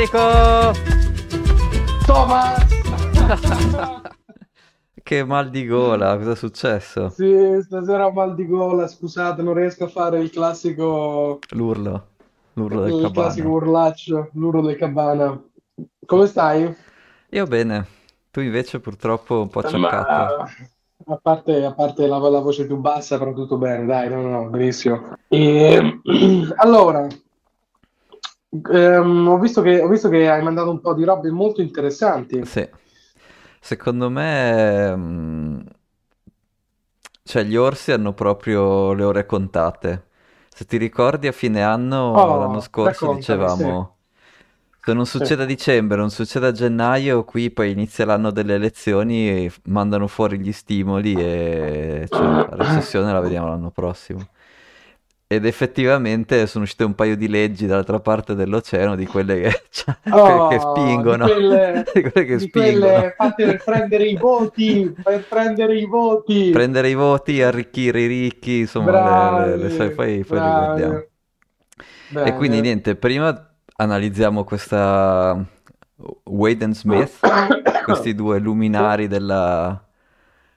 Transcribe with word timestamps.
Enrico! 0.00 0.72
Thomas! 2.06 2.64
che 5.02 5.24
mal 5.24 5.50
di 5.50 5.66
gola, 5.66 6.16
cosa 6.16 6.30
è 6.30 6.36
successo? 6.36 7.10
Sì, 7.10 7.60
stasera 7.62 8.06
ho 8.06 8.10
mal 8.10 8.34
di 8.34 8.46
gola, 8.46 8.88
scusate, 8.88 9.42
non 9.42 9.52
riesco 9.52 9.84
a 9.84 9.88
fare 9.88 10.20
il 10.20 10.30
classico... 10.30 11.40
L'urlo, 11.50 12.06
l'urlo 12.54 12.80
del 12.80 12.94
il 12.94 13.02
cabana. 13.02 13.12
classico 13.12 13.48
urlaccio, 13.50 14.30
l'urlo 14.32 14.62
del 14.62 14.78
cabana. 14.78 15.38
Come 16.06 16.26
stai? 16.26 16.74
Io 17.28 17.46
bene, 17.46 17.86
tu 18.30 18.40
invece 18.40 18.80
purtroppo 18.80 19.42
un 19.42 19.48
po' 19.50 19.60
Ma 19.60 19.68
acciaccato. 19.68 20.46
a 21.08 21.18
parte, 21.20 21.62
a 21.62 21.74
parte 21.74 22.06
la, 22.06 22.16
la 22.16 22.40
voce 22.40 22.64
più 22.64 22.78
bassa, 22.78 23.18
però 23.18 23.34
tutto 23.34 23.58
bene, 23.58 23.84
dai, 23.84 24.08
no, 24.08 24.22
no, 24.22 24.30
no, 24.30 24.48
benissimo. 24.48 25.14
E, 25.28 26.00
allora, 26.56 27.06
ehm, 28.50 29.28
ho 29.28 29.38
visto 29.38 29.62
che, 29.62 29.80
ho 29.80 29.88
visto 29.88 30.08
che 30.08 30.28
hai 30.28 30.42
mandato 30.42 30.70
un 30.70 30.80
po' 30.80 30.94
di 30.94 31.04
robe 31.04 31.30
molto 31.30 31.60
interessanti. 31.62 32.44
Sì, 32.44 32.68
secondo 33.60 34.10
me, 34.10 34.96
mm, 34.96 35.60
cioè 37.22 37.44
gli 37.44 37.56
orsi 37.56 37.92
hanno 37.92 38.12
proprio 38.12 38.92
le 38.92 39.04
ore 39.04 39.26
contate. 39.26 40.08
Se 40.48 40.64
ti 40.66 40.76
ricordi, 40.76 41.26
a 41.26 41.32
fine 41.32 41.62
anno, 41.62 42.36
l'anno 42.36 42.58
Oh, 42.58 42.60
scorso, 42.60 43.06
raccontami, 43.06 43.48
sì, 43.48 43.64
dicevamo, 43.64 43.96
se 44.82 44.92
non 44.94 45.06
succede 45.06 45.44
a 45.44 45.46
dicembre, 45.46 45.96
non 45.98 46.10
succede 46.10 46.48
a 46.48 46.52
gennaio, 46.52 47.24
qui 47.24 47.50
poi 47.50 47.70
inizia 47.70 48.04
l'anno 48.06 48.30
delle 48.30 48.54
elezioni 48.54 49.28
e 49.28 49.52
mandano 49.64 50.06
fuori 50.08 50.40
gli 50.40 50.52
stimoli 50.52 51.20
e 51.20 52.08
cioè, 52.10 52.28
la 52.28 52.56
recessione 52.56 53.12
la 53.12 53.20
vediamo 53.20 53.48
l'anno 53.48 53.70
prossimo. 53.70 54.28
Ed 55.32 55.44
effettivamente 55.46 56.44
sono 56.48 56.64
uscite 56.64 56.82
un 56.82 56.96
paio 56.96 57.16
di 57.16 57.28
leggi 57.28 57.66
dall'altra 57.66 58.00
parte 58.00 58.34
dell'oceano 58.34 58.96
di 58.96 59.06
quelle 59.06 59.40
che, 59.40 59.62
cioè, 59.70 59.94
quelle 60.02 60.42
che 60.48 60.56
Oh, 60.56 60.58
di 60.58 60.58
spingono, 60.58 61.24
quelle, 61.24 61.84
di 61.94 62.00
quelle 62.02 62.26
che 62.26 62.36
di 62.36 62.48
spingono. 62.48 62.78
quelle 62.80 63.14
fatte 63.16 63.44
per 63.44 63.62
prendere 63.62 64.06
i 64.08 64.16
voti, 64.16 64.92
per 65.00 65.24
prendere 65.28 65.78
i 65.78 65.86
voti. 65.86 66.50
Prendere 66.50 66.88
i 66.88 66.94
voti, 66.94 67.42
arricchire 67.42 68.00
i 68.00 68.06
ricchi, 68.08 68.58
insomma, 68.60 68.90
le, 68.90 69.56
le- 69.56 69.56
le 69.56 69.68
Bravi, 69.68 69.94
poi, 69.94 70.24
poi 70.24 70.40
le 70.40 70.52
guardiamo. 70.52 71.04
bravi. 72.08 72.28
E 72.28 72.34
quindi 72.34 72.60
niente, 72.60 72.96
prima 72.96 73.54
analizziamo 73.76 74.42
questa 74.42 75.44
Wade 76.24 76.64
and 76.64 76.74
Smith, 76.74 77.18
questi 77.84 78.14
due 78.16 78.40
luminari 78.40 79.06
della... 79.06 79.80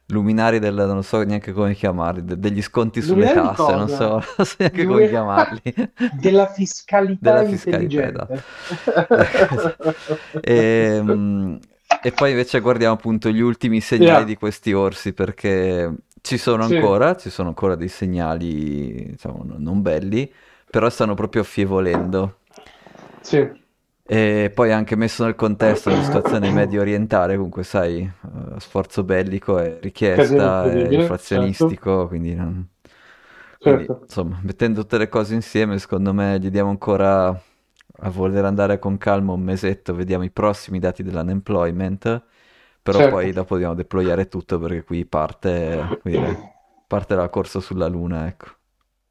Luminari 0.07 0.59
del, 0.59 0.73
non 0.75 1.03
so 1.03 1.23
neanche 1.23 1.53
come 1.53 1.73
chiamarli, 1.73 2.23
de- 2.23 2.39
degli 2.39 2.61
sconti 2.61 3.01
sulle 3.01 3.29
luminari 3.29 3.31
tasse, 3.31 3.73
non 3.75 3.87
so, 3.89 4.21
non 4.37 4.45
so 4.45 4.55
neanche 4.59 4.85
come 4.85 5.05
chiamarli. 5.07 5.61
Della 6.09 6.47
fiscalità 6.47 7.19
Della 7.19 7.43
fiscalità, 7.43 8.07
esatto. 8.09 8.33
intelligente. 8.33 8.43
E, 10.41 11.01
e 12.01 12.11
poi 12.11 12.31
invece 12.31 12.59
guardiamo 12.59 12.93
appunto 12.95 13.29
gli 13.29 13.39
ultimi 13.39 13.79
segnali 13.81 14.25
Yeah, 14.25 14.25
di 14.25 14.35
questi 14.35 14.73
orsi 14.73 15.13
perché 15.13 15.93
ci 16.21 16.37
sono 16.37 16.63
sì, 16.67 16.75
ancora, 16.75 17.15
ci 17.15 17.29
sono 17.29 17.49
ancora 17.49 17.75
dei 17.75 17.87
segnali, 17.87 19.05
diciamo, 19.11 19.43
no- 19.43 19.55
non 19.57 19.81
belli, 19.81 20.31
però 20.69 20.89
stanno 20.89 21.13
proprio 21.13 21.41
affievolendo. 21.41 22.39
sì. 23.21 23.61
E 24.05 24.51
poi 24.53 24.71
anche 24.71 24.95
messo 24.97 25.23
nel 25.23 25.35
contesto 25.35 25.89
della 25.89 26.01
situazione 26.03 26.49
medio 26.49 26.81
orientale, 26.81 27.35
comunque 27.35 27.63
sai, 27.63 28.01
eh, 28.03 28.59
sforzo 28.59 29.03
bellico 29.03 29.57
è 29.59 29.79
Casino 30.11 30.57
richiesta, 30.59 30.71
è 30.73 30.89
certo, 31.23 31.65
inflazionistico, 31.69 32.07
quindi, 32.07 32.35
non- 32.35 32.67
quindi, 33.61 33.89
certo. 33.89 34.05
insomma, 34.05 34.39
mettendo 34.43 34.81
tutte 34.81 34.97
le 34.97 35.07
cose 35.09 35.33
insieme, 35.35 35.79
secondo 35.79 36.13
me 36.13 36.37
gli 36.39 36.49
diamo 36.49 36.69
ancora 36.69 37.27
a 37.29 38.09
voler 38.09 38.43
andare 38.45 38.77
con 38.79 38.97
calma 38.97 39.31
un 39.33 39.41
mesetto, 39.41 39.93
vediamo 39.95 40.23
i 40.25 40.31
prossimi 40.31 40.79
dati 40.79 41.01
dell'unemployment, 41.03 42.23
però 42.81 43.05
poi 43.05 43.31
Certo. 43.31 43.31
dopo 43.31 43.53
dobbiamo 43.55 43.73
deployare 43.75 44.27
tutto 44.27 44.59
perché 44.59 44.83
qui 44.83 45.05
parte, 45.05 45.95
come 46.01 46.15
dire, 46.15 46.45
parte 46.87 47.15
la 47.15 47.29
corsa 47.29 47.59
sulla 47.61 47.87
luna, 47.87 48.27
ecco. 48.27 48.47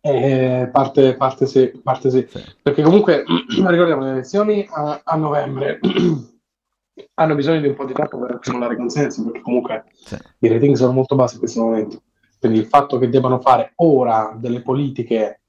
Eh, 0.04 0.68
parte, 0.72 1.14
parte 1.14 1.46
sì, 1.46 1.80
parte 1.80 2.10
sì. 2.10 2.26
Perché 2.60 2.82
comunque 2.82 3.22
ricordiamo 3.48 4.02
le 4.02 4.10
elezioni 4.10 4.66
a, 4.68 5.00
a 5.04 5.16
novembre 5.16 5.78
hanno 7.14 7.34
bisogno 7.36 7.60
di 7.60 7.68
un 7.68 7.76
po' 7.76 7.84
di 7.84 7.92
tempo 7.92 8.18
per 8.18 8.32
accumulare 8.32 8.76
consensi, 8.76 9.22
perché 9.22 9.40
comunque 9.40 9.84
sì, 9.92 10.16
i 10.40 10.48
rating 10.48 10.74
sono 10.74 10.92
molto 10.92 11.14
bassi 11.14 11.34
in 11.34 11.40
questo 11.40 11.62
momento. 11.62 12.02
Quindi 12.40 12.58
il 12.58 12.66
fatto 12.66 12.98
che 12.98 13.08
debbano 13.08 13.38
fare 13.38 13.74
ora 13.76 14.36
delle 14.36 14.60
politiche 14.60 15.41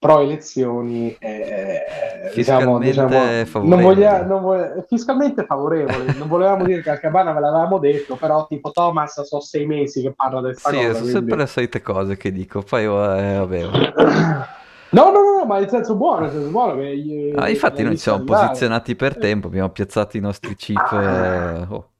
pro 0.00 0.20
elezioni, 0.20 1.14
eh, 1.18 2.30
diciamo, 2.34 2.78
diciamo, 2.78 3.08
fiscalmente 3.10 3.66
non 3.66 3.82
voglia, 3.82 4.24
non 4.24 4.40
voglia- 4.40 4.84
fiscalmente 4.88 5.44
favorevoli. 5.44 6.16
Non 6.16 6.26
volevamo 6.26 6.64
dire 6.64 6.82
che 6.82 6.88
al 6.88 6.98
Cabana 7.00 7.32
ve 7.32 7.40
l'avevamo 7.40 7.78
detto, 7.78 8.16
però 8.16 8.46
tipo 8.46 8.70
Thomas 8.70 9.20
sono 9.20 9.42
sei 9.42 9.66
mesi 9.66 10.00
che 10.00 10.14
parla 10.14 10.40
questa 10.40 10.70
Sì, 10.70 10.76
cosa, 10.76 10.92
sono 10.94 11.04
sempre 11.04 11.12
quindi... 11.12 11.42
le 11.42 11.46
solite 11.46 11.82
cose 11.82 12.16
che 12.16 12.32
dico, 12.32 12.62
poi 12.62 12.84
eh, 12.84 12.88
vabbè. 12.88 13.68
No, 14.92 15.04
no, 15.12 15.22
no, 15.22 15.38
no, 15.38 15.44
ma 15.44 15.60
in 15.60 15.68
senso 15.68 15.94
buono, 15.94 16.22
nel 16.22 16.30
senso 16.32 16.50
buono 16.50 16.74
che 16.74 16.96
gli- 16.96 17.32
Ah, 17.38 17.48
infatti 17.48 17.84
noi 17.84 17.92
ci 17.92 18.02
siamo 18.02 18.24
posizionati 18.24 18.96
per 18.96 19.16
tempo, 19.18 19.46
abbiamo 19.46 19.68
piazzato 19.68 20.16
i 20.16 20.20
nostri 20.20 20.56
chip. 20.56 20.78
Ah, 20.78 20.94
eh, 20.96 21.66
oh, 21.68 21.90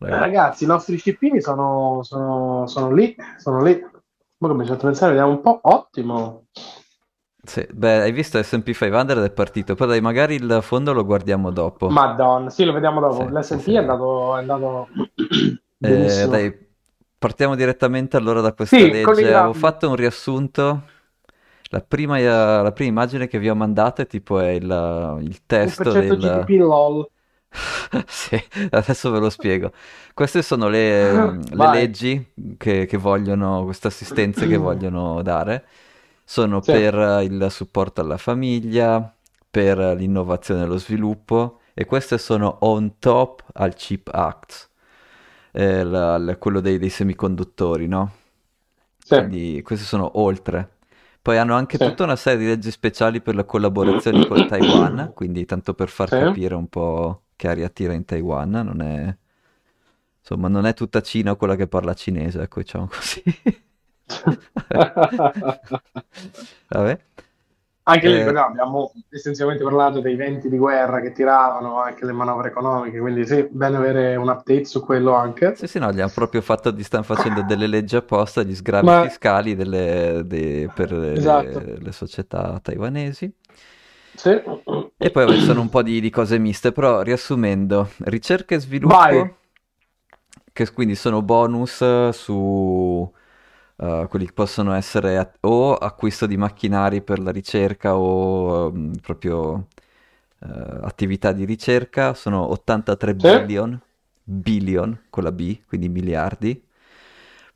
eh, 0.00 0.08
ragazzi. 0.08 0.20
ragazzi, 0.20 0.64
i 0.64 0.66
nostri 0.66 0.98
cippini 0.98 1.40
sono, 1.40 2.00
sono, 2.02 2.66
sono 2.66 2.90
lì, 2.92 3.14
sono 3.38 3.62
lì. 3.62 3.80
Ma 4.38 4.48
come 4.48 4.64
ci 4.64 4.70
fatto 4.70 4.86
pensare, 4.86 5.12
vediamo 5.12 5.32
un 5.32 5.42
po', 5.42 5.60
ottimo. 5.62 6.46
Sì, 7.42 7.66
beh, 7.72 8.02
hai 8.02 8.12
visto 8.12 8.42
S&P 8.42 8.72
500 8.72 9.22
è 9.24 9.30
partito, 9.30 9.74
poi 9.74 9.86
dai, 9.88 10.00
magari 10.00 10.34
il 10.34 10.58
fondo 10.62 10.92
lo 10.92 11.04
guardiamo 11.04 11.50
dopo. 11.50 11.88
Madonna, 11.88 12.50
sì, 12.50 12.64
lo 12.64 12.72
vediamo 12.72 13.00
dopo. 13.00 13.24
Sì, 13.24 13.38
L'S&P 13.38 13.60
sì, 13.62 13.74
è 13.74 13.76
andato, 13.78 14.36
è 14.36 14.40
andato 14.40 14.88
Eh, 15.82 16.26
dai, 16.28 16.54
partiamo 17.18 17.54
direttamente 17.54 18.16
allora 18.16 18.40
da 18.40 18.52
questa 18.52 18.76
Sì, 18.76 18.90
legge. 18.90 19.02
con 19.02 19.18
i 19.18 19.22
Avevo 19.24 19.52
grandi. 19.52 19.58
fatto 19.58 19.88
un 19.88 19.96
riassunto. 19.96 20.84
La 21.70 21.80
prima, 21.80 22.18
eh, 22.18 22.24
la 22.24 22.72
prima 22.72 22.90
immagine 22.90 23.26
che 23.28 23.38
vi 23.38 23.48
ho 23.48 23.54
mandato 23.54 24.02
è 24.02 24.06
tipo 24.06 24.38
è 24.40 24.50
il, 24.50 25.18
il 25.22 25.46
testo 25.46 25.90
1% 25.90 26.14
del... 26.14 26.20
GDP 26.20 26.48
LOL. 26.60 27.10
Sì, 28.06 28.36
adesso 28.70 29.10
ve 29.10 29.18
lo 29.18 29.30
spiego. 29.30 29.72
Queste 30.14 30.42
sono 30.42 30.68
le, 30.68 31.38
le 31.50 31.66
leggi 31.66 32.32
che, 32.56 32.86
che 32.86 32.96
vogliono, 32.96 33.64
queste 33.64 33.88
assistenze 33.88 34.46
che 34.46 34.56
vogliono 34.56 35.22
dare. 35.22 35.64
Sono 36.32 36.62
Sì, 36.62 36.72
per 36.72 36.94
eh, 36.96 37.24
il 37.24 37.46
supporto 37.50 38.00
alla 38.00 38.16
famiglia, 38.16 39.12
per 39.50 39.78
l'innovazione 39.96 40.62
e 40.62 40.66
lo 40.66 40.78
sviluppo, 40.78 41.60
e 41.74 41.84
queste 41.86 42.18
sono 42.18 42.58
on 42.60 42.98
top 43.00 43.44
al 43.54 43.74
CHIP 43.74 44.08
Act, 44.12 44.70
eh, 45.52 45.82
la- 45.82 46.18
la- 46.18 46.36
quello 46.36 46.60
dei, 46.60 46.78
dei 46.78 46.88
semiconduttori, 46.90 47.88
no? 47.88 48.12
sì, 49.04 49.16
Quindi 49.16 49.60
queste 49.62 49.84
sono 49.86 50.18
oltre. 50.20 50.78
Poi 51.22 51.36
hanno 51.38 51.54
anche 51.56 51.78
sì, 51.78 51.84
tutta 51.84 52.04
una 52.04 52.16
serie 52.16 52.38
di 52.40 52.46
leggi 52.46 52.70
speciali 52.70 53.20
per 53.20 53.34
le 53.34 53.44
collaborazioni 53.44 54.22
con 54.24 54.44
Taiwan, 54.46 55.10
quindi 55.14 55.44
tanto 55.46 55.74
per 55.74 55.88
far 55.90 56.12
sì. 56.12 56.16
capire 56.16 56.54
un 56.54 56.68
po' 56.68 57.24
che 57.36 57.48
aria 57.48 57.68
tira 57.68 57.92
in 57.94 58.04
Taiwan, 58.04 58.50
non 58.50 58.80
è, 58.82 59.16
insomma, 60.20 60.48
non 60.48 60.66
è 60.66 60.74
tutta 60.74 61.02
Cina 61.02 61.34
quella 61.34 61.56
che 61.56 61.66
parla 61.68 61.94
cinese, 61.94 62.42
ecco, 62.42 62.60
diciamo 62.60 62.86
così. 62.88 63.22
Vabbè. 66.70 66.98
Anche 67.82 68.08
lì, 68.08 68.22
Eh, 68.22 68.36
abbiamo 68.36 68.92
essenzialmente 69.10 69.62
parlato 69.64 70.00
dei 70.00 70.14
venti 70.16 70.48
di 70.48 70.56
guerra 70.56 71.00
che 71.00 71.12
tiravano, 71.12 71.78
anche 71.80 72.06
le 72.06 72.12
manovre 72.12 72.48
economiche, 72.48 72.98
quindi 73.00 73.26
sì, 73.26 73.46
bene 73.50 73.76
avere 73.76 74.16
un 74.16 74.28
update 74.28 74.64
su 74.64 74.82
quello 74.84 75.14
anche. 75.14 75.58
sì, 75.58 75.66
sì, 75.66 75.78
no, 75.78 75.92
gli 75.92 76.00
hanno 76.00 76.10
proprio 76.12 76.40
fatto, 76.40 76.70
gli 76.70 76.82
stanno 76.82 77.02
facendo 77.02 77.42
delle 77.42 77.66
leggi 77.66 77.96
apposta, 77.96 78.42
gli 78.42 78.54
sgravi 78.54 78.88
Ma 78.88 78.96
fiscali 78.96 79.54
delle- 79.54 80.22
de- 80.24 80.70
per 80.72 80.90
le, 80.92 81.14
esatto, 81.14 81.70
le 81.78 81.92
società 81.92 82.58
taiwanesi. 82.62 83.30
sì. 84.14 84.30
E 84.96 85.10
poi 85.10 85.24
vabbè, 85.26 85.38
sono 85.38 85.62
un 85.62 85.68
po' 85.68 85.82
di, 85.82 86.00
di 86.00 86.10
cose 86.10 86.38
miste, 86.38 86.70
però 86.72 87.00
riassumendo, 87.02 87.90
ricerca 88.04 88.54
e 88.54 88.60
Vai. 88.82 89.16
sviluppo, 89.18 89.38
che 90.52 90.70
quindi 90.72 90.94
sono 90.94 91.22
bonus 91.22 92.10
su 92.10 93.10
eh, 93.80 94.06
quelli 94.08 94.26
che 94.26 94.32
possono 94.32 94.72
essere 94.74 95.18
at- 95.18 95.36
o 95.42 95.74
acquisto 95.74 96.26
di 96.26 96.36
macchinari 96.36 97.02
per 97.02 97.18
la 97.20 97.30
ricerca 97.32 97.96
o 97.96 98.70
mm, 98.72 98.92
proprio 99.02 99.68
eh, 100.40 100.48
attività 100.82 101.32
di 101.32 101.44
ricerca, 101.44 102.14
sono 102.14 102.50
83 102.50 103.14
Sì, 103.18 103.28
billion, 103.30 103.80
billion 104.22 104.98
con 105.10 105.24
la 105.24 105.32
B, 105.32 105.60
quindi 105.66 105.88
miliardi. 105.88 106.62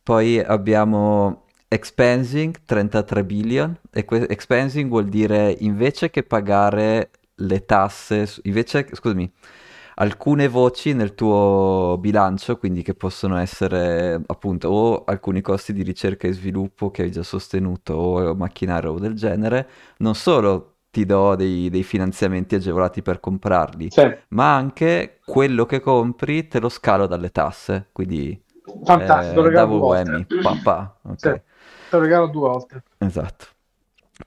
Poi 0.03 0.39
abbiamo 0.39 1.45
expensing 1.69 2.55
33 2.65 3.25
billion 3.25 3.77
e 3.91 4.05
que- 4.05 4.27
expensing 4.29 4.89
vuol 4.89 5.07
dire 5.09 5.57
invece 5.61 6.11
che 6.11 6.23
pagare 6.23 7.11
le 7.37 7.65
tasse, 7.65 8.29
invece, 8.43 8.87
scusami, 8.93 9.31
alcune 9.97 10.49
voci 10.49 10.93
nel 10.95 11.15
tuo 11.15 11.97
bilancio, 12.01 12.57
quindi 12.59 12.83
che 12.83 12.95
possono 12.95 13.37
essere 13.39 14.21
appunto 14.27 14.69
o 14.69 15.05
alcuni 15.05 15.41
costi 15.41 15.73
di 15.73 15.83
ricerca 15.83 16.27
e 16.29 16.33
sviluppo 16.33 16.91
che 16.91 17.03
hai 17.03 17.11
già 17.11 17.23
sostenuto 17.23 17.95
o 17.95 18.35
macchinario 18.35 18.93
o 18.93 18.99
del 18.99 19.15
genere, 19.15 19.69
non 19.99 20.15
solo 20.15 20.71
ti 20.91 21.05
do 21.07 21.35
dei, 21.35 21.71
dei 21.71 21.83
finanziamenti 21.83 22.55
agevolati 22.55 23.03
per 23.03 23.21
comprarli, 23.21 23.91
Sì, 23.91 24.03
ma 24.29 24.55
anche 24.55 25.21
quello 25.25 25.67
che 25.67 25.81
compri 25.81 26.47
te 26.49 26.61
lo 26.61 26.69
scalo 26.69 27.07
dalle 27.07 27.31
tasse, 27.31 27.89
quindi 27.93 28.41
fantastico, 28.85 29.35
eh, 29.35 29.35
lo 29.35 29.43
regalo 29.47 29.69
due 29.71 29.79
volte. 29.79 30.27
papà, 30.41 31.01
ok, 31.03 31.19
Sì, 31.19 31.31
te 31.31 31.43
lo 31.91 31.99
regalo 32.01 32.27
due 32.29 32.49
volte. 32.49 32.83
esatto. 32.99 33.54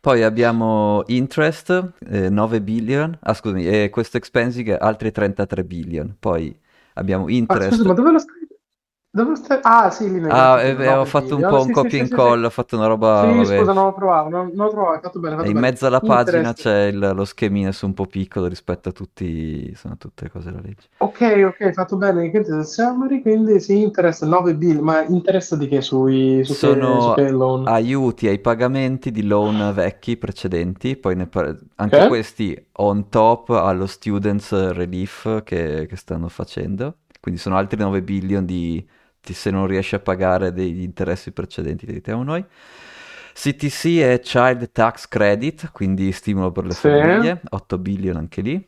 Poi 0.02 0.24
abbiamo 0.24 1.04
interest, 1.08 1.94
eh, 2.10 2.30
9 2.30 2.62
billion, 2.62 3.18
ah 3.22 3.34
scusami, 3.34 3.66
e 3.66 3.90
questo 3.90 4.18
expensing 4.18 4.76
altri 4.78 5.12
33 5.12 5.64
billion. 5.64 6.16
Poi 6.20 6.54
abbiamo 6.96 7.30
interest. 7.30 7.76
scusa, 7.76 7.88
ma 7.88 7.94
dove 7.94 8.12
lo 8.12 8.20
stai? 8.20 8.37
Dove 9.18 9.36
stai? 9.36 9.60
Ah, 9.64 9.90
sì, 9.90 10.10
lì 10.12 10.20
Ah, 10.30 10.62
grafico, 10.62 10.82
eh, 10.82 10.94
ho 10.94 11.06
9 11.06 11.06
fatto 11.06 11.36
un 11.38 11.46
po' 11.46 11.62
un 11.62 11.70
Sì, 11.70 11.72
copia 11.72 11.98
e 11.98 12.02
incolla, 12.02 12.48
ho 12.48 12.50
fatto 12.50 12.76
una 12.76 12.88
roba, 12.88 13.32
Sì, 13.32 13.32
vabbè. 13.34 13.66
scusa, 13.66 13.74
non 13.74 13.86
lo 13.88 13.94
trovavo, 13.94 14.30
non, 14.30 14.52
non 14.54 14.66
lo 14.68 14.72
trovavo, 14.72 14.94
hai 14.96 15.02
fatto 15.02 15.20
bene, 15.20 15.36
fatto 15.36 15.52
in 15.52 15.58
bene. 15.58 15.68
mezzo 15.68 15.86
alla 15.88 16.02
pagina 16.02 16.54
c'è 16.54 16.86
il- 16.88 16.98
lo 17.16 17.26
schemino 17.26 17.72
su 17.72 17.86
un 17.86 17.94
po' 17.94 18.06
piccolo 18.08 18.48
rispetto 18.48 18.90
a 18.90 18.92
tutti, 18.92 19.74
sono 19.76 19.98
tutte 19.98 20.30
cose 20.30 20.52
da 20.52 20.60
legge. 20.62 20.90
Ok, 21.00 21.22
ok, 21.48 21.72
fatto 21.74 21.98
bene. 21.98 22.30
Quindi 22.30 22.64
summary, 22.64 23.22
quindi 23.24 23.60
sì, 23.60 23.82
interest 23.82 24.24
9 24.26 24.56
bill, 24.56 24.80
ma 24.80 25.02
interest 25.04 25.56
di 25.56 25.68
che 25.68 25.82
sui, 25.82 26.44
su 26.44 26.56
che, 26.58 27.00
su 27.00 27.12
Sono 27.12 27.14
che 27.14 27.30
loan? 27.32 27.74
aiuti 27.74 28.28
ai 28.28 28.40
pagamenti 28.40 29.12
di 29.12 29.24
loan 29.24 29.72
vecchi 29.74 30.16
precedenti, 30.18 30.96
poi 30.96 31.28
par- 31.28 31.58
anche 31.76 32.04
Ok? 32.04 32.06
questi 32.06 32.56
on 32.74 33.10
top 33.10 33.50
allo 33.50 33.86
students 33.86 34.72
relief 34.72 35.44
che, 35.44 35.86
che 35.88 35.96
stanno 35.98 36.30
facendo, 36.30 37.00
quindi 37.20 37.40
sono 37.40 37.58
altri 37.58 37.80
9 37.80 38.02
billion 38.02 38.46
di, 38.46 38.88
di 39.28 39.34
se 39.34 39.52
non 39.52 39.68
riesci 39.68 39.96
a 39.96 40.00
pagare 40.00 40.54
degli 40.54 40.82
interessi 40.82 41.32
precedenti 41.32 41.86
che 41.86 42.02
diamo 42.02 42.24
noi. 42.24 42.44
CTC 43.34 44.00
è 44.00 44.20
Child 44.20 44.72
Tax 44.72 45.08
Credit, 45.08 45.72
quindi 45.72 46.12
stimolo 46.12 46.52
per 46.52 46.66
le 46.66 46.74
Sì. 46.74 46.90
famiglie, 46.90 47.42
8 47.50 47.78
billion 47.78 48.16
anche 48.18 48.42
lì. 48.42 48.68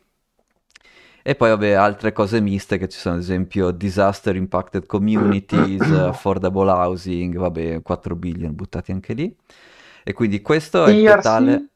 E 1.22 1.34
poi, 1.34 1.50
vabbè, 1.50 1.72
altre 1.72 2.12
cose 2.12 2.40
miste 2.40 2.78
che 2.78 2.88
ci 2.88 2.98
sono, 2.98 3.16
ad 3.16 3.20
esempio, 3.20 3.70
Disaster 3.72 4.34
Impacted 4.36 4.86
Communities, 4.86 5.90
Affordable 5.92 6.70
Housing, 6.70 7.36
vabbè, 7.36 7.82
4 7.82 8.16
billion 8.16 8.54
buttati 8.54 8.90
anche 8.92 9.12
lì. 9.12 9.36
E 10.02 10.12
quindi 10.12 10.40
questo 10.42 10.86
è 10.86 10.90
il 10.90 11.02
totale... 11.02 11.66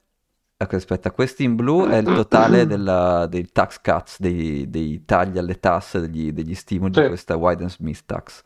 Ecco, 0.57 0.77
aspetta, 0.77 1.11
questo 1.11 1.43
in 1.43 1.57
blu 1.57 1.87
è 1.89 1.97
il 1.97 2.13
totale 2.13 2.65
della- 2.67 3.27
dei 3.27 3.47
tax 3.53 3.81
cuts, 3.81 4.21
dei, 4.21 4.71
dei 4.71 5.05
tagli 5.05 5.37
alle 5.37 5.59
tasse, 5.61 6.01
degli, 6.01 6.33
degli 6.33 6.55
stimoli 6.55 6.93
di 6.93 7.01
Sì. 7.01 7.05
questa 7.05 7.37
Wide 7.37 7.63
and 7.63 7.71
Smith 7.71 8.03
Tax. 8.07 8.43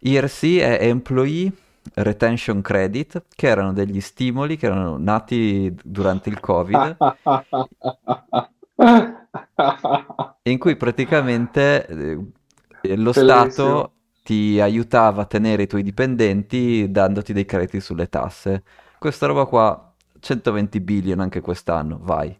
ERC 0.00 0.58
è 0.58 0.78
Employee 0.80 1.52
Retention 1.94 2.60
Credit, 2.60 3.24
che 3.34 3.46
erano 3.46 3.72
degli 3.72 4.00
stimoli 4.00 4.56
che 4.56 4.66
erano 4.66 4.96
nati 4.98 5.74
durante 5.82 6.28
il 6.28 6.38
Covid 6.40 6.96
in 10.42 10.58
cui 10.58 10.76
praticamente 10.76 11.86
eh, 11.86 12.14
lo 12.96 13.10
Bellissimo. 13.10 13.12
Stato 13.12 13.92
ti 14.22 14.60
aiutava 14.60 15.22
a 15.22 15.26
tenere 15.26 15.62
i 15.62 15.66
tuoi 15.66 15.82
dipendenti 15.82 16.90
dandoti 16.90 17.32
dei 17.32 17.44
crediti 17.44 17.80
sulle 17.80 18.08
tasse. 18.08 18.62
Questa 18.98 19.26
roba 19.26 19.46
qua, 19.46 19.94
120 20.20 20.80
billion 20.80 21.20
anche 21.20 21.40
quest'anno, 21.40 21.98
vai. 22.02 22.38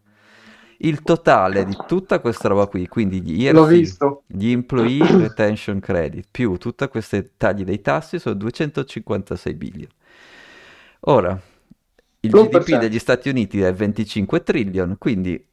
Il 0.81 1.03
totale 1.03 1.65
di 1.65 1.77
tutta 1.87 2.21
questa 2.21 2.49
roba 2.49 2.67
qui, 2.67 2.87
quindi 2.87 3.21
gli 3.21 3.45
ERC, 3.47 4.21
gli 4.27 4.51
Employee 4.51 5.05
Retention 5.19 5.81
Credit, 5.81 6.27
più 6.31 6.57
tutti 6.57 6.87
questi 6.89 7.33
tagli 7.37 7.65
dei 7.65 7.81
tassi, 7.81 8.19
sono 8.21 8.37
256 8.37 9.55
billion. 9.55 9.89
Ora, 11.01 11.41
il 12.21 12.31
GDP 12.31 12.79
degli 12.79 12.99
Stati 12.99 13.29
Uniti 13.29 13.61
è 13.61 13.73
25 13.73 14.43
trillion, 14.43 14.97
quindi 14.99 15.45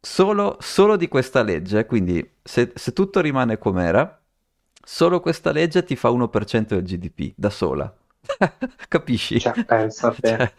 solo, 0.00 0.56
solo 0.60 0.96
di 0.96 1.08
questa 1.08 1.42
legge, 1.42 1.84
quindi 1.86 2.28
se, 2.42 2.72
se 2.74 2.92
tutto 2.92 3.20
rimane 3.20 3.58
com'era, 3.58 4.20
solo 4.80 5.20
questa 5.20 5.50
legge 5.50 5.82
ti 5.82 5.96
fa 5.96 6.10
1% 6.10 6.66
del 6.66 6.82
GDP, 6.82 7.32
da 7.36 7.50
sola. 7.50 7.92
Capisci? 8.88 9.38
Cioè, 9.40 9.64
pensa 9.64 10.08
a 10.08 10.12
te. 10.12 10.28
Cioè, 10.28 10.52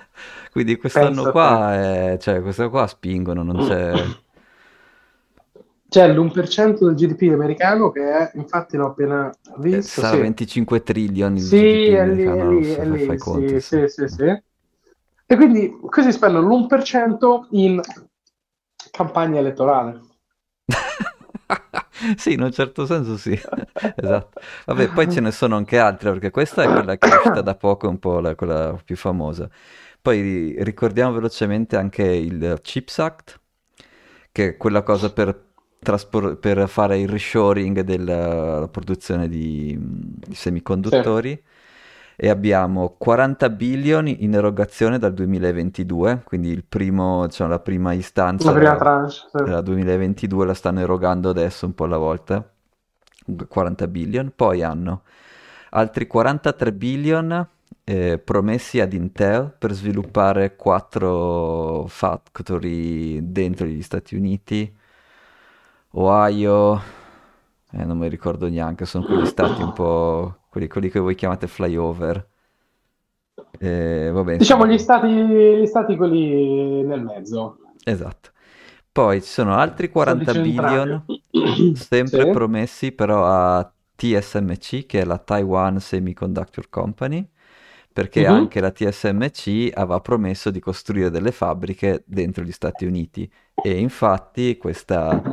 quindi 0.52 0.78
quest'anno 0.78 1.24
Pensa 1.24 1.32
qua, 1.32 1.74
è- 1.74 2.18
cioè, 2.20 2.42
questa 2.42 2.70
qua 2.70 2.88
spingono, 2.88 3.44
non 3.44 3.58
c'è... 3.58 3.94
C'è 5.90 6.12
l'1% 6.14 6.86
del 6.86 6.96
GDP 6.96 7.32
americano 7.34 7.92
che 7.92 8.02
è, 8.12 8.32
infatti 8.36 8.76
l'ho 8.76 8.88
appena 8.88 9.30
eh, 9.48 9.60
visto, 9.60 10.02
sarà 10.02 10.16
sì. 10.16 10.22
25 10.22 10.84
trillion 10.84 11.38
il 11.38 11.44
Sì, 11.44 11.56
GDP 11.56 11.92
è 11.92 12.06
lì, 12.08 12.24
è 12.24 12.46
lì, 12.46 12.72
è 12.74 12.86
lì, 12.86 13.18
conti, 13.18 13.60
sì, 13.60 13.62
sì. 13.62 13.88
sì, 13.88 14.08
sì. 14.08 14.42
E 15.30 15.36
quindi 15.36 15.78
questi 15.80 16.12
spendono 16.12 16.48
l'1% 16.48 17.48
in 17.52 17.80
campagna 18.92 19.40
elettorale. 19.40 20.02
Sì, 22.18 22.34
in 22.34 22.42
un 22.42 22.52
certo 22.52 22.86
senso 22.86 23.18
sì, 23.18 23.32
esatto. 23.96 24.40
Vabbè, 24.66 24.92
poi 24.92 25.08
ce 25.10 25.20
ne 25.22 25.32
sono 25.32 25.56
anche 25.56 25.78
altre, 25.80 26.12
perché 26.12 26.30
questa 26.32 26.64
è 26.64 26.70
quella 26.70 26.98
che 26.98 27.10
è 27.10 27.14
uscita 27.14 27.42
da 27.42 27.56
poco, 27.56 27.88
un 27.90 28.00
po' 28.00 28.20
la, 28.20 28.36
quella 28.36 28.80
più 28.84 28.96
famosa. 28.96 29.50
Poi 30.02 30.22
ri- 30.22 30.64
ricordiamo 30.64 31.14
velocemente 31.14 31.76
anche 31.76 32.04
il 32.04 32.60
CHIPS 32.62 33.00
Act, 33.00 33.40
che 34.32 34.50
è 34.50 34.58
quella 34.58 34.84
cosa 34.84 35.12
per, 35.12 35.46
traspor- 35.80 36.38
per 36.38 36.68
fare 36.70 37.00
il 37.00 37.10
reshoring 37.10 37.82
della 37.82 38.68
produzione 38.72 39.28
di, 39.30 39.76
di 39.80 40.36
semiconduttori. 40.36 41.42
E 42.20 42.30
abbiamo 42.30 42.96
40 42.98 43.48
billion 43.52 44.08
in 44.08 44.34
erogazione 44.34 44.98
dal 44.98 45.14
2022, 45.14 46.24
quindi 46.26 46.50
il 46.50 46.64
primo, 46.66 47.28
diciamo, 47.28 47.50
la 47.52 47.60
prima 47.60 47.94
istanza 47.94 48.48
La 48.48 48.54
prima 48.58 48.70
era- 48.72 48.78
tranche, 48.80 49.12
sì. 49.12 49.44
della 49.44 49.62
2022 49.62 50.46
la 50.48 50.54
stanno 50.56 50.80
erogando 50.80 51.30
adesso 51.30 51.68
un 51.68 51.76
po' 51.76 51.84
alla 51.84 51.98
volta, 51.98 52.44
40 53.48 53.88
billion, 53.88 54.32
poi 54.36 54.64
hanno 54.64 55.04
altri 55.72 56.08
43 56.08 56.74
billion 56.74 57.48
eh, 57.84 58.18
promessi 58.18 58.80
ad 58.80 58.94
Intel 58.94 59.54
per 59.58 59.74
sviluppare 59.74 60.56
quattro 60.56 61.86
factory 61.88 63.20
dentro 63.32 63.68
gli 63.68 63.82
Stati 63.84 64.16
Uniti, 64.16 64.76
Ohio, 65.92 66.82
eh, 67.72 67.86
non 67.86 67.98
mi 67.98 68.10
ricordo 68.10 68.48
neanche, 68.50 68.86
sono 68.86 69.06
quegli 69.06 69.26
stati 69.26 69.62
un 69.62 69.74
po' 69.74 70.37
quelli, 70.50 70.68
quelli 70.68 70.90
che 70.90 71.00
voi 71.00 71.16
chiamate 71.16 71.48
flyover. 71.48 72.28
Eh, 73.60 74.10
vabbè, 74.12 74.38
Diciamo 74.38 74.68
gli 74.68 74.78
stati, 74.78 75.08
gli 75.10 75.66
stati 75.66 75.96
quelli 75.96 76.84
nel 76.84 77.02
mezzo. 77.04 77.60
Esatto. 77.84 78.32
Poi 78.92 79.22
ci 79.22 79.30
sono 79.30 79.54
altri 79.56 79.90
40 79.90 80.32
Stati 80.32 80.50
billion, 80.50 81.06
sempre 81.76 82.24
Sì. 82.26 82.30
promessi 82.32 82.92
però 82.92 83.26
a 83.26 83.72
TSMC, 83.96 84.86
che 84.86 85.02
è 85.02 85.06
la 85.06 85.18
Taiwan 85.18 85.80
Semiconductor 85.80 86.70
Company, 86.70 87.28
perché 87.94 88.28
Mhm. 88.28 88.34
anche 88.34 88.60
la 88.60 88.72
TSMC 88.72 89.72
aveva 89.74 90.00
promesso 90.02 90.50
di 90.52 90.60
costruire 90.60 91.10
delle 91.10 91.32
fabbriche 91.32 92.04
dentro 92.06 92.44
gli 92.44 92.52
Stati 92.52 92.86
Uniti. 92.86 93.32
E 93.60 93.78
infatti 93.80 94.58
questa 94.58 95.24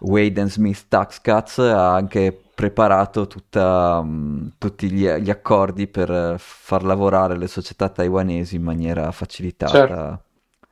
Wade 0.00 0.40
and 0.40 0.50
Smith 0.50 0.86
Tax 0.88 1.20
Cuts 1.20 1.58
ha 1.58 1.94
anche 1.94 2.45
preparato 2.56 3.26
tutta, 3.28 4.02
mm, 4.02 4.48
tutti 4.58 4.90
gli, 4.90 5.06
gli 5.06 5.30
accordi 5.30 5.86
per 5.86 6.36
far 6.38 6.82
lavorare 6.84 7.36
le 7.38 7.46
società 7.48 7.90
taiwanesi 7.90 8.56
in 8.56 8.62
maniera 8.62 9.12
facilitata. 9.12 9.72
Certo, 9.72 10.22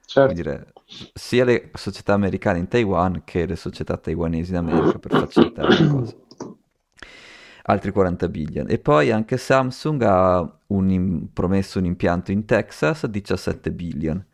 certo. 0.07 0.33
Dire, 0.35 0.73
sia 1.13 1.45
le 1.45 1.71
società 1.75 2.15
americane 2.15 2.59
in 2.59 2.69
Taiwan 2.69 3.23
che 3.25 3.47
le 3.47 3.57
società 3.57 3.97
taiwanesi 3.99 4.51
in 4.53 4.57
America 4.59 4.99
per 4.99 5.13
facilitare 5.13 5.75
la 5.75 5.87
cosa. 5.89 6.17
Altri 7.67 7.93
40 7.93 8.29
billion. 8.29 8.67
E 8.71 8.79
poi 8.79 9.11
anche 9.11 9.37
Samsung 9.39 10.03
ha 10.03 10.59
un 10.69 11.29
promesso 11.33 11.79
un 11.79 11.87
impianto 11.87 12.31
in 12.33 12.45
Texas, 12.45 13.07
17 13.07 13.71
billion. 13.73 14.25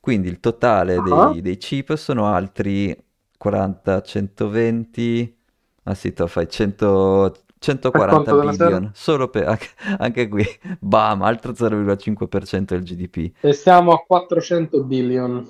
Quindi 0.00 0.28
il 0.28 0.40
totale 0.40 0.96
Ah. 0.96 1.30
dei, 1.32 1.42
dei 1.42 1.56
chip 1.58 1.94
sono 1.96 2.26
altri 2.26 2.96
40, 3.36 4.00
120, 4.02 5.39
ah 5.84 5.94
sì, 5.94 6.12
te 6.12 6.22
lo 6.22 6.28
fai 6.28 6.48
100, 6.48 7.34
140 7.58 8.16
conto 8.16 8.36
della 8.36 8.52
sera? 8.52 8.70
billion, 8.70 8.90
solo 8.94 9.28
per, 9.28 9.58
anche, 9.98 10.28
qui, 10.28 10.44
bam, 10.78 11.22
altro 11.22 11.54
0,5% 11.54 12.74
del 12.74 12.84
GDP. 12.84 13.32
E 13.40 13.52
siamo 13.52 13.92
a 13.92 13.98
400 13.98 14.82
billion. 14.84 15.48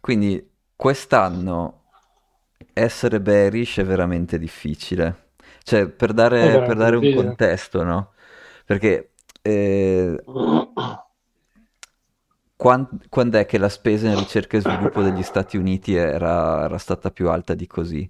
Quindi 0.00 0.50
quest'anno 0.74 1.80
essere 2.72 3.20
bearish 3.20 3.78
è 3.78 3.84
veramente 3.84 4.38
difficile. 4.38 5.30
Cioè, 5.62 5.88
per 5.88 6.12
dare, 6.12 6.62
per 6.62 6.76
dare 6.76 6.96
un 6.96 7.08
contesto, 7.08 7.84
no? 7.84 8.12
Perché 8.64 9.12
eh, 9.42 10.18
quan- 12.56 12.88
quando 13.08 13.38
è 13.38 13.46
che 13.46 13.58
la 13.58 13.68
spesa 13.68 14.08
in 14.08 14.16
ricerca 14.16 14.56
e 14.56 14.60
sviluppo 14.60 15.02
degli 15.02 15.22
Stati 15.22 15.56
Uniti 15.56 15.94
era, 15.94 16.64
era 16.64 16.78
stata 16.78 17.10
più 17.10 17.28
alta 17.28 17.54
di 17.54 17.66
così? 17.66 18.08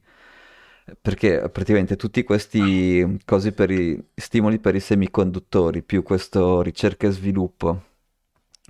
Perché 1.01 1.49
praticamente 1.51 1.97
tutti 1.97 2.25
questi 2.25 3.21
cosi 3.25 3.53
per 3.53 3.71
i 3.71 4.05
stimoli 4.15 4.59
per 4.59 4.75
i 4.75 4.81
semiconduttori, 4.81 5.83
più 5.83 6.03
questo 6.03 6.61
ricerca 6.61 7.07
e 7.07 7.13
sviluppo, 7.13 7.83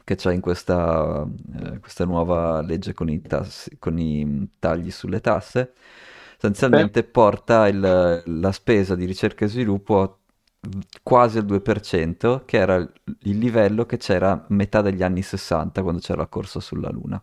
che 0.04 0.16
c'è 0.16 0.32
in 0.32 0.40
questa, 0.40 1.26
eh, 1.60 1.78
questa, 1.78 2.04
nuova 2.04 2.60
legge 2.60 2.92
con 2.92 3.08
i, 3.08 3.20
tassi, 3.22 3.78
con 3.78 3.98
i, 3.98 4.50
tagli 4.58 4.90
sulle 4.90 5.20
tasse, 5.20 5.72
sostanzialmente 6.32 7.02
Beh. 7.02 7.08
porta 7.08 7.68
il, 7.68 8.22
la 8.24 8.52
spesa 8.52 8.94
di 8.94 9.06
ricerca 9.06 9.44
e 9.44 9.48
sviluppo 9.48 10.18
quasi 11.02 11.38
al 11.38 11.46
2%, 11.46 12.42
che 12.44 12.56
era 12.56 12.76
il 12.76 13.38
livello 13.38 13.84
che 13.84 13.96
c'era 13.96 14.32
a 14.32 14.44
metà 14.48 14.80
degli 14.80 15.02
anni 15.02 15.22
60 15.22 15.82
quando 15.82 16.00
c'era 16.00 16.20
la 16.20 16.28
corsa 16.28 16.60
sulla 16.60 16.90
Luna. 16.90 17.22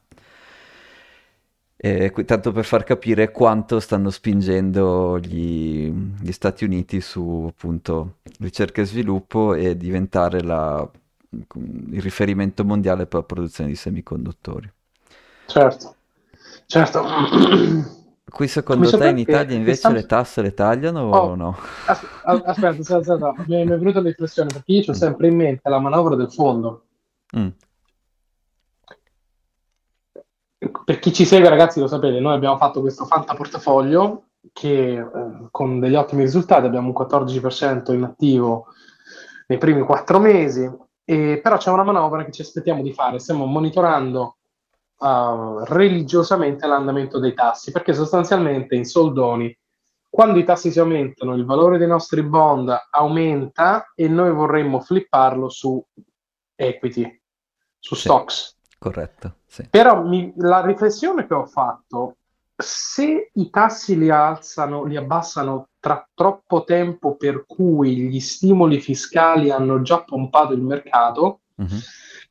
E, 1.82 2.12
tanto 2.26 2.52
per 2.52 2.66
far 2.66 2.84
capire 2.84 3.32
quanto 3.32 3.80
stanno 3.80 4.10
spingendo 4.10 5.18
gli, 5.18 5.90
gli, 5.90 6.32
Stati 6.34 6.66
Uniti 6.66 7.00
su 7.00 7.48
appunto 7.50 8.16
ricerca 8.40 8.82
e 8.82 8.86
sviluppo 8.86 9.54
e 9.54 9.78
diventare 9.78 10.42
la, 10.44 10.86
il 11.30 12.02
riferimento 12.02 12.66
mondiale 12.66 13.06
per 13.06 13.22
la 13.22 13.26
produzione 13.26 13.70
di 13.70 13.78
semiconduttori. 13.78 14.70
Certo, 15.46 15.96
certo. 16.66 17.06
Qui 18.30 18.48
secondo 18.50 18.90
te 18.90 19.08
in 19.08 19.18
Italia 19.18 19.56
invece 19.56 19.78
stanno... 19.78 19.96
le 19.96 20.06
tasse 20.06 20.42
le 20.42 20.54
tagliano 20.54 21.10
oh, 21.10 21.18
o 21.18 21.36
no? 21.36 21.58
Aspetta, 21.86 22.44
aspetta, 22.44 22.98
aspetta, 22.98 23.34
mi 23.48 23.56
è 23.56 23.66
venuta 23.66 24.02
l'impressione 24.02 24.50
perché 24.52 24.72
io 24.74 24.84
ho 24.86 24.94
sempre 24.94 25.30
in 25.30 25.36
mente 25.38 25.70
la 25.70 25.80
manovra 25.80 26.16
del 26.16 26.30
fondo. 26.30 26.84
Mm. 27.38 27.48
Per 30.60 31.00
chi 31.00 31.14
ci 31.14 31.26
segue 31.26 31.48
ragazzi 31.48 31.80
lo 31.80 31.88
sapete, 31.88 32.20
noi 32.20 32.34
abbiamo 32.34 32.58
fatto 32.58 32.82
questo 32.82 33.06
Fanta 33.06 33.34
portafoglio 33.34 34.26
che 34.52 34.98
eh, 34.98 35.08
con 35.52 35.80
degli 35.80 35.96
ottimi 35.96 36.24
risultati 36.24 36.66
abbiamo 36.66 36.88
un 36.88 37.06
14% 37.06 37.94
in 37.94 38.04
attivo 38.04 38.68
nei 39.48 39.58
primi 39.58 39.82
quattro 39.82 40.20
mesi, 40.20 40.70
e, 41.04 41.40
però 41.42 41.58
c'è 41.58 41.72
una 41.72 41.84
manovra 41.84 42.24
che 42.24 42.32
ci 42.32 42.42
aspettiamo 42.42 42.82
di 42.82 42.94
fare, 42.94 43.20
stiamo 43.20 43.46
monitorando 43.46 44.38
uh, 45.00 45.64
religiosamente 45.64 46.68
l'andamento 46.68 47.20
dei 47.20 47.34
tassi, 47.34 47.72
perché 47.72 47.94
sostanzialmente 47.94 48.76
in 48.76 48.86
soldoni, 48.86 49.58
quando 50.08 50.40
i 50.40 50.44
tassi 50.44 50.72
si 50.72 50.80
aumentano, 50.80 51.36
il 51.36 51.46
valore 51.46 51.78
dei 51.78 51.88
nostri 51.88 52.22
bond 52.22 52.76
aumenta 52.92 53.92
e 53.96 54.08
noi 54.08 54.32
vorremmo 54.32 54.80
flipparlo 54.82 55.50
su 55.50 55.84
equity, 56.56 57.22
su 57.80 57.96
sì, 57.96 58.02
stocks. 58.02 58.59
Corretto. 58.80 59.36
Sì. 59.46 59.68
Però 59.70 60.04
mi, 60.04 60.34
la 60.38 60.66
riflessione 60.66 61.28
che 61.28 61.34
ho 61.34 61.46
fatto, 61.46 62.16
se 62.56 63.30
i 63.34 63.50
tassi 63.50 63.98
li 63.98 64.10
alzano, 64.10 64.86
li 64.86 64.96
abbassano 64.96 65.68
tra 65.80 66.08
troppo 66.14 66.64
tempo 66.64 67.16
per 67.16 67.46
cui 67.46 68.10
gli 68.10 68.20
stimoli 68.20 68.80
fiscali 68.80 69.52
hanno 69.52 69.82
già 69.82 70.02
pompato 70.04 70.54
il 70.54 70.62
mercato, 70.62 71.42
mm-hmm 71.62 71.78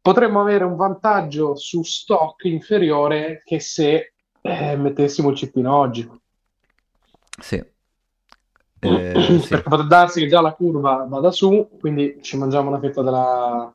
potremmo 0.08 0.40
avere 0.40 0.64
un 0.64 0.76
vantaggio 0.76 1.54
su 1.54 1.82
stock 1.82 2.44
inferiore 2.44 3.42
che 3.44 3.60
se 3.60 4.14
eh, 4.40 4.76
mettessimo 4.76 5.28
il 5.28 5.36
cipino 5.36 5.74
oggi. 5.76 6.08
Sì. 7.40 7.56
Eh, 8.80 9.40
sì. 9.40 9.48
Perché 9.48 9.68
potrebbe 9.68 9.88
darsi 9.88 10.20
che 10.20 10.28
già 10.28 10.40
la 10.40 10.52
curva 10.52 11.04
vada 11.08 11.32
su, 11.32 11.68
quindi 11.80 12.20
ci 12.22 12.36
mangiamo 12.36 12.68
una 12.68 12.78
fetta 12.78 13.02
della, 13.02 13.74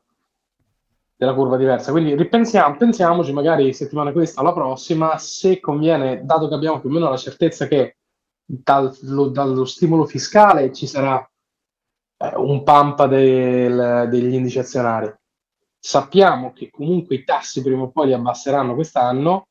della 1.24 1.36
curva 1.36 1.56
diversa. 1.56 1.90
Quindi 1.90 2.14
ripensiamo, 2.14 2.76
pensiamoci 2.76 3.32
magari 3.32 3.72
settimana 3.72 4.12
questa 4.12 4.40
o 4.40 4.44
la 4.44 4.52
prossima, 4.52 5.18
se 5.18 5.60
conviene, 5.60 6.24
dato 6.24 6.48
che 6.48 6.54
abbiamo 6.54 6.80
più 6.80 6.90
o 6.90 6.92
meno 6.92 7.08
la 7.08 7.16
certezza 7.16 7.66
che 7.66 7.96
dal, 8.44 8.96
lo, 9.02 9.28
dallo 9.28 9.64
stimolo 9.64 10.04
fiscale 10.04 10.72
ci 10.72 10.86
sarà 10.86 11.18
eh, 12.18 12.32
un 12.36 12.62
pampa 12.62 13.06
del, 13.06 14.08
degli 14.10 14.34
indici 14.34 14.58
azionari 14.58 15.12
sappiamo 15.84 16.54
che 16.54 16.70
comunque 16.70 17.16
i 17.16 17.24
tassi 17.24 17.60
prima 17.60 17.82
o 17.82 17.90
poi 17.90 18.06
li 18.06 18.12
abbasseranno 18.14 18.74
quest'anno. 18.74 19.48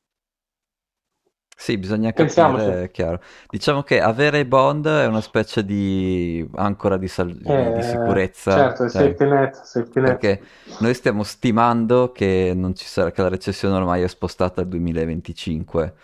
Sì, 1.56 1.78
bisogna 1.78 2.12
capire, 2.12 2.82
è 2.84 2.90
chiaro. 2.90 3.20
Diciamo 3.48 3.82
che 3.82 4.00
avere 4.00 4.40
i 4.40 4.44
bond 4.44 4.86
è 4.86 5.06
una 5.06 5.20
specie 5.20 5.64
di 5.64 6.46
ancora 6.56 6.96
di, 6.96 7.08
sal- 7.08 7.40
eh, 7.44 7.72
di 7.74 7.82
sicurezza. 7.82 8.52
Certo, 8.52 8.90
cioè, 8.90 9.02
safety 9.02 9.28
net, 9.28 9.62
safety 9.62 10.00
net. 10.00 10.08
Perché 10.10 10.42
noi 10.80 10.94
stiamo 10.94 11.22
stimando 11.22 12.10
che, 12.12 12.52
non 12.54 12.74
ci 12.74 12.86
sarà, 12.86 13.12
che 13.12 13.22
la 13.22 13.28
recessione 13.28 13.76
ormai 13.76 14.02
è 14.02 14.08
spostata 14.08 14.60
al 14.60 14.68
2025 14.68 15.94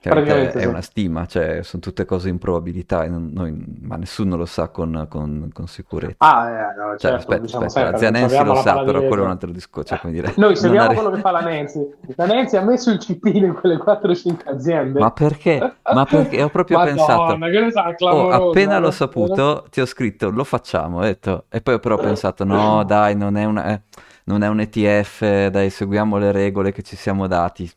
Chiaramente 0.00 0.52
è 0.52 0.60
sì. 0.62 0.66
una 0.66 0.80
stima, 0.80 1.26
cioè 1.26 1.62
sono 1.62 1.82
tutte 1.82 2.06
cose 2.06 2.30
in 2.30 2.38
probabilità, 2.38 3.06
non, 3.06 3.32
noi, 3.34 3.54
ma 3.82 3.96
nessuno 3.96 4.34
lo 4.36 4.46
sa 4.46 4.68
con, 4.68 5.06
con, 5.10 5.50
con 5.52 5.66
sicurezza. 5.66 6.14
Ah, 6.18 6.48
eh, 6.48 6.74
no, 6.74 6.96
cioè, 6.96 6.98
certo, 6.98 7.16
aspetta, 7.16 7.40
diciamo 7.42 7.64
aspetta, 7.66 7.90
la 7.90 7.98
zia 7.98 8.10
Nancy 8.10 8.42
lo 8.42 8.54
sa, 8.54 8.82
però 8.82 9.00
quello 9.00 9.22
è 9.22 9.24
un 9.26 9.30
altro 9.30 9.50
discorso. 9.50 9.98
Cioè, 9.98 10.10
dire, 10.10 10.32
noi 10.38 10.56
seguiamo 10.56 10.86
arri- 10.86 10.94
quello 10.94 11.10
che 11.10 11.20
fa 11.20 11.30
la 11.32 11.40
Nancy. 11.42 11.94
La 12.16 12.24
Nancy 12.24 12.56
ha 12.56 12.62
messo 12.62 12.90
il 12.90 12.98
cipino 12.98 13.44
in 13.44 13.52
quelle 13.52 13.76
4-5 13.76 14.36
aziende. 14.48 15.00
Ma 15.00 15.10
perché? 15.10 15.74
Ma 15.92 16.04
perché? 16.06 16.42
Ho 16.44 16.48
proprio 16.48 16.80
pensato, 16.80 17.36
oh, 18.06 18.30
appena 18.30 18.78
l'ho 18.78 18.90
saputo, 18.90 19.66
ti 19.70 19.82
ho 19.82 19.86
scritto, 19.86 20.30
lo 20.30 20.44
facciamo, 20.44 21.02
detto, 21.02 21.44
e 21.50 21.60
poi 21.60 21.78
però 21.78 21.96
ho 21.96 21.98
pensato, 21.98 22.44
no 22.44 22.84
dai, 22.84 23.14
non 23.14 23.36
è, 23.36 23.44
una, 23.44 23.66
eh, 23.66 23.82
non 24.24 24.42
è 24.42 24.48
un 24.48 24.60
ETF, 24.60 25.48
dai, 25.48 25.68
seguiamo 25.68 26.16
le 26.16 26.32
regole 26.32 26.72
che 26.72 26.82
ci 26.82 26.96
siamo 26.96 27.26
dati 27.26 27.70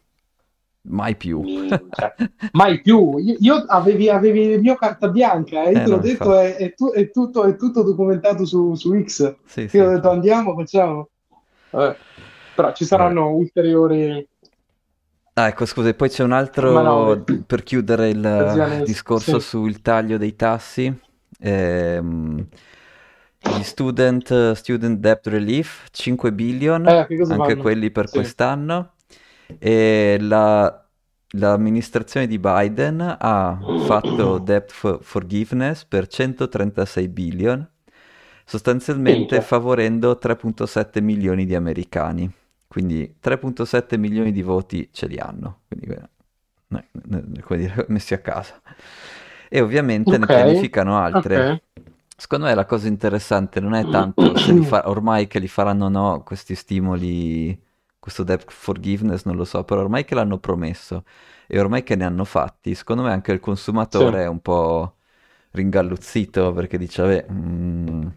Mai 0.85 1.15
più. 1.15 1.43
Cioè, 1.69 2.13
mai 2.51 2.81
più. 2.81 3.17
Io, 3.17 3.35
io 3.39 3.55
avevi, 3.67 4.09
avevi, 4.09 4.47
il 4.47 4.59
mio 4.59 4.75
carta 4.75 5.07
bianca, 5.07 5.63
eh, 5.63 5.71
io 5.71 5.79
eh, 5.79 5.83
te 5.83 5.89
l'ho 5.89 5.97
detto, 5.97 6.37
è, 6.37 6.55
è, 6.55 6.73
tu, 6.73 6.91
è, 6.91 7.09
tutto, 7.09 7.45
è, 7.45 7.55
tutto, 7.55 7.83
documentato 7.83 8.45
su, 8.45 8.75
su 8.75 9.01
X. 9.01 9.35
Sì, 9.45 9.61
io 9.61 9.69
sì, 9.69 9.79
ho 9.79 9.89
detto 9.89 10.09
andiamo, 10.09 10.53
facciamo. 10.55 11.09
Vabbè. 11.69 11.95
Però 12.55 12.73
ci 12.73 12.85
saranno 12.85 13.21
Vabbè. 13.23 13.35
ulteriori... 13.35 14.27
Ah, 15.35 15.47
ecco, 15.47 15.65
scusa, 15.65 15.93
poi 15.93 16.09
c'è 16.09 16.23
un 16.23 16.31
altro 16.31 17.23
per 17.47 17.63
chiudere 17.63 18.09
il 18.09 18.83
discorso 18.85 19.39
sì. 19.39 19.47
sul 19.47 19.81
taglio 19.81 20.17
dei 20.17 20.35
tassi. 20.35 20.93
Ehm, 21.39 22.45
gli 23.39 23.63
student, 23.63 24.51
student 24.51 24.99
debt 24.99 25.27
relief 25.27 25.87
5 25.91 26.31
billion, 26.33 26.87
eh, 26.87 26.97
anche 26.99 27.25
fanno? 27.25 27.57
quelli 27.57 27.89
per 27.89 28.09
sì. 28.09 28.17
quest'anno. 28.17 28.92
E 29.59 30.17
la, 30.19 30.87
l'amministrazione 31.31 32.27
di 32.27 32.39
Biden 32.39 33.17
ha 33.19 33.59
fatto 33.85 34.37
debt 34.39 34.71
for 34.71 34.99
forgiveness 35.01 35.85
per 35.85 36.07
136 36.07 37.07
billion, 37.07 37.67
sostanzialmente 38.45 39.41
favorendo 39.41 40.19
3.7 40.21 41.01
milioni 41.01 41.45
di 41.45 41.55
americani. 41.55 42.31
Quindi 42.67 43.15
3.7 43.23 43.99
milioni 43.99 44.31
di 44.31 44.41
voti 44.41 44.89
ce 44.91 45.05
li 45.05 45.17
hanno, 45.17 45.59
quindi 45.67 45.95
come 47.41 47.57
dire, 47.59 47.85
messi 47.89 48.13
a 48.13 48.19
casa. 48.19 48.59
E 49.49 49.61
ovviamente 49.61 50.15
okay. 50.15 50.19
ne 50.19 50.25
pianificano 50.25 50.97
altre. 50.97 51.37
Okay. 51.37 51.61
Secondo 52.15 52.45
me 52.45 52.53
la 52.55 52.65
cosa 52.65 52.87
interessante 52.87 53.59
non 53.59 53.73
è 53.73 53.87
tanto 53.89 54.37
se 54.37 54.55
fa- 54.61 54.89
ormai 54.89 55.27
che 55.27 55.39
li 55.39 55.47
faranno 55.47 55.85
o 55.85 55.89
no 55.89 56.23
questi 56.23 56.55
stimoli 56.55 57.59
questo 58.03 58.23
debt 58.23 58.51
forgiveness 58.51 59.23
non 59.23 59.37
lo 59.37 59.45
so, 59.45 59.63
però 59.63 59.79
ormai 59.79 60.03
che 60.03 60.13
l'hanno 60.13 60.37
promesso 60.37 61.05
e 61.47 61.57
ormai 61.57 61.83
che 61.83 61.95
ne 61.95 62.03
hanno 62.03 62.25
fatti, 62.25 62.75
secondo 62.75 63.03
me 63.03 63.11
anche 63.13 63.31
il 63.31 63.39
consumatore 63.39 64.17
sì. 64.17 64.23
è 64.23 64.27
un 64.27 64.41
po' 64.41 64.95
ringalluzzito 65.51 66.51
perché 66.51 66.77
dice, 66.77 67.01
vabbè, 67.01 67.25
mm, 67.31 68.07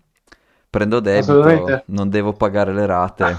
prendo 0.69 0.99
debito, 0.99 1.85
non 1.87 2.11
devo 2.11 2.33
pagare 2.33 2.75
le 2.75 2.85
rate. 2.85 3.37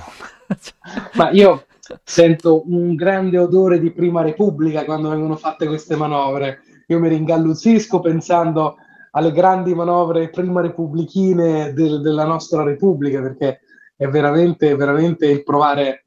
Ma 1.16 1.32
io 1.32 1.66
sento 2.02 2.64
un 2.72 2.96
grande 2.96 3.38
odore 3.38 3.78
di 3.82 3.92
prima 3.92 4.22
repubblica 4.22 4.86
quando 4.86 5.10
vengono 5.10 5.36
fatte 5.36 5.68
queste 5.68 5.98
manovre. 5.98 6.62
Io 6.88 7.00
mi 7.00 7.10
ringalluzzisco 7.10 8.00
pensando 8.00 8.78
alle 9.12 9.34
grandi 9.34 9.76
manovre 9.76 10.30
prima 10.30 10.62
repubblichine 10.62 11.74
del, 11.74 12.00
della 12.00 12.24
nostra 12.24 12.64
repubblica 12.64 13.22
perché 13.22 13.60
è 13.98 14.08
veramente, 14.08 14.74
veramente 14.78 15.26
il 15.26 15.44
provare 15.44 16.04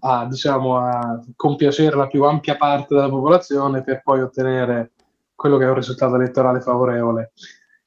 a, 0.00 0.26
diciamo, 0.26 0.78
a 0.78 1.20
compiacere 1.34 1.96
la 1.96 2.06
più 2.06 2.24
ampia 2.24 2.56
parte 2.56 2.94
della 2.94 3.08
popolazione 3.08 3.82
per 3.82 4.02
poi 4.02 4.20
ottenere 4.20 4.92
quello 5.34 5.56
che 5.56 5.64
è 5.64 5.68
un 5.68 5.74
risultato 5.74 6.14
elettorale 6.14 6.60
favorevole. 6.60 7.32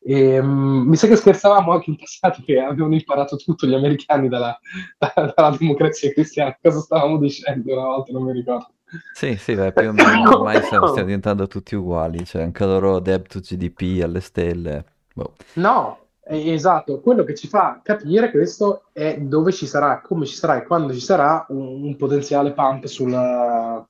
E, 0.03 0.39
um, 0.39 0.84
mi 0.88 0.96
sa 0.96 1.08
che 1.08 1.15
scherzavamo 1.15 1.72
anche 1.72 1.91
in 1.91 1.98
passato 1.98 2.41
che 2.44 2.60
avevano 2.60 2.96
imparato 2.96 3.36
tutto 3.36 3.68
gli 3.68 3.74
americani 3.74 4.30
dalla, 4.30 4.58
dalla 4.98 5.56
democrazia 5.58 6.12
cristiana. 6.12 6.58
Cosa 6.62 6.80
stavamo 6.80 7.18
dicendo 7.18 7.74
una 7.74 7.86
volta? 7.86 8.12
Non 8.12 8.24
mi 8.24 8.34
ricordo. 8.34 8.74
Sì, 9.13 9.38
sì, 9.38 9.56
beh, 9.56 9.72
più 9.72 9.89
o 9.89 9.94
meno 9.94 10.38
ormai 10.38 10.62
stiamo, 10.63 10.88
stiamo 10.88 11.06
diventando 11.06 11.48
tutti 11.48 11.75
uguali, 11.75 12.25
cioè 12.25 12.41
anche 12.41 12.65
loro 12.65 13.00
debito 13.00 13.39
GDP 13.39 14.01
alle 14.03 14.20
stelle. 14.20 14.86
Boh. 15.13 15.36
No, 15.53 16.00
Esatto, 16.33 17.01
quello 17.01 17.25
che 17.25 17.35
ci 17.35 17.50
fa 17.50 17.81
capire 17.83 18.31
questo 18.31 18.85
è 18.93 19.17
dove 19.19 19.51
ci 19.51 19.67
sarà, 19.67 20.00
come 20.00 20.25
ci 20.25 20.35
sarà 20.35 20.55
e 20.55 20.63
quando 20.65 20.93
ci 20.93 21.01
sarà 21.01 21.45
un, 21.50 21.83
un 21.83 21.95
potenziale 21.97 22.53
pump 22.53 22.85
sulla, 22.85 23.85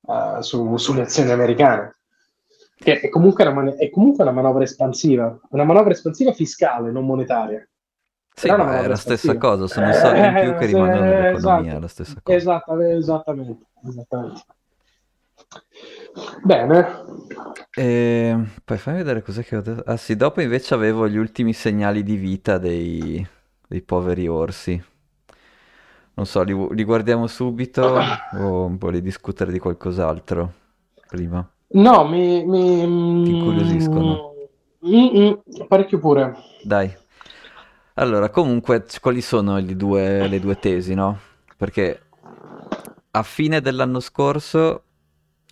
uh, 0.00 0.40
su, 0.40 0.78
sulle 0.78 1.02
azioni 1.02 1.30
americane, 1.30 1.98
che 2.76 3.00
è 3.00 3.10
comunque, 3.10 3.46
una, 3.46 3.76
è 3.76 3.90
comunque, 3.90 4.24
una, 4.24 4.32
manovra 4.32 4.62
espansiva, 4.62 5.38
una 5.50 5.64
manovra 5.64 5.90
espansiva 5.90 6.32
fiscale, 6.32 6.90
non 6.90 7.04
monetaria. 7.04 7.68
Sì, 8.32 8.48
è 8.48 8.86
la 8.86 8.96
stessa 8.96 9.36
cosa, 9.36 9.66
sono 9.66 9.92
soldi 9.92 10.18
in 10.18 10.34
più 10.40 10.54
che 10.56 10.64
rimangono 10.64 11.00
nell'economia, 11.00 11.62
esatto, 11.62 11.80
la 11.80 11.88
stessa 11.88 12.20
cosa. 12.22 12.36
esattamente, 12.38 12.96
esattamente, 12.96 13.66
esattamente. 13.86 14.44
Bene, 16.44 16.86
E 17.72 18.36
poi 18.64 18.78
fammi 18.78 18.98
vedere 18.98 19.22
cos'è 19.22 19.42
che 19.44 19.56
ho 19.56 19.60
detto. 19.62 19.82
Ah 19.90 19.96
sì, 19.96 20.16
dopo 20.16 20.40
invece 20.40 20.74
avevo 20.74 21.08
gli 21.08 21.16
ultimi 21.16 21.52
segnali 21.52 22.02
di 22.02 22.16
vita 22.16 22.58
dei, 22.58 23.26
dei 23.66 23.82
poveri 23.82 24.28
orsi. 24.28 24.82
Non 26.14 26.26
so, 26.26 26.42
li, 26.42 26.54
li 26.74 26.84
guardiamo 26.84 27.26
subito 27.26 27.82
o 28.30 28.68
vuoi 28.76 29.00
discutere 29.00 29.52
di 29.52 29.58
qualcos'altro 29.58 30.52
prima? 31.06 31.48
no, 31.74 32.04
mi, 32.08 32.44
Ti 33.22 33.30
mi... 33.32 33.32
incuriosiscono? 33.32 34.26
mm, 34.82 35.08
mm, 35.16 35.66
parecchio 35.68 35.98
pure. 35.98 36.34
Dai. 36.62 36.96
Allora, 37.94 38.30
comunque, 38.30 38.86
quali 39.00 39.20
sono 39.20 39.60
due, 39.60 40.26
le 40.28 40.38
due 40.40 40.58
tesi, 40.58 40.94
no? 40.94 41.18
Perché 41.56 42.00
a 43.12 43.22
fine 43.22 43.60
dell'anno 43.60 44.00
scorso 44.00 44.84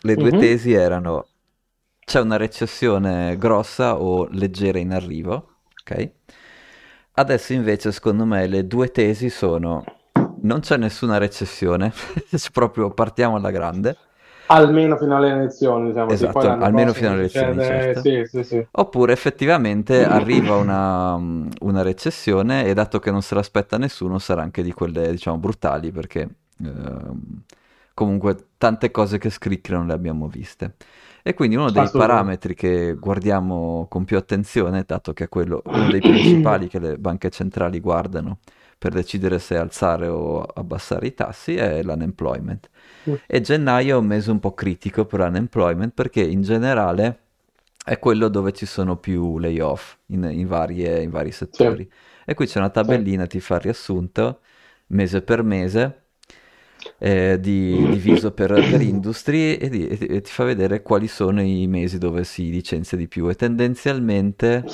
le 0.02 0.16
due 0.16 0.30
Mhm. 0.30 0.36
tesi 0.36 0.72
erano 0.72 1.26
c'è 2.04 2.20
una 2.20 2.36
recessione 2.36 3.36
grossa 3.38 4.00
o 4.00 4.26
leggera 4.30 4.78
in 4.78 4.92
arrivo, 4.92 5.56
ok? 5.80 6.10
Adesso 7.12 7.52
invece, 7.52 7.90
secondo 7.92 8.24
me, 8.24 8.46
le 8.46 8.66
due 8.66 8.90
tesi 8.90 9.28
sono 9.28 9.84
non 10.40 10.60
c'è 10.60 10.76
nessuna 10.76 11.18
recessione, 11.18 11.92
proprio 12.52 12.90
partiamo 12.92 13.36
alla 13.36 13.50
grande, 13.50 13.96
Almeno 14.50 14.96
fino 14.98 15.16
alle 15.16 15.30
elezioni, 15.30 15.88
diciamo, 15.88 16.12
esatto, 16.12 16.48
almeno 16.48 16.92
fino 16.92 17.10
alle 17.10 17.18
elezioni, 17.20 17.60
certo. 17.62 18.02
sì, 18.02 18.24
sì, 18.26 18.42
sì. 18.42 18.66
Oppure 18.70 19.12
effettivamente 19.12 20.04
arriva 20.04 20.56
una, 20.56 21.14
una 21.14 21.82
recessione 21.82 22.64
e 22.66 22.74
dato 22.74 22.98
che 23.00 23.10
non 23.10 23.22
se 23.22 23.34
l'aspetta 23.34 23.78
nessuno 23.78 24.18
sarà 24.18 24.42
anche 24.42 24.62
di 24.62 24.72
quelle, 24.72 25.10
diciamo, 25.10 25.38
brutali 25.38 25.90
perché 25.90 26.28
ehm, 26.62 27.42
comunque 27.94 28.47
tante 28.58 28.90
cose 28.90 29.18
che 29.18 29.30
scricchiano 29.30 29.84
le 29.86 29.92
abbiamo 29.94 30.28
viste. 30.28 30.76
E 31.22 31.34
quindi 31.34 31.56
uno 31.56 31.70
dei 31.70 31.90
parametri 31.90 32.54
che 32.54 32.94
guardiamo 32.94 33.86
con 33.88 34.04
più 34.04 34.16
attenzione, 34.16 34.84
dato 34.86 35.12
che 35.12 35.24
è 35.24 35.28
quello, 35.28 35.62
uno 35.70 35.88
dei 35.88 36.02
principali 36.02 36.68
che 36.68 36.78
le 36.78 36.98
banche 36.98 37.30
centrali 37.30 37.80
guardano 37.80 38.38
per 38.78 38.92
decidere 38.92 39.38
se 39.38 39.56
alzare 39.56 40.06
o 40.08 40.42
abbassare 40.42 41.06
i 41.08 41.14
tassi, 41.14 41.56
è 41.56 41.82
l'unemployment. 41.82 42.70
E 43.26 43.40
gennaio 43.40 43.96
è 43.96 43.98
un 43.98 44.06
mese 44.06 44.30
un 44.30 44.40
po' 44.40 44.54
critico 44.54 45.04
per 45.06 45.20
l'unemployment 45.20 45.92
perché 45.94 46.22
in 46.22 46.42
generale 46.42 47.20
è 47.84 47.98
quello 47.98 48.28
dove 48.28 48.52
ci 48.52 48.66
sono 48.66 48.96
più 48.98 49.38
layoff 49.38 49.96
in, 50.06 50.24
in 50.24 50.46
varie- 50.46 51.02
in 51.02 51.10
vari 51.10 51.32
Sì, 51.50 51.64
settori. 51.64 51.90
E 52.24 52.34
qui 52.34 52.46
c'è 52.46 52.58
una 52.58 52.70
sì. 52.80 52.94
tabellina, 52.96 53.26
ti 53.26 53.40
fa 53.40 53.54
il 53.56 53.60
riassunto 53.62 54.40
mese 54.88 55.22
per 55.22 55.42
mese, 55.42 56.07
eh, 56.98 57.38
di- 57.40 57.86
diviso 57.88 58.32
per, 58.32 58.66
per 58.66 58.80
industry 58.82 59.54
e, 59.56 59.68
di- 59.68 59.86
e 59.88 60.20
ti 60.20 60.30
fa 60.30 60.44
vedere 60.44 60.82
quali 60.82 61.06
sono 61.08 61.40
i 61.42 61.66
mesi 61.66 61.98
dove 61.98 62.24
si 62.24 62.50
licenzia 62.50 62.96
di 62.96 63.08
più. 63.08 63.28
E 63.28 63.34
tendenzialmente 63.34 64.68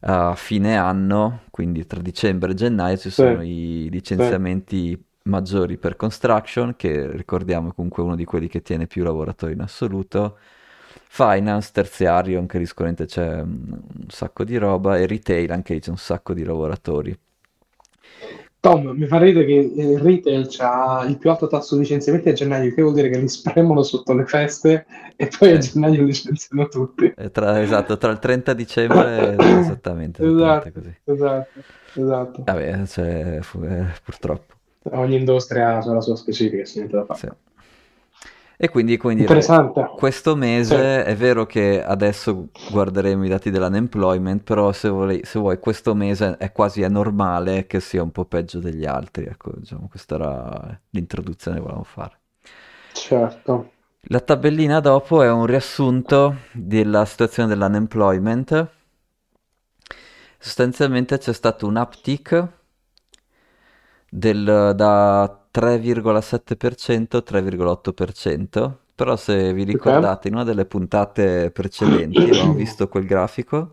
a 0.00 0.34
fine 0.36 0.76
anno, 0.76 1.42
quindi 1.50 1.86
tra 1.86 2.00
dicembre 2.00 2.52
e 2.52 2.54
gennaio, 2.54 2.96
ci 2.96 3.10
Sì, 3.16 3.24
sono 3.30 3.42
i 3.42 3.88
sì, 4.16 4.24
licenziamenti 4.42 5.02
maggiori 5.24 5.76
per 5.78 5.96
construction, 5.96 6.76
che 6.76 7.10
ricordiamo 7.10 7.70
è 7.70 7.74
comunque 7.74 8.02
uno 8.02 8.14
di 8.16 8.24
quelli 8.24 8.48
che 8.48 8.62
tiene 8.62 8.86
più 8.86 9.02
lavoratori 9.04 9.52
in 9.54 9.60
assoluto, 9.60 10.38
finance, 11.08 11.70
terziario, 11.72 12.38
anche 12.38 12.58
lì 12.58 12.66
sicuramente 12.66 13.06
c'è 13.06 13.40
un 13.40 13.80
sacco 14.08 14.44
di 14.44 14.56
roba, 14.56 14.96
e 14.98 15.06
retail, 15.06 15.50
anche 15.52 15.74
lì 15.74 15.80
c'è 15.80 15.90
un 15.90 15.98
sacco 15.98 16.32
di 16.34 16.44
lavoratori. 16.44 17.18
Tom, 18.60 18.88
mi 18.88 19.06
fa 19.06 19.18
ridere 19.18 19.44
che 19.46 19.52
il 19.52 19.98
retail 20.00 20.48
ha 20.58 21.04
il 21.08 21.16
più 21.16 21.30
alto 21.30 21.46
tasso 21.46 21.76
di 21.76 21.82
licenziamenti 21.82 22.28
a 22.28 22.32
gennaio, 22.32 22.74
che 22.74 22.82
vuol 22.82 22.94
dire 22.94 23.08
che 23.08 23.18
li 23.18 23.28
spremono 23.28 23.82
sotto 23.82 24.14
le 24.14 24.24
feste 24.26 24.84
e 25.16 25.28
poi 25.38 25.52
a 25.52 25.60
Sì. 25.60 25.72
gennaio 25.72 26.02
licenziano 26.02 26.66
tutti. 26.66 27.12
E 27.16 27.30
tra- 27.30 27.60
esatto, 27.62 27.96
tra 27.98 28.10
il 28.10 28.18
30 28.18 28.54
dicembre, 28.54 29.36
esattamente, 29.38 30.26
Esatto, 30.26 30.72
così. 30.72 30.94
esatto, 31.04 31.60
esatto. 31.94 32.42
Vabbè, 32.44 32.86
cioè, 32.86 33.38
fu- 33.42 33.62
eh, 33.62 33.84
purtroppo. 34.02 34.54
Ogni 34.90 35.16
industria 35.16 35.78
ha 35.78 35.92
la 35.92 36.00
sua 36.00 36.16
specifica, 36.16 36.62
c'è 36.64 36.76
niente 36.76 36.96
da 36.96 37.04
fare. 37.04 37.18
Sì. 37.18 37.28
E 38.60 38.68
quindi, 38.68 38.98
Interessante. 39.16 39.88
questo 39.94 40.34
Sì, 40.60 40.74
mese 40.74 41.04
è 41.04 41.14
vero 41.16 41.46
che 41.46 41.82
adesso 41.82 42.50
guarderemo 42.66 43.24
i 43.24 43.28
dati 43.28 43.50
dell'unemployment, 43.50 44.42
però 44.42 44.72
se 44.72 44.88
vuoi, 44.88 45.20
se 45.24 45.38
vuoi, 45.38 45.58
questo 45.60 45.94
mese 45.94 46.36
è 46.38 46.52
quasi 46.52 46.82
anormale 46.84 47.66
che 47.66 47.80
sia 47.80 48.02
un 48.02 48.10
po' 48.12 48.24
peggio 48.24 48.58
degli 48.58 48.84
altri. 48.84 49.26
Ecco, 49.26 49.52
diciamo, 49.56 49.88
questa 49.88 50.16
era 50.16 50.80
l'introduzione 50.90 51.56
che 51.56 51.62
volevamo 51.62 51.84
fare. 51.84 52.18
certo. 52.92 53.70
La 54.08 54.18
tabellina 54.18 54.80
dopo 54.80 55.22
è 55.22 55.30
un 55.30 55.46
riassunto 55.46 56.38
della 56.50 57.04
situazione 57.04 57.48
dell'unemployment. 57.48 58.70
Sostanzialmente 60.38 61.18
c'è 61.18 61.32
stato 61.32 61.66
un 61.66 61.76
uptick 61.76 62.48
del, 64.10 64.72
da 64.74 65.46
3,7% 65.58 67.16
a 67.16 67.22
3,8%, 67.26 68.76
però 68.94 69.16
se 69.16 69.52
vi 69.52 69.64
ricordate 69.64 70.28
in 70.28 70.34
una 70.34 70.44
delle 70.44 70.66
puntate 70.66 71.50
precedenti 71.50 72.22
avevamo 72.30 72.54
visto 72.54 72.86
quel 72.88 73.04
grafico 73.06 73.70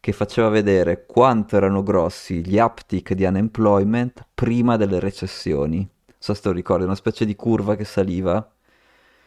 che 0.00 0.12
faceva 0.12 0.48
vedere 0.48 1.06
quanto 1.06 1.56
erano 1.56 1.82
grossi 1.84 2.44
gli 2.44 2.58
uptick 2.58 3.12
di 3.14 3.24
unemployment 3.24 4.26
prima 4.34 4.76
delle 4.76 4.98
recessioni. 4.98 5.76
Non 5.78 6.16
so 6.18 6.34
se 6.34 6.40
te 6.42 6.48
lo 6.48 6.54
ricordi, 6.54 6.84
una 6.84 6.94
specie 6.96 7.24
di 7.24 7.36
curva 7.36 7.76
che 7.76 7.84
saliva 7.84 8.48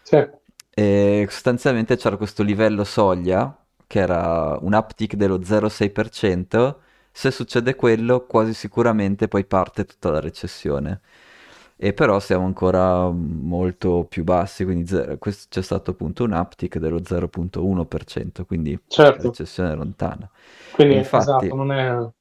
Sì, 0.04 0.17
e 0.74 1.28
sostanzialmente 1.30 1.97
c'era 1.97 2.17
questo 2.17 2.43
livello 2.43 2.84
soglia 2.84 3.56
che 3.88 4.00
era 4.00 4.58
un 4.62 4.74
uptick 4.74 5.15
dello 5.15 5.38
0,6%. 5.39 6.76
Se 7.12 7.30
succede 7.32 7.76
quello, 7.76 8.26
quasi 8.26 8.54
sicuramente 8.54 9.28
poi 9.28 9.43
parte 9.45 9.86
tutta 9.86 10.10
la 10.12 10.19
recessione. 10.21 11.02
E 11.84 11.94
però 11.94 12.20
siamo 12.20 12.46
ancora 12.46 13.10
molto 13.10 14.06
più 14.08 14.24
bassi, 14.24 14.63
quindi 14.65 14.86
ze- 14.86 15.17
questo- 15.17 15.48
c'è 15.50 15.63
stato 15.63 15.91
appunto 15.91 16.24
un 16.24 16.32
uptick 16.34 16.78
dello 16.78 17.04
0,1%, 17.04 18.46
quindi 18.46 18.80
certo. 18.88 19.32
recessione 19.32 19.74
lontana. 19.74 20.30
Quindi, 20.72 20.96
infatti, 20.96 21.20
esatto, 21.20 21.56
non 21.56 21.72
è... 21.72 22.12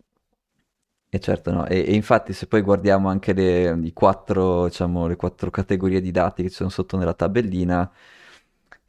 e 1.13 1.19
certo 1.19 1.51
no, 1.51 1.67
e, 1.67 1.79
e 1.87 1.95
infatti 1.95 2.33
se 2.33 2.47
poi 2.47 2.61
guardiamo 2.63 3.09
anche 3.09 3.33
le, 3.33 3.77
i 3.83 3.93
quattro, 3.93 4.67
diciamo, 4.67 5.07
le 5.09 5.17
quattro 5.17 5.51
categorie 5.51 6.01
di 6.01 6.13
dati 6.13 6.43
che 6.43 6.49
ci 6.51 6.55
sono 6.57 6.69
sotto 6.71 6.97
nella 6.97 7.15
tabellina, 7.15 7.91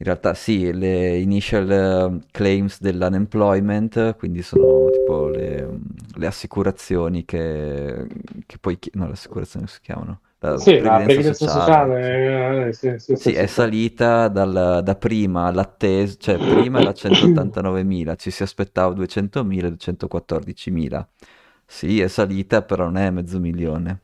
in 0.01 0.07
realtà 0.07 0.33
sì, 0.33 0.71
le 0.73 1.17
initial 1.19 1.69
eh, 1.71 2.27
claims 2.31 2.79
dell'unemployment, 2.81 4.15
quindi 4.17 4.41
sono 4.41 4.89
tipo 4.89 5.27
le, 5.29 5.79
le 6.15 6.25
assicurazioni 6.27 7.23
che, 7.23 8.07
che 8.47 8.57
poi, 8.59 8.79
chi- 8.79 8.89
no, 8.95 9.05
le 9.05 9.11
assicurazioni 9.13 9.67
si 9.67 9.79
chiamano? 9.81 10.21
La 10.39 10.59
Sì, 10.59 10.79
la 10.79 11.01
previdenza 11.01 11.01
previdenza 11.01 11.45
sociale, 11.47 12.01
sociale, 12.05 12.67
eh, 12.69 12.73
sì, 12.73 12.97
sì, 12.99 13.15
Sì, 13.15 13.33
è 13.33 13.45
salita 13.45 14.27
dal- 14.29 14.81
da 14.83 14.95
prima 14.95 15.45
all'attesa, 15.47 16.15
cioè 16.17 16.39
prima 16.39 16.79
era 16.79 16.93
189.000, 16.93 18.15
ci 18.15 18.31
si 18.31 18.41
aspettava 18.43 18.93
200.000 18.93 19.67
e 19.67 19.69
214.000. 19.71 21.07
Sì, 21.65 21.99
è 22.01 22.07
salita, 22.07 22.63
però 22.63 22.85
non 22.85 22.97
è 22.97 23.09
mezzo 23.11 23.39
milione. 23.39 24.01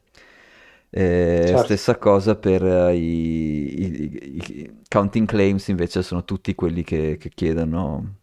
Eh, 0.89 1.54
Certo. 1.54 1.58
stessa 1.58 1.97
cosa 1.97 2.36
per 2.38 2.63
eh, 2.65 2.95
i, 2.95 3.82
i- 3.84 4.38
i- 4.62 4.80
counting 4.88 5.28
claims, 5.28 5.67
invece 5.67 6.02
sono 6.02 6.23
tutti 6.23 6.56
quelli 6.56 6.84
che, 6.84 7.17
che 7.19 7.30
chiedono 7.30 8.15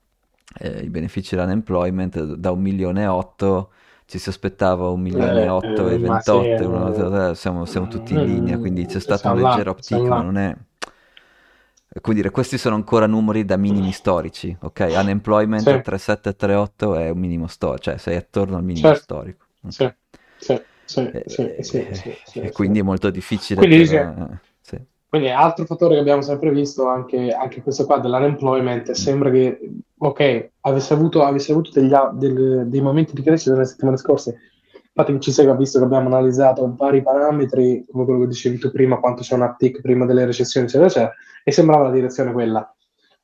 eh, 0.59 0.81
i 0.85 0.89
benefici 0.91 1.35
dell'unemployment 1.37 2.35
da 2.35 2.51
un 2.53 2.61
milione 2.63 3.03
e 3.03 3.07
otto, 3.07 3.73
ci 4.07 4.19
si 4.19 4.29
aspettava 4.31 4.89
un 4.91 5.01
milione 5.01 5.45
e 5.45 5.49
Eh, 5.49 5.49
otto 5.49 5.89
e 5.89 5.97
eh, 5.97 6.01
ma 6.01 6.21
sì, 6.21 6.39
28, 6.39 6.69
una- 6.69 7.31
eh, 7.31 7.35
siamo, 7.35 7.65
siamo 7.67 7.87
tutti 7.87 8.15
in 8.15 8.23
linea, 8.25 8.59
quindi 8.59 8.87
c'è 8.87 9.01
mm, 9.01 9.01
stato 9.01 9.29
un 9.29 9.37
leggero 9.37 9.71
uptick, 9.73 10.11
ma 10.11 10.23
non 10.23 10.37
è... 10.39 10.57
Dire, 12.13 12.31
questi 12.31 12.59
sono 12.59 12.75
ancora 12.75 13.07
numeri 13.07 13.45
da 13.45 13.57
minimi 13.57 13.93
storici, 13.93 14.55
ok? 14.61 14.93
Unemployment 14.97 15.67
Sì, 15.67 15.73
3738 15.81 16.97
è 16.97 17.09
un 17.09 17.19
minimo 17.19 17.47
storico, 17.47 17.83
cioè 17.83 17.99
sei 17.99 18.17
attorno 18.17 18.57
al 18.57 18.65
minimo 18.65 18.93
certo, 18.93 18.95
storico. 18.95 19.47
ok? 19.63 19.75
sì, 19.75 19.93
sì, 20.37 20.55
sì, 20.85 21.01
E, 21.11 21.25
sì, 21.27 21.55
sì, 21.61 21.87
e- 21.87 21.95
sì, 21.95 22.17
sì, 22.25 22.41
e 22.41 22.47
sì. 22.47 22.53
quindi 22.53 22.79
è 22.81 22.83
molto 22.83 23.11
difficile 23.11 23.61
Quindi 23.61 23.87
per... 23.87 23.95
eh, 23.95 24.39
sì. 24.61 24.79
Quindi 25.09 25.31
altro 25.31 25.65
fattore 25.65 25.95
che 25.95 26.01
abbiamo 26.01 26.23
sempre 26.23 26.51
visto, 26.51 26.87
anche, 26.89 27.31
anche 27.31 27.63
questo 27.63 27.85
qua 27.87 27.99
dell'unemployment, 27.99 28.91
sembra 28.93 29.31
che, 29.31 29.61
ok, 29.97 30.51
avesse 30.63 30.93
avuto, 30.93 31.23
avesse 31.23 31.53
avuto 31.53 31.71
degli, 31.73 31.93
del- 32.15 32.65
dei 32.67 32.81
momenti 32.81 33.15
di 33.15 33.23
crescita 33.23 33.53
nelle 33.53 33.67
settimane 33.67 33.97
scorse. 33.97 34.39
Infatti 34.97 35.13
chi 35.13 35.21
ci 35.21 35.33
segue 35.33 35.53
ha 35.53 35.57
visto 35.57 35.79
che 35.79 35.85
abbiamo 35.85 36.09
analizzato 36.09 36.73
vari 36.77 37.03
parametri, 37.03 37.85
come 37.91 38.05
quello 38.05 38.21
che 38.21 38.27
dicevi 38.29 38.59
tu 38.59 38.71
prima, 38.73 38.99
quanto 38.99 39.23
c'è 39.23 39.35
un 39.35 39.43
uptick 39.43 39.81
prima 39.81 40.05
delle 40.05 40.25
recessioni, 40.25 40.67
eccetera, 40.67 40.89
eccetera, 40.89 41.13
e 41.45 41.53
sembrava 41.53 41.85
la 41.85 41.91
direzione 41.93 42.33
quella. 42.33 42.75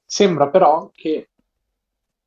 Sembra 0.05 0.49
però 0.49 0.91
che 0.93 1.30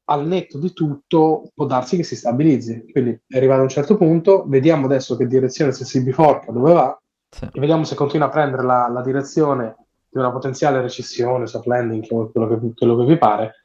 al 0.05 0.27
netto 0.27 0.57
di 0.57 0.73
tutto 0.73 1.51
può 1.53 1.65
darsi 1.65 1.95
che 1.97 2.03
si 2.03 2.15
stabilizzi. 2.15 2.85
Quindi 2.91 3.19
è 3.27 3.37
arrivato 3.37 3.61
a 3.61 3.63
un 3.63 3.69
certo 3.69 3.95
punto, 3.97 4.45
vediamo 4.47 4.85
adesso 4.85 5.15
che 5.15 5.27
direzione 5.27 5.71
se 5.71 5.85
si 5.85 6.03
biforca, 6.03 6.51
dove 6.51 6.73
va, 6.73 7.01
sì. 7.29 7.45
e 7.51 7.59
vediamo 7.59 7.83
se 7.83 7.95
continua 7.95 8.27
a 8.27 8.31
prendere 8.31 8.63
la, 8.63 8.89
la, 8.89 9.01
direzione 9.01 9.75
di 10.09 10.19
una 10.19 10.31
potenziale 10.31 10.81
recessione, 10.81 11.47
soft 11.47 11.65
landing, 11.65 12.05
quello 12.05 12.47
che, 12.47 12.73
quello 12.75 12.97
che 12.97 13.05
vi 13.05 13.17
pare, 13.17 13.63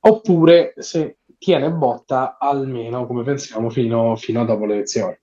oppure 0.00 0.74
se 0.76 1.18
tiene 1.38 1.72
botta 1.72 2.36
almeno, 2.38 3.06
come 3.06 3.24
pensiamo, 3.24 3.68
fino, 3.68 4.14
fino 4.16 4.42
a 4.42 4.44
dopo 4.44 4.64
le 4.66 4.74
elezioni. 4.74 5.18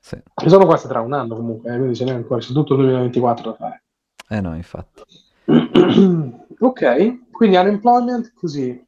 Sì. 0.00 0.20
Che 0.34 0.48
sono 0.48 0.66
quasi 0.66 0.88
tra 0.88 1.00
un 1.00 1.12
anno 1.12 1.36
comunque, 1.36 1.72
eh, 1.72 1.76
quindi 1.76 1.94
ce 1.94 2.04
n'è 2.04 2.10
ancora, 2.10 2.40
c'è 2.40 2.52
tutto 2.52 2.74
il 2.74 2.80
2024 2.80 3.50
da 3.50 3.56
fare. 3.56 3.84
Eh 4.28 4.40
no, 4.40 4.56
infatti. 4.56 5.02
ok, 6.58 7.30
quindi 7.30 7.56
unemployment 7.56 8.32
così. 8.34 8.84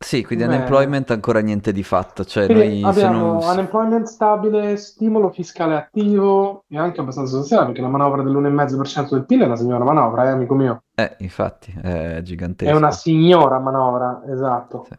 Sì, 0.00 0.24
quindi 0.24 0.44
Beh. 0.44 0.54
unemployment 0.54 1.10
ancora 1.10 1.40
niente 1.40 1.72
di 1.72 1.82
fatto. 1.82 2.24
Cioè 2.24 2.46
noi 2.46 2.82
abbiamo 2.84 3.32
non... 3.32 3.36
unemployment 3.42 4.06
stabile, 4.06 4.76
stimolo 4.76 5.30
fiscale 5.30 5.74
attivo 5.74 6.64
e 6.68 6.78
anche 6.78 7.00
abbastanza 7.00 7.36
sostenibile 7.36 7.72
perché 7.72 7.82
la 7.82 7.92
manovra 7.92 8.22
dell'1,5% 8.22 9.10
del 9.10 9.26
PIL 9.26 9.42
è 9.42 9.46
una 9.46 9.56
signora 9.56 9.84
manovra, 9.84 10.24
eh, 10.24 10.28
amico 10.28 10.54
mio. 10.54 10.82
Eh, 10.94 11.16
infatti, 11.18 11.74
è 11.82 12.20
gigantesca. 12.22 12.70
È 12.70 12.76
una 12.76 12.92
signora 12.92 13.58
manovra, 13.58 14.22
esatto. 14.28 14.86
Sì. 14.88 14.96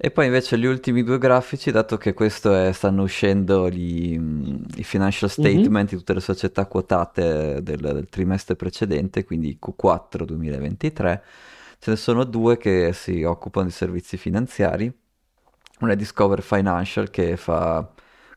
E 0.00 0.12
poi 0.12 0.26
invece 0.26 0.56
gli 0.56 0.64
ultimi 0.64 1.02
due 1.02 1.18
grafici, 1.18 1.72
dato 1.72 1.96
che 1.96 2.14
questo 2.14 2.54
è, 2.54 2.70
stanno 2.70 3.02
uscendo 3.02 3.68
gli, 3.68 4.12
i 4.76 4.84
financial 4.84 5.28
mhm. 5.28 5.44
statement 5.44 5.70
mm-hmm. 5.70 5.86
di 5.86 5.96
tutte 5.96 6.14
le 6.14 6.20
società 6.20 6.66
quotate 6.66 7.60
del, 7.62 7.80
del, 7.80 8.06
trimestre 8.08 8.54
precedente, 8.54 9.24
quindi 9.24 9.58
Q4 9.60 10.22
2023, 10.22 11.22
ce 11.78 11.90
ne 11.90 11.96
sono 11.96 12.24
due 12.24 12.56
che 12.56 12.92
si 12.92 13.22
occupano 13.22 13.66
di 13.66 13.72
servizi 13.72 14.16
finanziari. 14.16 14.92
Una 15.80 15.92
è 15.92 15.96
Discover 15.96 16.42
Financial 16.42 17.10
che 17.10 17.36
fa 17.36 17.88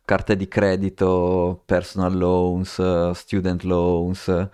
carte 0.05 0.35
di 0.35 0.47
credito, 0.47 1.63
personal 1.65 2.15
loans, 2.15 3.11
student 3.11 3.63
loans 3.63 4.49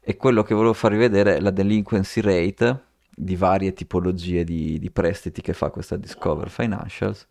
e 0.00 0.16
quello 0.16 0.42
che 0.42 0.54
volevo 0.54 0.72
farvi 0.72 0.98
vedere 0.98 1.36
è 1.36 1.40
la 1.40 1.50
delinquency 1.50 2.20
rate 2.20 2.84
di 3.14 3.36
varie 3.36 3.72
tipologie 3.72 4.44
di, 4.44 4.78
di, 4.78 4.90
prestiti 4.90 5.40
che 5.40 5.52
fa 5.52 5.70
questa 5.70 5.96
Discover 5.96 6.48
Financials 6.50 7.26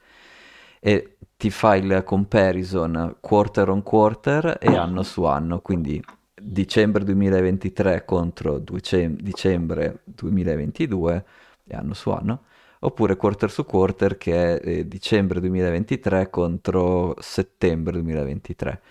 e 0.80 1.18
ti 1.36 1.50
fa 1.50 1.76
il 1.76 2.04
comparison 2.04 3.18
quarter 3.20 3.70
on 3.70 3.84
quarter 3.84 4.58
e 4.60 4.76
anno 4.76 5.04
su 5.04 5.24
anno, 5.24 5.60
quindi 5.60 6.04
dicembre 6.42 7.04
2023 7.04 8.06
contro 8.06 8.60
dicembre 8.60 10.02
2022 10.06 11.26
e 11.66 11.76
anno 11.76 11.94
su 11.94 12.10
anno, 12.12 12.44
oppure 12.80 13.16
quarter 13.16 13.52
su 13.52 13.66
quarter 13.66 14.18
che 14.18 14.60
è 14.60 14.68
eh, 14.68 14.88
dicembre 14.88 15.40
2023 15.40 16.30
contro 16.30 17.16
settembre 17.20 17.94
2023. 17.94 18.82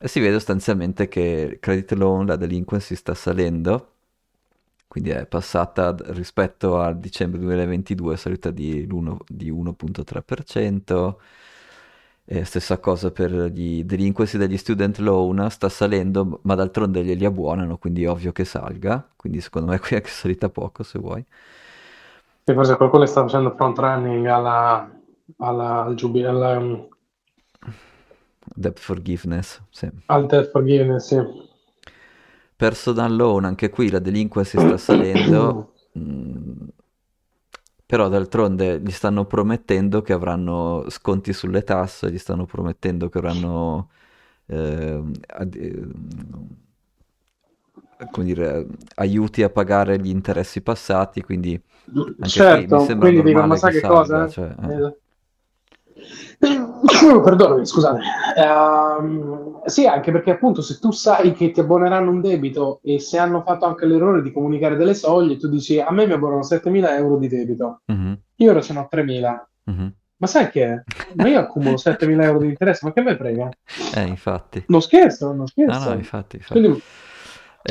E 0.00 0.08
si 0.08 0.20
vede 0.20 0.34
sostanzialmente 0.34 1.08
che 1.08 1.58
credit 1.60 1.92
loan, 1.92 2.26
la 2.26 2.36
delinquency 2.36 2.94
sta 2.94 3.14
salendo 3.14 3.92
quindi 4.88 5.10
è 5.10 5.26
passata 5.26 5.94
rispetto 6.08 6.80
a 6.80 6.92
dicembre 6.94 7.38
2022 7.40 8.14
è 8.14 8.16
salita 8.16 8.50
di, 8.50 8.86
di 8.86 9.52
1.3%, 9.52 11.14
e 12.30 12.44
stessa 12.44 12.76
cosa 12.76 13.10
per 13.10 13.32
gli 13.32 13.84
delinquency 13.84 14.36
degli 14.36 14.58
student 14.58 14.98
loan, 14.98 15.48
sta 15.48 15.70
salendo, 15.70 16.40
ma 16.42 16.54
d'altronde 16.54 17.02
glieli 17.02 17.24
abbonano, 17.24 17.78
quindi 17.78 18.04
è 18.04 18.10
ovvio 18.10 18.32
che 18.32 18.44
salga, 18.44 19.08
quindi 19.16 19.40
secondo 19.40 19.70
me 19.70 19.78
qui 19.80 19.92
è 19.92 19.94
anche 19.94 20.10
salita 20.10 20.50
poco 20.50 20.82
se 20.82 20.98
vuoi. 20.98 21.24
E 22.44 22.52
forse 22.52 22.76
qualcuno 22.76 23.06
sta 23.06 23.22
facendo 23.22 23.54
front 23.54 23.78
running 23.78 24.26
alla, 24.26 24.90
alla, 25.38 25.84
al 25.84 25.94
giubile, 25.94 26.28
alla, 26.28 26.58
um... 26.58 26.86
debt 28.44 28.78
forgiveness, 28.78 29.62
sì. 29.70 29.88
Al 30.04 30.26
debt 30.26 30.50
forgiveness, 30.50 31.06
sì. 31.06 31.46
Personal 32.54 33.16
loan, 33.16 33.46
anche 33.46 33.70
qui 33.70 33.88
la 33.88 34.00
delinquency 34.00 34.58
sta 34.58 34.76
salendo, 34.76 35.72
mm, 35.98 36.68
però 37.88 38.10
d'altronde 38.10 38.80
gli 38.80 38.90
stanno 38.90 39.24
promettendo 39.24 40.02
che 40.02 40.12
avranno 40.12 40.84
sconti 40.90 41.32
sulle 41.32 41.64
tasse, 41.64 42.12
gli 42.12 42.18
stanno 42.18 42.44
promettendo 42.44 43.08
che 43.08 43.16
avranno 43.16 43.88
eh, 44.44 45.02
ad, 45.26 45.54
eh, 45.54 45.88
come 48.10 48.26
dire, 48.26 48.66
aiuti 48.96 49.42
a 49.42 49.48
pagare 49.48 49.98
gli 49.98 50.10
interessi 50.10 50.60
passati, 50.60 51.22
quindi 51.22 51.58
anche 52.20 52.28
certo, 52.28 52.66
qui 52.66 52.76
mi 52.76 52.84
sembra 52.84 53.08
quindi 53.08 53.30
dico, 53.30 53.46
ma 53.46 53.56
sai 53.56 53.72
che 53.72 53.78
salga, 53.78 53.96
cosa? 53.96 54.28
Cioè, 54.28 54.54
eh. 54.60 54.96
Perdonami, 57.22 57.66
scusate. 57.66 58.00
Uh, 58.36 59.62
sì, 59.64 59.86
anche 59.86 60.10
perché 60.12 60.32
appunto 60.32 60.62
se 60.62 60.78
tu 60.78 60.90
sai 60.90 61.32
che 61.32 61.50
ti 61.50 61.60
abboneranno 61.60 62.10
un 62.10 62.20
debito 62.20 62.80
e 62.82 62.98
se 62.98 63.18
hanno 63.18 63.42
fatto 63.42 63.66
anche 63.66 63.86
l'errore 63.86 64.22
di 64.22 64.32
comunicare 64.32 64.76
delle 64.76 64.94
soglie, 64.94 65.36
tu 65.36 65.48
dici 65.48 65.80
a 65.80 65.90
me 65.90 66.06
mi 66.06 66.12
abbonano 66.12 66.40
7.000 66.40 66.90
euro 66.92 67.16
di 67.16 67.28
debito, 67.28 67.82
uh-huh. 67.86 68.18
io 68.36 68.50
ora 68.50 68.60
ce 68.60 68.72
n'ho 68.72 68.88
3.000. 68.90 69.38
Uh-huh. 69.64 69.92
Ma 70.20 70.26
sai 70.26 70.50
che? 70.50 70.82
Ma 71.14 71.28
io 71.28 71.38
accumulo 71.38 71.76
7.000 71.78 72.22
euro 72.22 72.38
di 72.38 72.48
interesse, 72.48 72.86
ma 72.86 72.92
che 72.92 73.02
me 73.02 73.16
frega? 73.16 73.48
Eh, 73.94 74.02
infatti. 74.02 74.64
Non 74.68 74.82
scherzo, 74.82 75.32
non 75.32 75.46
scherzo. 75.46 75.78
No, 75.78 75.84
no, 75.84 75.94
infatti, 75.94 76.36
infatti. 76.36 76.60
Quindi 76.60 76.82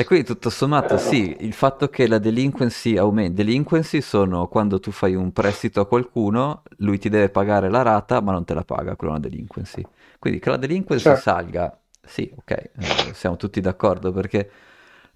e 0.00 0.04
quindi 0.04 0.24
tutto 0.24 0.48
sommato 0.48 0.96
sì, 0.96 1.38
il 1.40 1.52
fatto 1.52 1.88
che 1.88 2.06
la 2.06 2.18
delinquency 2.18 2.96
aumenti, 2.96 3.32
delinquency 3.32 4.00
sono 4.00 4.46
quando 4.46 4.78
tu 4.78 4.92
fai 4.92 5.16
un 5.16 5.32
prestito 5.32 5.80
a 5.80 5.88
qualcuno, 5.88 6.62
lui 6.76 6.98
ti 6.98 7.08
deve 7.08 7.30
pagare 7.30 7.68
la 7.68 7.82
rata 7.82 8.20
ma 8.20 8.30
non 8.30 8.44
te 8.44 8.54
la 8.54 8.62
paga, 8.62 8.94
quella 8.94 9.14
è 9.14 9.18
una 9.18 9.28
delinquency. 9.28 9.84
Quindi 10.20 10.38
che 10.38 10.50
la 10.50 10.56
delinquency 10.56 11.02
certo. 11.02 11.20
salga, 11.20 11.76
sì, 12.00 12.32
ok, 12.32 12.50
eh, 12.52 12.70
siamo 13.12 13.34
tutti 13.34 13.60
d'accordo 13.60 14.12
perché 14.12 14.48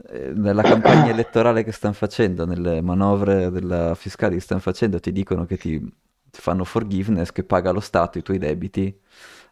eh, 0.08 0.32
nella 0.34 0.62
campagna 0.62 1.10
elettorale 1.10 1.62
che 1.62 1.70
stanno 1.70 1.94
facendo, 1.94 2.44
nelle 2.44 2.80
manovre 2.80 3.52
della 3.52 3.94
fiscale 3.94 4.34
che 4.34 4.40
stanno 4.40 4.60
facendo, 4.62 4.98
ti 4.98 5.12
dicono 5.12 5.44
che 5.44 5.58
ti, 5.58 5.78
ti 5.78 6.40
fanno 6.40 6.64
forgiveness, 6.64 7.30
che 7.30 7.44
paga 7.44 7.70
lo 7.70 7.78
Stato 7.78 8.18
i 8.18 8.22
tuoi 8.22 8.38
debiti, 8.38 8.92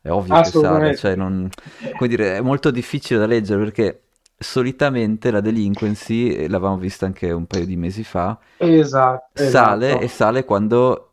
è 0.02 0.10
ovvio 0.10 0.40
che 0.40 0.48
sale, 0.48 0.96
cioè 0.96 1.14
non, 1.14 1.48
come 1.96 2.08
dire, 2.08 2.36
è 2.36 2.40
molto 2.40 2.72
difficile 2.72 3.20
da 3.20 3.26
leggere 3.26 3.62
perché 3.62 4.00
solitamente 4.42 5.30
la 5.30 5.40
delinquency, 5.40 6.28
eh, 6.30 6.48
l'avevamo 6.48 6.78
vista 6.78 7.04
anche 7.04 7.30
un 7.30 7.46
paio 7.46 7.66
di 7.66 7.76
mesi 7.76 8.02
fa, 8.04 8.38
esatto, 8.56 9.30
sale 9.34 9.88
esatto. 9.88 10.04
e 10.04 10.08
sale 10.08 10.44
quando 10.44 11.12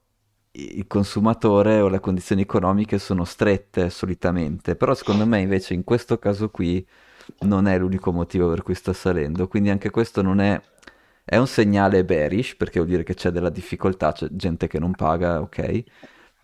il 0.51 0.87
consumatore 0.87 1.81
o 1.81 1.89
le 1.89 1.99
condizioni 1.99 2.41
economiche 2.43 2.97
sono 2.99 3.25
strette 3.25 3.89
solitamente, 3.89 4.75
però 4.77 4.93
secondo 4.95 5.25
me 5.27 5.41
invece 5.41 5.73
in 5.73 5.83
questo 5.83 6.17
caso 6.19 6.49
qui 6.49 6.85
non 7.39 7.67
è 7.67 7.77
l'unico 7.77 8.11
motivo 8.13 8.49
per 8.49 8.63
cui 8.63 8.75
sta 8.75 8.93
salendo, 8.93 9.47
quindi 9.49 9.69
anche 9.69 9.89
questo 9.89 10.21
non 10.21 10.39
è, 10.39 10.59
è 11.25 11.35
un 11.37 11.47
segnale 11.47 12.05
bearish 12.05 12.55
perché 12.55 12.79
vuol 12.79 12.91
dire 12.91 13.03
che 13.03 13.13
c'è 13.13 13.29
della 13.29 13.49
difficoltà, 13.49 14.13
c'è 14.13 14.27
gente 14.31 14.67
che 14.67 14.79
non 14.79 14.95
paga, 14.95 15.41
ok, 15.41 15.83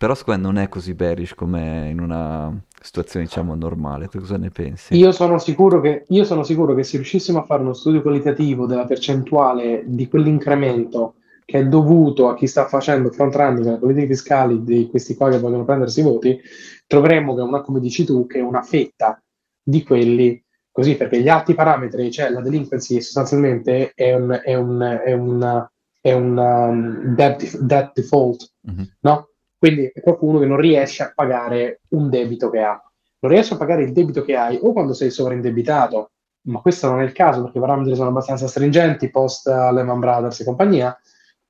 però 0.04 0.14
secondo 0.14 0.48
me 0.48 0.52
non 0.52 0.62
è 0.62 0.68
così 0.68 0.92
bearish 0.92 1.34
come 1.34 1.88
in 1.88 1.98
una 1.98 2.54
situazione 2.78 3.24
diciamo 3.24 3.54
normale. 3.54 4.08
Tu 4.08 4.18
cosa 4.18 4.36
ne 4.36 4.50
pensi? 4.50 4.94
Io 4.96 5.12
sono 5.12 5.38
sicuro 5.38 5.80
che, 5.80 6.04
io 6.08 6.24
sono 6.24 6.42
sicuro 6.42 6.74
che 6.74 6.82
se 6.82 6.98
riuscissimo 6.98 7.38
a 7.38 7.44
fare 7.44 7.62
uno 7.62 7.72
studio 7.72 8.02
qualitativo 8.02 8.66
della 8.66 8.84
percentuale 8.84 9.82
di 9.86 10.06
quell'incremento 10.06 11.14
che 11.46 11.60
è 11.60 11.66
dovuto 11.66 12.28
a 12.28 12.34
chi 12.34 12.46
sta 12.46 12.66
facendo 12.66 13.10
front 13.12 13.34
running 13.34 13.66
alle 13.66 13.78
politiche 13.78 14.08
fiscali 14.08 14.62
di 14.62 14.88
questi 14.90 15.14
qua 15.14 15.30
che 15.30 15.38
vogliono 15.38 15.64
prendersi 15.64 16.00
i 16.00 16.02
voti, 16.02 16.38
troveremo 16.86 17.34
che 17.34 17.40
una, 17.40 17.62
come 17.62 17.80
dici 17.80 18.04
tu, 18.04 18.26
che 18.26 18.40
una 18.40 18.60
fetta 18.60 19.18
di 19.62 19.82
quelli 19.82 20.44
così, 20.70 20.96
perché 20.96 21.22
gli 21.22 21.30
altri 21.30 21.54
parametri, 21.54 22.10
cioè 22.10 22.28
la 22.28 22.42
delinquency 22.42 23.00
sostanzialmente 23.00 23.92
è 23.94 24.12
un, 24.12 24.38
è 24.44 24.54
un, 24.54 25.00
è 25.02 25.12
un, 25.14 25.66
è 25.98 26.12
un 26.12 26.36
um, 26.36 27.14
debt, 27.14 27.58
debt 27.58 27.92
default, 27.94 28.52
mm-hmm. 28.70 28.84
no? 29.00 29.28
Quindi 29.64 29.90
è 29.94 30.02
qualcuno 30.02 30.40
che 30.40 30.44
non 30.44 30.58
riesce 30.58 31.04
a 31.04 31.12
pagare 31.14 31.80
un 31.92 32.10
debito 32.10 32.50
che 32.50 32.60
ha. 32.60 32.78
Non 33.20 33.32
riesce 33.32 33.54
a 33.54 33.56
pagare 33.56 33.82
il 33.82 33.92
debito 33.92 34.22
che 34.22 34.36
hai 34.36 34.58
o 34.60 34.74
quando 34.74 34.92
sei 34.92 35.10
sovraindebitato, 35.10 36.10
ma 36.48 36.60
questo 36.60 36.90
non 36.90 37.00
è 37.00 37.04
il 37.04 37.12
caso 37.12 37.40
perché 37.40 37.56
i 37.56 37.60
parametri 37.62 37.94
sono 37.94 38.10
abbastanza 38.10 38.46
stringenti 38.46 39.08
post 39.08 39.46
Lehman 39.46 40.00
Brothers 40.00 40.40
e 40.40 40.44
compagnia, 40.44 40.94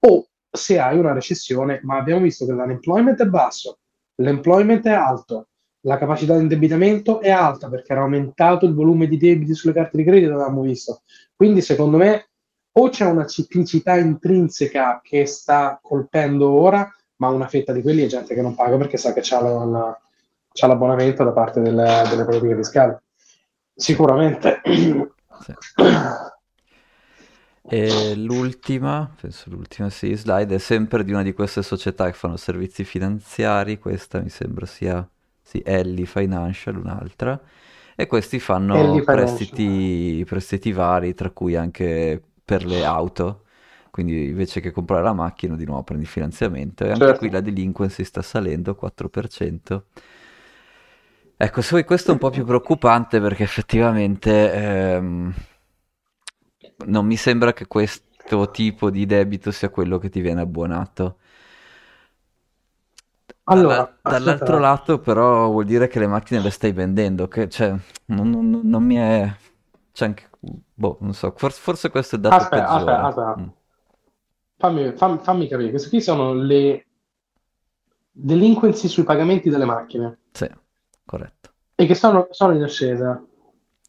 o 0.07 0.29
se 0.49 0.79
hai 0.79 0.97
una 0.97 1.13
recessione, 1.13 1.81
ma 1.83 1.97
abbiamo 1.97 2.21
visto 2.21 2.47
che 2.47 2.53
l'unemployment 2.53 3.21
è 3.21 3.27
basso, 3.27 3.79
l'employment 4.15 4.87
è 4.87 4.93
alto, 4.93 5.49
la 5.81 5.99
capacità 5.99 6.37
di 6.37 6.43
indebitamento 6.43 7.21
è 7.21 7.31
alta 7.31 7.69
perché 7.69 7.91
era 7.91 8.03
aumentato 8.03 8.65
il 8.65 8.75
volume 8.75 9.09
di 9.09 9.17
debiti 9.17 9.55
sulle 9.55 9.73
carte 9.73 9.97
di 9.97 10.05
credito, 10.05 10.35
avevamo 10.35 10.63
visto. 10.63 11.03
Quindi 11.35 11.63
secondo 11.63 11.97
me 11.97 12.29
o 12.77 12.89
c'è 12.91 13.07
una 13.07 13.27
ciclicità 13.27 13.97
intrinseca 13.97 15.01
che 15.03 15.27
sta 15.27 15.81
colpendo 15.83 16.49
ora, 16.49 16.89
ma 17.17 17.29
una 17.29 17.49
fetta 17.49 17.73
di 17.73 17.83
quelli 17.83 18.03
è 18.03 18.07
gente 18.07 18.35
che 18.35 18.43
non 18.43 18.55
paga 18.55 18.77
perché 18.77 18.97
sa 18.97 19.13
che 19.13 19.21
c'ha, 19.23 19.41
la, 19.41 20.01
c'ha 20.53 20.67
l'abbonamento 20.67 21.25
da 21.25 21.33
parte 21.33 21.61
delle, 21.61 22.03
delle 22.09 22.25
politiche 22.25 22.57
fiscali. 22.57 22.97
Sicuramente. 23.75 24.61
Sì. 24.65 25.53
E 27.67 28.15
l'ultima, 28.15 29.11
penso 29.19 29.49
l'ultima 29.49 29.89
sì, 29.89 30.15
slide, 30.15 30.57
è 30.57 30.59
sempre 30.59 31.03
di 31.03 31.13
una 31.13 31.23
di 31.23 31.33
queste 31.33 31.63
società 31.63 32.07
che 32.07 32.13
fanno 32.13 32.37
servizi 32.37 32.85
finanziari, 32.85 33.79
questa 33.79 34.21
mi 34.21 34.29
sembra 34.29 34.67
sia 34.67 35.09
sì, 35.41 35.63
Ellie 35.65 36.05
Financial, 36.05 36.77
un'altra, 36.77 37.41
e 37.97 38.07
questi 38.07 38.39
fanno 38.39 39.01
prestiti, 39.03 40.25
prestiti 40.29 40.73
vari, 40.73 41.15
tra 41.15 41.31
cui 41.31 41.57
anche 41.57 42.23
per 42.45 42.67
le 42.67 42.85
auto, 42.85 43.44
quindi 43.95 44.27
invece 44.31 44.59
che 44.59 44.73
comprare 44.73 45.05
la 45.05 45.13
macchina 45.13 45.55
di 45.55 45.65
nuovo 45.65 45.85
prendi 45.85 46.03
il 46.03 46.11
finanziamento, 46.11 46.83
e 46.85 46.91
anche 46.91 47.05
Certo. 47.05 47.19
qui 47.21 47.31
la 47.31 47.41
delinquency 47.41 48.03
sta 48.03 48.23
salendo, 48.23 48.75
4%. 48.75 49.85
Ecco, 51.37 51.63
se 51.63 51.69
vuoi 51.71 51.85
questo 51.85 52.11
è 52.11 52.15
un 52.15 52.19
po' 52.19 52.31
più 52.31 52.45
preoccupante 52.45 53.21
perché 53.21 53.45
effettivamente 53.45 54.53
ehm, 54.53 55.33
non 56.87 57.07
mi 57.07 57.17
sembra 57.17 57.53
che 57.53 57.67
questo 57.69 58.51
tipo 58.51 58.91
di 58.91 59.07
debito 59.07 59.53
sia 59.53 59.69
quello 59.69 59.99
che 59.99 60.09
ti 60.09 60.21
viene 60.21 60.41
abbuonato. 60.41 61.19
Allora, 63.45 63.75
Dalla- 63.77 63.99
dall'altro 64.03 64.57
aspetta, 64.57 64.59
lato, 64.59 64.99
però, 64.99 65.51
vuol 65.51 65.65
dire 65.67 65.87
che 65.87 65.99
le 65.99 66.07
macchine 66.09 66.41
le 66.41 66.51
stai 66.51 66.73
vendendo, 66.73 67.29
che 67.29 67.49
cioè, 67.49 67.75
non, 68.07 68.29
non- 68.31 68.61
non 68.65 68.83
mi 68.83 68.97
è... 68.97 69.33
C'è 69.93 70.07
anche... 70.07 70.31
Boh, 70.75 70.99
non 71.01 71.15
so, 71.15 71.33
forse, 71.37 71.61
forse 71.61 71.91
questo 71.91 72.17
è 72.17 72.19
il 72.19 72.25
dato 72.25 72.37
aspetta, 72.37 72.69
aspetta, 72.69 73.03
peggiore. 73.03 73.07
aspetta. 73.07 73.37
Mm, 73.41 73.49
Fammi, 74.57 74.93
fam- 74.93 75.21
fammi 75.21 75.49
capire. 75.49 75.71
Queste 75.71 75.89
qui 75.89 76.01
sono 76.01 76.33
le 76.35 76.87
delinquency 78.17 78.87
sui 78.87 79.03
pagamenti 79.03 79.51
delle 79.51 79.65
macchine 79.65 80.19
sì, 80.31 80.49
corretto. 81.05 81.51
e 81.75 81.85
che 81.85 81.95
sono, 81.95 82.29
sono 82.31 82.55
in 82.55 82.63
ascesa. 82.63 83.21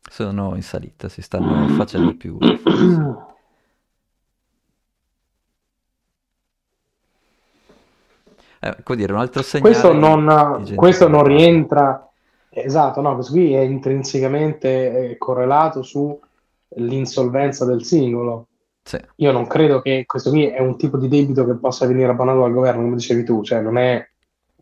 Sono 0.08 0.56
in 0.56 0.64
salita, 0.64 1.10
si 1.10 1.22
stanno 1.22 1.68
facendo 1.76 2.16
più 2.16 2.38
diffuse. 2.40 3.24
Eh, 8.66 8.96
dire, 8.96 9.14
un 9.14 9.20
altro 9.20 9.44
Questo 9.44 9.92
segnale 9.92 9.94
di 9.94 10.00
non, 10.00 10.76
questo 10.76 11.08
non 11.08 11.24
rientra, 11.24 12.10
esatto, 12.50 13.00
no, 13.00 13.14
questo 13.14 13.34
qui 13.34 13.54
è 13.54 13.60
intrinsecamente 13.60 15.12
eh, 15.12 15.18
correlato 15.20 15.84
sull'insolvenza 15.84 17.64
del 17.66 17.84
singolo. 17.84 18.48
Sì, 18.88 19.00
Io 19.16 19.32
non 19.32 19.48
credo 19.48 19.82
che 19.82 20.04
questo 20.06 20.30
qui 20.30 20.46
è 20.46 20.60
un 20.60 20.78
tipo 20.78 21.00
di 21.00 21.08
debito 21.08 21.44
che 21.44 21.56
possa 21.56 21.88
venire 21.88 22.12
abbandonato 22.12 22.46
dal 22.46 22.54
governo, 22.54 22.84
come 22.84 22.98
dicevi 22.98 23.24
tu, 23.24 23.44
cioè 23.44 23.60
non 23.60 23.80
è, 23.80 24.08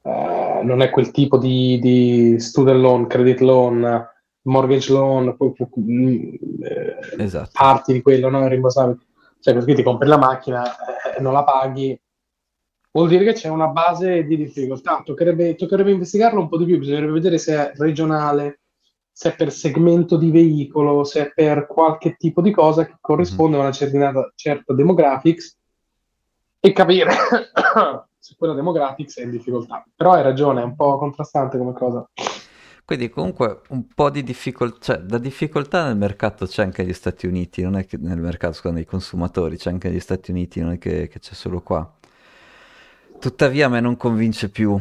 eh, 0.01 0.61
non 0.63 0.81
è 0.81 0.89
quel 0.91 1.11
tipo 1.11 1.37
di, 1.37 1.77
di 1.79 2.39
student 2.39 2.79
loan, 2.79 3.07
credit 3.07 3.41
loan, 3.41 4.07
mortgage 4.43 4.93
loan, 4.93 5.35
mm, 5.77 6.33
eh, 6.61 6.97
esatto. 7.17 7.49
parti 7.51 7.91
di 7.91 8.01
quello, 8.01 8.29
no? 8.29 8.47
Rimborsabile. 8.47 8.99
Cioè, 9.41 9.61
qui 9.61 9.75
ti 9.75 9.83
compri 9.83 10.07
la 10.07 10.17
macchina 10.17 10.63
e 11.17 11.19
non 11.19 11.33
la 11.33 11.43
paghi, 11.43 11.99
vuol 12.91 13.09
dire 13.09 13.25
che 13.25 13.33
c'è 13.33 13.49
una 13.49 13.67
base 13.67 14.23
di 14.23 14.37
difficoltà. 14.37 15.01
Toccherebbe, 15.03 15.55
toccherebbe 15.55 15.91
investigarlo 15.91 16.39
un 16.39 16.47
po' 16.47 16.57
di 16.57 16.63
più, 16.63 16.79
bisognerebbe 16.79 17.11
vedere 17.11 17.37
se 17.37 17.55
è 17.55 17.71
regionale, 17.75 18.61
se 19.15 19.35
per 19.35 19.51
segmento 19.51 20.17
di 20.17 20.31
veicolo, 20.31 21.03
se 21.03 21.31
per 21.33 21.67
qualche 21.67 22.15
tipo 22.17 22.41
di 22.41 22.51
cosa 22.51 22.85
che 22.85 22.97
corrisponde 22.99 23.57
a 23.57 23.59
una 23.59 23.71
certa, 23.71 24.31
certa 24.35 24.73
demographics 24.73 25.55
e 26.59 26.71
capire 26.71 27.11
se 28.17 28.35
quella 28.35 28.55
demographics 28.55 29.19
è 29.19 29.23
in 29.23 29.29
difficoltà. 29.29 29.85
Però 29.95 30.13
hai 30.13 30.23
ragione, 30.23 30.61
è 30.61 30.63
un 30.63 30.75
po' 30.75 30.97
contrastante 30.97 31.59
come 31.59 31.73
cosa. 31.73 32.09
Quindi 32.85 33.09
comunque 33.09 33.61
un 33.69 33.85
po' 33.93 34.09
di 34.09 34.23
difficoltà, 34.23 34.79
cioè 34.81 35.03
la 35.07 35.19
difficoltà 35.19 35.85
nel 35.85 35.95
mercato 35.95 36.45
c'è 36.47 36.63
anche 36.63 36.81
negli 36.81 36.93
Stati 36.93 37.27
Uniti, 37.27 37.61
non 37.61 37.77
è 37.77 37.85
che 37.85 37.97
nel 37.97 38.19
mercato, 38.19 38.53
scusa, 38.53 38.73
nei 38.73 38.85
consumatori, 38.85 39.57
c'è 39.57 39.69
anche 39.69 39.89
negli 39.89 40.01
Stati 40.01 40.31
Uniti, 40.31 40.59
non 40.59 40.71
è 40.71 40.77
che, 40.79 41.07
che 41.07 41.19
c'è 41.19 41.33
solo 41.33 41.61
qua. 41.61 41.89
Tuttavia 43.19 43.67
a 43.67 43.69
me 43.69 43.79
non 43.79 43.95
convince 43.95 44.49
più, 44.49 44.77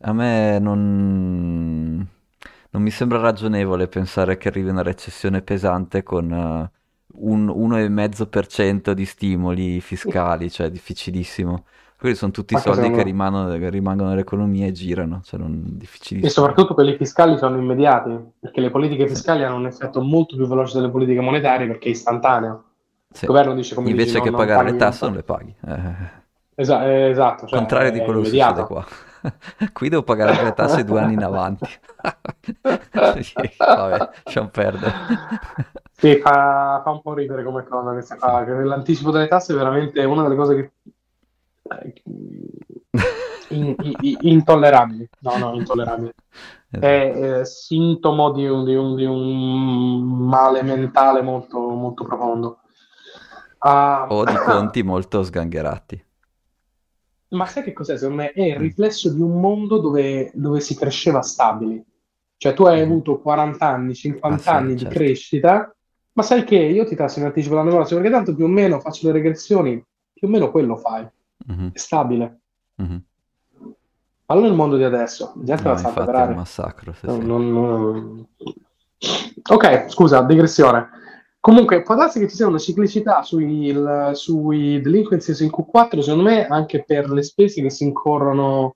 a 0.00 0.12
me 0.12 0.58
non, 0.58 2.06
non 2.70 2.82
mi 2.82 2.90
sembra 2.90 3.18
ragionevole 3.18 3.88
pensare 3.88 4.36
che 4.36 4.48
arrivi 4.48 4.68
una 4.68 4.82
recessione 4.82 5.42
pesante 5.42 6.02
con 6.02 6.32
eh, 6.32 6.70
un 7.14 7.48
1,5% 7.48 8.92
di 8.92 9.04
stimoli 9.04 9.80
fiscali, 9.80 10.50
cioè 10.50 10.70
difficilissimo. 10.70 11.64
Quelli 11.98 12.14
sono 12.14 12.30
tutti 12.30 12.54
Anche 12.54 12.72
soldi 12.72 12.90
che 12.92 13.02
rimangono, 13.02 13.58
che 13.58 13.68
rimangono 13.68 14.08
nell'economia 14.08 14.66
e 14.66 14.72
girano, 14.72 15.20
cioè 15.22 15.38
non, 15.38 15.78
E 16.08 16.28
soprattutto 16.30 16.72
quelli 16.72 16.96
fiscali 16.96 17.36
sono 17.36 17.58
immediati, 17.58 18.16
perché 18.38 18.60
le 18.62 18.70
politiche 18.70 19.06
fiscali 19.06 19.44
hanno 19.44 19.56
un 19.56 19.66
effetto 19.66 20.00
molto 20.00 20.34
più 20.36 20.46
veloce 20.46 20.78
delle 20.78 20.90
politiche 20.90 21.20
monetarie 21.20 21.66
perché 21.66 21.88
è 21.88 21.90
istantaneo. 21.90 22.64
Sì. 23.10 23.24
Il 23.24 23.30
governo 23.30 23.54
dice, 23.54 23.74
come 23.74 23.88
dici, 23.88 23.98
Invece 23.98 24.16
non, 24.16 24.24
che 24.24 24.30
non 24.30 24.38
pagare 24.38 24.64
paghi 24.64 24.72
le 24.72 24.78
tasse 24.78 25.04
non 25.04 25.14
le 25.14 25.22
paghi. 25.22 25.54
Eh, 25.66 26.18
Esa- 26.54 26.86
eh, 26.86 27.10
esatto, 27.10 27.46
cioè 27.46 27.58
contrario 27.58 27.90
di 27.90 27.98
quello 27.98 28.20
che 28.20 28.28
succede 28.28 28.64
qua. 28.64 28.86
Qui 29.72 29.88
devo 29.88 30.02
pagare 30.02 30.42
le 30.42 30.54
tasse 30.54 30.84
due 30.84 31.00
anni 31.00 31.14
in 31.14 31.22
avanti. 31.22 31.66
Vabbè, 32.60 34.10
lasciamo 34.24 34.48
perdere. 34.48 34.92
Sì, 35.92 36.16
fa, 36.16 36.80
fa 36.82 36.90
un 36.90 37.02
po' 37.02 37.14
ridere 37.14 37.44
come 37.44 37.64
cosa 37.64 37.90
questa 37.92 38.16
qua, 38.16 38.44
che 38.44 38.52
l'anticipo 38.52 39.10
delle 39.10 39.28
tasse 39.28 39.52
è 39.52 39.56
veramente 39.56 40.02
una 40.04 40.22
delle 40.22 40.36
cose 40.36 40.54
che 40.54 40.72
eh, 41.78 42.02
in- 43.50 43.74
in- 44.00 44.16
intollerabili. 44.20 45.08
No, 45.20 45.36
no, 45.36 45.54
intollerabili. 45.54 46.12
Esatto. 46.70 46.86
È 46.86 47.40
eh, 47.40 47.44
sintomo 47.44 48.30
di 48.30 48.46
un, 48.46 48.64
di 48.64 48.74
un- 48.74 48.94
di 48.94 49.04
un 49.04 50.02
male 50.26 50.62
mentale 50.62 51.20
molto, 51.20 51.58
molto 51.58 52.04
profondo. 52.04 52.60
Ah, 53.58 54.06
O 54.08 54.24
di 54.24 54.34
conti 54.42 54.82
molto 54.82 55.22
sgangherati. 55.22 56.02
Ma 57.30 57.46
sai 57.46 57.62
che 57.62 57.72
cos'è? 57.72 57.96
Secondo 57.96 58.22
me 58.22 58.32
è 58.32 58.42
il 58.42 58.56
riflesso 58.56 59.12
di 59.12 59.20
un 59.20 59.40
mondo 59.40 59.78
dove, 59.78 60.30
dove 60.34 60.60
si 60.60 60.74
cresceva 60.74 61.22
stabili. 61.22 61.82
Cioè 62.36 62.54
tu 62.54 62.64
hai 62.64 62.80
Mhm. 62.80 62.90
avuto 62.90 63.20
40 63.20 63.68
anni, 63.68 63.94
50 63.94 64.52
Ah, 64.52 64.56
anni 64.56 64.74
di 64.74 64.80
certo. 64.80 64.94
crescita, 64.98 65.76
ma 66.12 66.22
sai 66.22 66.42
che 66.44 66.56
io 66.56 66.84
ti 66.86 66.96
tasso 66.96 67.18
in 67.20 67.26
anticipo 67.26 67.54
l'anno 67.54 67.70
prossimo, 67.70 68.00
perché 68.00 68.14
tanto 68.14 68.34
più 68.34 68.46
o 68.46 68.48
meno 68.48 68.80
faccio 68.80 69.06
le 69.06 69.12
regressioni, 69.12 69.82
più 70.12 70.26
o 70.26 70.30
meno 70.30 70.50
quello 70.50 70.76
fai, 70.76 71.06
Mhm, 71.46 71.70
è 71.72 71.78
stabile. 71.78 72.40
mhm. 72.76 73.04
Ma 74.26 74.34
non 74.36 74.44
nel 74.44 74.54
mondo 74.54 74.76
di 74.76 74.84
adesso, 74.84 75.32
la 75.36 75.44
gente 75.44 75.62
No, 75.64 75.70
la 75.70 75.76
sa 75.76 75.88
infatti 75.88 76.10
è 76.10 76.22
un 76.24 76.34
massacro. 76.34 76.92
sì, 76.92 77.06
No, 77.06 77.12
sì. 77.14 77.26
non- 77.26 77.52
non- 77.52 78.26
Ok, 79.50 79.90
scusa, 79.90 80.22
digressione. 80.22 80.88
Comunque, 81.40 81.82
può 81.82 81.94
darsi 81.94 82.18
che 82.20 82.28
ci 82.28 82.36
sia 82.36 82.46
una 82.46 82.58
ciclicità 82.58 83.22
sui, 83.22 83.66
il- 83.68 84.10
sui 84.12 84.80
delinquencies 84.82 85.40
in 85.40 85.50
Q4, 85.50 86.02
secondo 86.02 86.28
me, 86.28 86.46
anche 86.46 86.84
per 86.84 87.08
le 87.10 87.22
spese 87.22 87.62
che 87.62 87.70
si 87.70 87.84
incorrono 87.84 88.74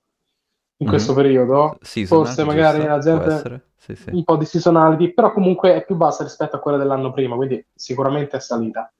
in 0.77 0.87
Mhm. 0.87 0.89
questo 0.89 1.13
periodo. 1.13 1.77
Seasonal, 1.81 2.25
Forse 2.25 2.43
magari 2.43 2.77
giusto? 2.79 2.89
la 2.89 2.99
gente? 2.99 3.65
Sì, 3.77 3.95
sì. 3.95 4.09
un 4.09 4.23
po' 4.23 4.35
di 4.35 4.45
seasonality, 4.45 5.13
però 5.13 5.31
comunque 5.31 5.75
è 5.75 5.85
più 5.85 5.95
bassa 5.95 6.23
rispetto 6.23 6.55
a 6.55 6.59
quella 6.59 6.77
dell'anno 6.77 7.13
prima, 7.13 7.35
quindi 7.35 7.63
sicuramente 7.73 8.37
è 8.37 8.39
salita. 8.39 8.91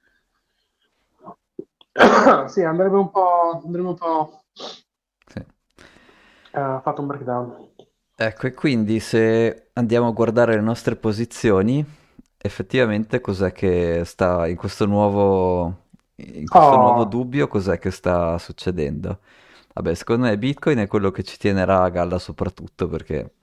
Sì, 2.48 2.62
andrebbe 2.62 2.98
un 2.98 3.10
po', 3.10 3.62
andrebbe 3.64 3.88
un 3.88 3.96
po' 3.96 4.42
Sì. 4.54 5.40
eh, 5.40 6.80
fatto 6.84 7.02
un 7.02 7.08
breakdown. 7.08 7.70
Ecco, 8.16 8.48
e 8.48 8.54
quindi 8.54 9.00
se 9.00 9.70
andiamo 9.74 10.08
a 10.08 10.12
guardare 10.12 10.54
le 10.56 10.62
nostre 10.62 10.96
posizioni, 10.96 11.84
effettivamente 12.46 13.22
cos'è 13.22 13.52
che 13.52 14.04
sta 14.06 14.48
in 14.48 14.56
questo 14.56 14.86
nuovo, 14.86 15.88
in 16.16 16.48
questo 16.48 16.76
nuovo 16.78 17.02
Oh, 17.02 17.06
dubbio, 17.06 17.48
cos'è 17.48 17.78
che 17.80 17.92
sta 17.92 18.38
succedendo? 18.38 19.20
Vabbè, 19.74 19.94
secondo 19.96 20.26
me 20.28 20.38
Bitcoin 20.38 20.78
è 20.80 20.88
quello 20.88 21.12
che 21.12 21.24
ci 21.24 21.38
tenerà 21.38 21.84
a 21.84 21.90
galla 21.90 22.18
soprattutto 22.20 22.88
perché 22.88 23.34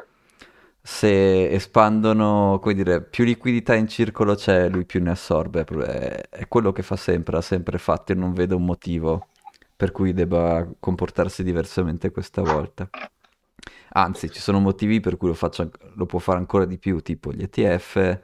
se 0.80 1.50
espandono, 1.50 2.58
come 2.60 2.74
dire, 2.74 3.02
più 3.02 3.24
liquidità 3.24 3.74
in 3.74 3.86
circolo 3.88 4.34
c'è, 4.34 4.68
lui 4.68 4.84
più 4.84 5.00
ne 5.02 5.10
assorbe. 5.10 5.64
È, 5.64 6.28
è 6.30 6.48
quello 6.48 6.72
che 6.72 6.82
fa 6.82 6.96
sempre, 6.96 7.36
ha 7.36 7.40
sempre 7.40 7.78
fatto 7.78 8.12
e 8.12 8.14
non 8.14 8.32
vedo 8.32 8.56
un 8.56 8.64
motivo 8.64 9.28
per 9.76 9.92
cui 9.92 10.12
debba 10.12 10.66
comportarsi 10.80 11.42
diversamente 11.44 12.10
questa 12.10 12.42
volta. 12.42 12.88
Anzi, 13.94 14.30
ci 14.30 14.40
sono 14.40 14.58
motivi 14.60 15.00
per 15.00 15.16
cui 15.16 15.28
lo, 15.28 15.34
faccio, 15.34 15.70
lo 15.94 16.06
può 16.06 16.18
fare 16.18 16.38
ancora 16.38 16.64
di 16.64 16.78
più, 16.78 17.00
tipo 17.00 17.32
gli 17.32 17.42
ETF, 17.42 18.20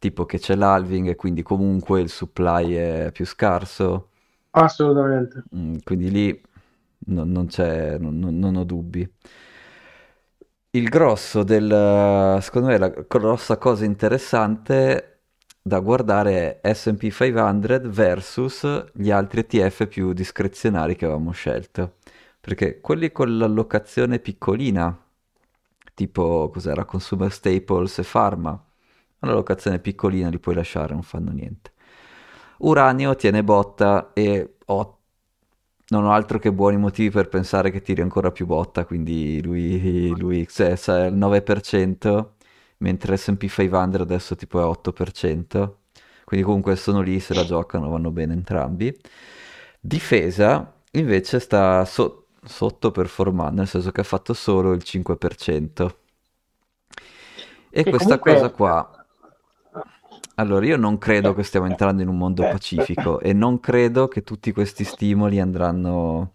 tipo 0.00 0.26
che 0.26 0.40
c'è 0.40 0.56
l'halving 0.56 1.08
e 1.08 1.16
quindi 1.16 1.42
comunque 1.44 2.00
il 2.02 2.10
supply 2.10 2.74
è 2.74 3.10
più 3.12 3.26
scarso. 3.26 4.08
assolutamente. 4.52 5.42
Mm, 5.54 5.76
quindi 5.84 6.10
lì 6.10 6.42
non, 7.06 7.30
non 7.30 7.46
c'è, 7.46 7.98
non, 7.98 8.18
non- 8.18 8.56
ho 8.56 8.64
dubbi. 8.64 9.08
Il 10.72 10.88
grosso 10.88 11.42
del, 11.42 12.38
secondo 12.42 12.68
me, 12.68 12.78
la 12.78 12.88
grossa 12.90 13.56
cosa 13.58 13.84
interessante 13.84 15.22
da 15.60 15.80
guardare 15.80 16.60
è 16.60 16.72
S&P 16.74 17.10
500 17.10 17.80
versus 17.90 18.84
gli 18.94 19.10
altri 19.10 19.40
ETF 19.40 19.86
più 19.88 20.12
discrezionari 20.12 20.94
che 20.96 21.04
avevamo 21.06 21.32
scelto. 21.32 21.96
Perché 22.40 22.80
quelli 22.80 23.10
con 23.12 23.36
l'allocazione 23.36 24.20
piccolina, 24.20 24.96
tipo 25.94 26.48
cos'era, 26.50 26.84
Consumer 26.84 27.32
Staples 27.32 27.98
e 27.98 28.04
Pharma, 28.04 28.64
un'allocazione 29.20 29.78
piccolina 29.78 30.28
li 30.28 30.38
puoi 30.38 30.54
lasciare, 30.54 30.92
non 30.92 31.02
fanno 31.02 31.30
niente. 31.30 31.72
Uranio 32.58 33.14
tiene 33.16 33.42
botta 33.42 34.12
e 34.12 34.56
ho 34.66 35.00
non 35.90 36.04
ho 36.04 36.12
altro 36.12 36.38
che 36.38 36.52
buoni 36.52 36.76
motivi 36.76 37.10
per 37.10 37.28
pensare 37.28 37.70
che 37.70 37.82
tiri 37.82 38.00
ancora 38.00 38.30
più 38.30 38.46
botta, 38.46 38.84
quindi 38.84 39.42
lui, 39.42 40.14
lui 40.16 40.46
cioè, 40.48 40.76
è 40.76 41.06
il 41.06 41.16
9%, 41.16 42.26
mentre 42.78 43.16
S&P 43.16 43.48
500 43.48 44.02
adesso 44.02 44.36
tipo 44.36 44.60
è 44.60 44.64
8%, 44.64 45.74
quindi 46.24 46.46
comunque 46.46 46.76
sono 46.76 47.00
lì, 47.00 47.18
se 47.18 47.34
la 47.34 47.44
giocano, 47.44 47.88
vanno 47.88 48.10
bene 48.12 48.34
entrambi. 48.34 48.96
Difesa 49.80 50.72
invece 50.92 51.40
sta 51.40 51.84
so- 51.84 52.26
sottoperformando, 52.44 53.56
nel 53.56 53.68
senso 53.68 53.90
che 53.90 54.00
ha 54.02 54.04
fatto 54.04 54.32
solo 54.32 54.72
il 54.72 54.82
5%. 54.84 55.94
E 57.72 57.82
che 57.82 57.90
questa 57.90 58.18
comunque... 58.18 58.32
cosa 58.32 58.50
qua 58.50 58.99
allora, 60.40 60.64
io 60.66 60.76
non 60.76 60.98
credo 60.98 61.34
che 61.34 61.42
stiamo 61.42 61.66
entrando 61.66 62.02
in 62.02 62.08
un 62.08 62.16
mondo 62.16 62.42
pacifico 62.42 63.20
e 63.20 63.32
non 63.32 63.60
credo 63.60 64.08
che 64.08 64.22
tutti 64.22 64.52
questi 64.52 64.84
stimoli 64.84 65.38
andranno... 65.40 66.32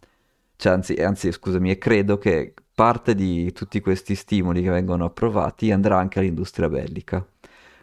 Cioè, 0.56 0.74
anzi, 0.74 0.94
anzi, 0.96 1.32
scusami, 1.32 1.72
e 1.72 1.78
credo 1.78 2.18
che 2.18 2.54
parte 2.74 3.16
di 3.16 3.52
tutti 3.52 3.80
questi 3.82 4.16
stimoli 4.16 4.62
che 4.62 4.70
vengono 4.70 5.06
approvati 5.06 5.72
andrà 5.72 5.98
anche 5.98 6.20
all'industria 6.20 6.70
bellica. 6.70 7.26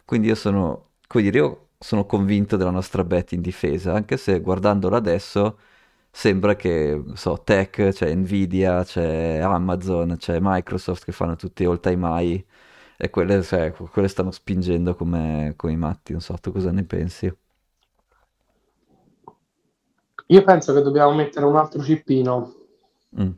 Quindi 0.05 0.29
io 0.29 0.35
sono, 0.35 0.91
come 1.07 1.23
dire, 1.25 1.39
io 1.39 1.69
sono 1.79 2.07
convinto 2.07 2.57
della 2.57 2.71
nostra 2.71 3.05
bet 3.05 3.33
in 3.33 3.41
difesa, 3.41 3.93
anche 3.95 4.17
se 4.17 4.41
guardandolo 4.41 4.97
adesso 4.97 5.59
sembra 6.11 6.55
che, 6.57 7.03
so, 7.15 7.43
tech, 7.43 7.89
c'è 7.91 8.15
Nvidia, 8.15 8.85
c'è 8.85 9.39
Amazon, 9.39 10.17
c'è 10.19 10.39
Microsoft 10.41 11.05
che 11.05 11.13
fanno 11.13 11.37
tutti 11.37 11.65
all 11.65 11.81
time 11.81 12.09
high 12.09 12.45
e 13.05 13.11
quelle, 13.11 13.43
cioè, 13.43 13.73
quelle 13.73 14.07
stanno 14.07 14.31
spingendo 14.31 14.95
come, 14.95 15.55
come 15.57 15.73
i 15.73 15.77
matti, 15.77 16.13
non 16.13 16.21
so, 16.21 16.35
tu 16.35 16.53
cosa 16.53 16.71
ne 16.71 16.85
pensi? 16.85 17.37
Io 20.29 20.45
penso 20.45 20.73
che 20.73 20.83
dobbiamo 20.83 21.13
mettere 21.13 21.45
un 21.45 21.57
altro 21.57 21.83
cippino. 21.83 22.55
Mm. 23.21 23.31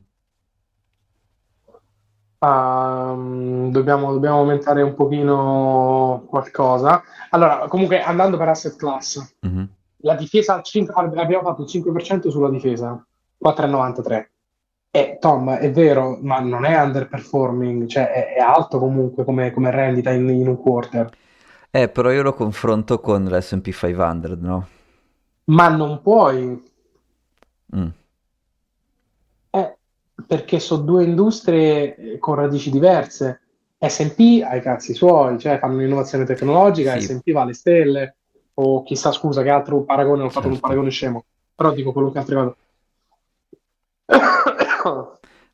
Uh, 2.40 3.70
dobbiamo, 3.70 4.12
dobbiamo, 4.12 4.40
aumentare 4.40 4.82
un 4.82 4.92
pochino 4.92 6.26
qualcosa. 6.28 7.02
Allora, 7.30 7.66
comunque, 7.66 8.02
andando 8.02 8.36
per 8.36 8.50
asset 8.50 8.76
class, 8.76 9.36
mm-hmm. 9.46 9.64
la 10.02 10.14
difesa, 10.14 10.60
5, 10.60 10.92
abbiamo 10.94 11.42
fatto 11.42 11.62
il 11.62 11.68
5% 11.68 12.28
sulla 12.28 12.50
difesa, 12.50 13.02
4,93. 13.42 14.26
Eh, 14.96 15.16
Tom, 15.18 15.50
è 15.50 15.72
vero, 15.72 16.18
ma 16.20 16.38
non 16.38 16.64
è 16.64 16.80
underperforming, 16.80 17.88
cioè 17.88 18.12
è, 18.12 18.34
è 18.34 18.38
alto 18.38 18.78
comunque 18.78 19.24
come, 19.24 19.50
come 19.50 19.72
rendita 19.72 20.12
in, 20.12 20.28
in, 20.28 20.46
un 20.46 20.56
quarter. 20.56 21.10
Eh, 21.68 21.88
però 21.88 22.12
io 22.12 22.22
lo 22.22 22.32
confronto 22.32 23.00
con 23.00 23.24
l'S&P 23.24 23.72
500, 23.72 24.36
no? 24.38 24.68
Ma 25.46 25.66
non 25.66 26.00
puoi. 26.00 26.62
Mm. 27.74 27.88
Eh, 29.50 29.76
perché 30.28 30.60
sono 30.60 30.84
due 30.84 31.02
industrie 31.02 31.96
eh, 31.96 32.18
con 32.20 32.36
radici 32.36 32.70
diverse. 32.70 33.40
S&P 33.76 34.44
ha 34.44 34.54
i 34.54 34.60
cazzi 34.60 34.94
suoi, 34.94 35.40
cioè 35.40 35.58
fanno 35.58 35.74
un'innovazione 35.74 36.24
tecnologica, 36.24 36.96
sì. 37.00 37.06
S&P 37.18 37.32
va 37.32 37.42
alle 37.42 37.54
stelle, 37.54 38.14
o 38.54 38.84
chissà 38.84 39.10
scusa 39.10 39.42
che 39.42 39.50
altro 39.50 39.82
paragone, 39.82 40.22
ho 40.22 40.28
fatto 40.28 40.42
certo. 40.42 40.54
un 40.54 40.60
paragone 40.60 40.90
scemo, 40.90 41.24
però 41.52 41.72
dico 41.72 41.90
quello 41.90 42.12
che 42.12 42.18
altri 42.18 42.34
vanno. 42.36 42.56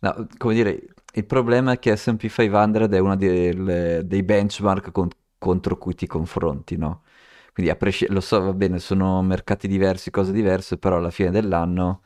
No, 0.01 0.27
come 0.39 0.55
dire, 0.55 0.95
il 1.15 1.27
problema 1.27 1.73
è 1.73 1.79
che 1.79 1.95
S&P 1.97 2.29
500 2.29 2.85
è 2.91 2.99
uno 2.99 3.17
dei, 3.17 3.55
dei 4.07 4.23
benchmark 4.23 4.91
con, 4.93 5.09
contro 5.39 5.77
cui 5.77 5.95
ti 5.95 6.07
confronti, 6.07 6.77
no? 6.77 7.03
Quindi 7.53 7.75
presci- 7.77 8.07
lo 8.09 8.21
so, 8.21 8.41
va 8.41 8.53
bene, 8.55 8.79
sono 8.79 9.23
mercati 9.23 9.69
diversi, 9.69 10.11
cose 10.11 10.33
diverse, 10.33 10.79
però 10.79 10.97
alla 10.97 11.11
fine 11.11 11.31
dell'anno 11.31 12.03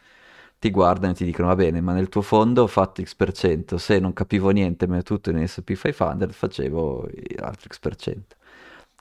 ti 0.59 0.71
guardano 0.71 1.13
e 1.13 1.17
ti 1.17 1.25
dicono, 1.25 1.49
va 1.49 1.55
bene, 1.57 1.81
ma 1.81 1.93
nel 1.93 2.09
tuo 2.09 2.23
fondo 2.23 2.63
ho 2.63 2.67
fatto 2.67 3.03
X%, 3.05 3.77
se 3.79 3.99
non 4.01 4.13
capivo 4.13 4.51
niente, 4.51 4.87
me 4.87 5.03
tutto 5.03 5.31
in 5.31 5.47
S&P 5.47 5.75
500, 5.75 6.29
facevo 6.33 7.09
altro 7.41 7.69
X%. 7.69 8.37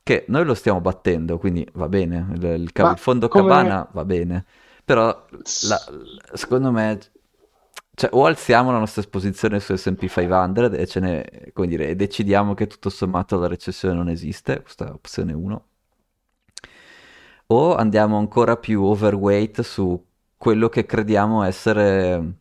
Che 0.03 0.25
noi 0.27 0.43
lo 0.45 0.53
stiamo 0.53 0.81
battendo, 0.81 1.37
quindi 1.39 1.67
va 1.73 1.87
bene, 1.87 2.27
il, 2.33 2.43
il, 2.43 2.71
il 2.89 2.97
fondo 2.97 3.29
come... 3.29 3.43
cabana 3.43 3.87
va 3.93 4.03
bene, 4.05 4.45
però 4.83 5.25
la, 5.59 5.81
secondo 6.33 6.71
me 6.71 6.99
cioè, 7.95 8.09
o 8.13 8.25
alziamo 8.25 8.71
la 8.71 8.79
nostra 8.79 9.01
esposizione 9.01 9.59
su 9.59 9.75
S&P 9.75 10.07
500 10.07 10.71
e, 10.71 10.87
ce 10.87 10.99
ne, 10.99 11.51
come 11.53 11.67
dire, 11.67 11.89
e 11.89 11.95
decidiamo 11.95 12.53
che 12.55 12.67
tutto 12.67 12.89
sommato 12.89 13.37
la 13.37 13.47
recessione 13.47 13.93
non 13.95 14.09
esiste, 14.09 14.61
questa 14.61 14.87
è 14.87 14.91
opzione 14.91 15.33
1, 15.33 15.67
o 17.47 17.75
andiamo 17.75 18.17
ancora 18.17 18.57
più 18.57 18.83
overweight 18.83 19.61
su 19.61 20.03
quello 20.37 20.69
che 20.69 20.85
crediamo 20.85 21.43
essere 21.43 22.37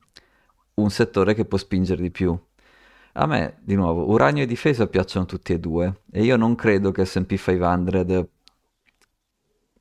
un 0.75 0.91
settore 0.91 1.35
che 1.35 1.45
può 1.45 1.59
spingere 1.59 2.03
di 2.03 2.11
più. 2.11 2.39
A 3.15 3.27
me, 3.27 3.59
di 3.61 3.75
nuovo, 3.75 4.09
uranio 4.11 4.43
e 4.45 4.47
difesa 4.47 4.87
piacciono 4.87 5.27
tutti 5.27 5.53
e 5.53 5.59
due 5.61 6.03
e 6.11 6.23
io 6.25 6.37
non 6.37 6.55
credo 6.55 6.93
che 6.93 7.05
S&P 7.05 7.37
500, 7.37 8.31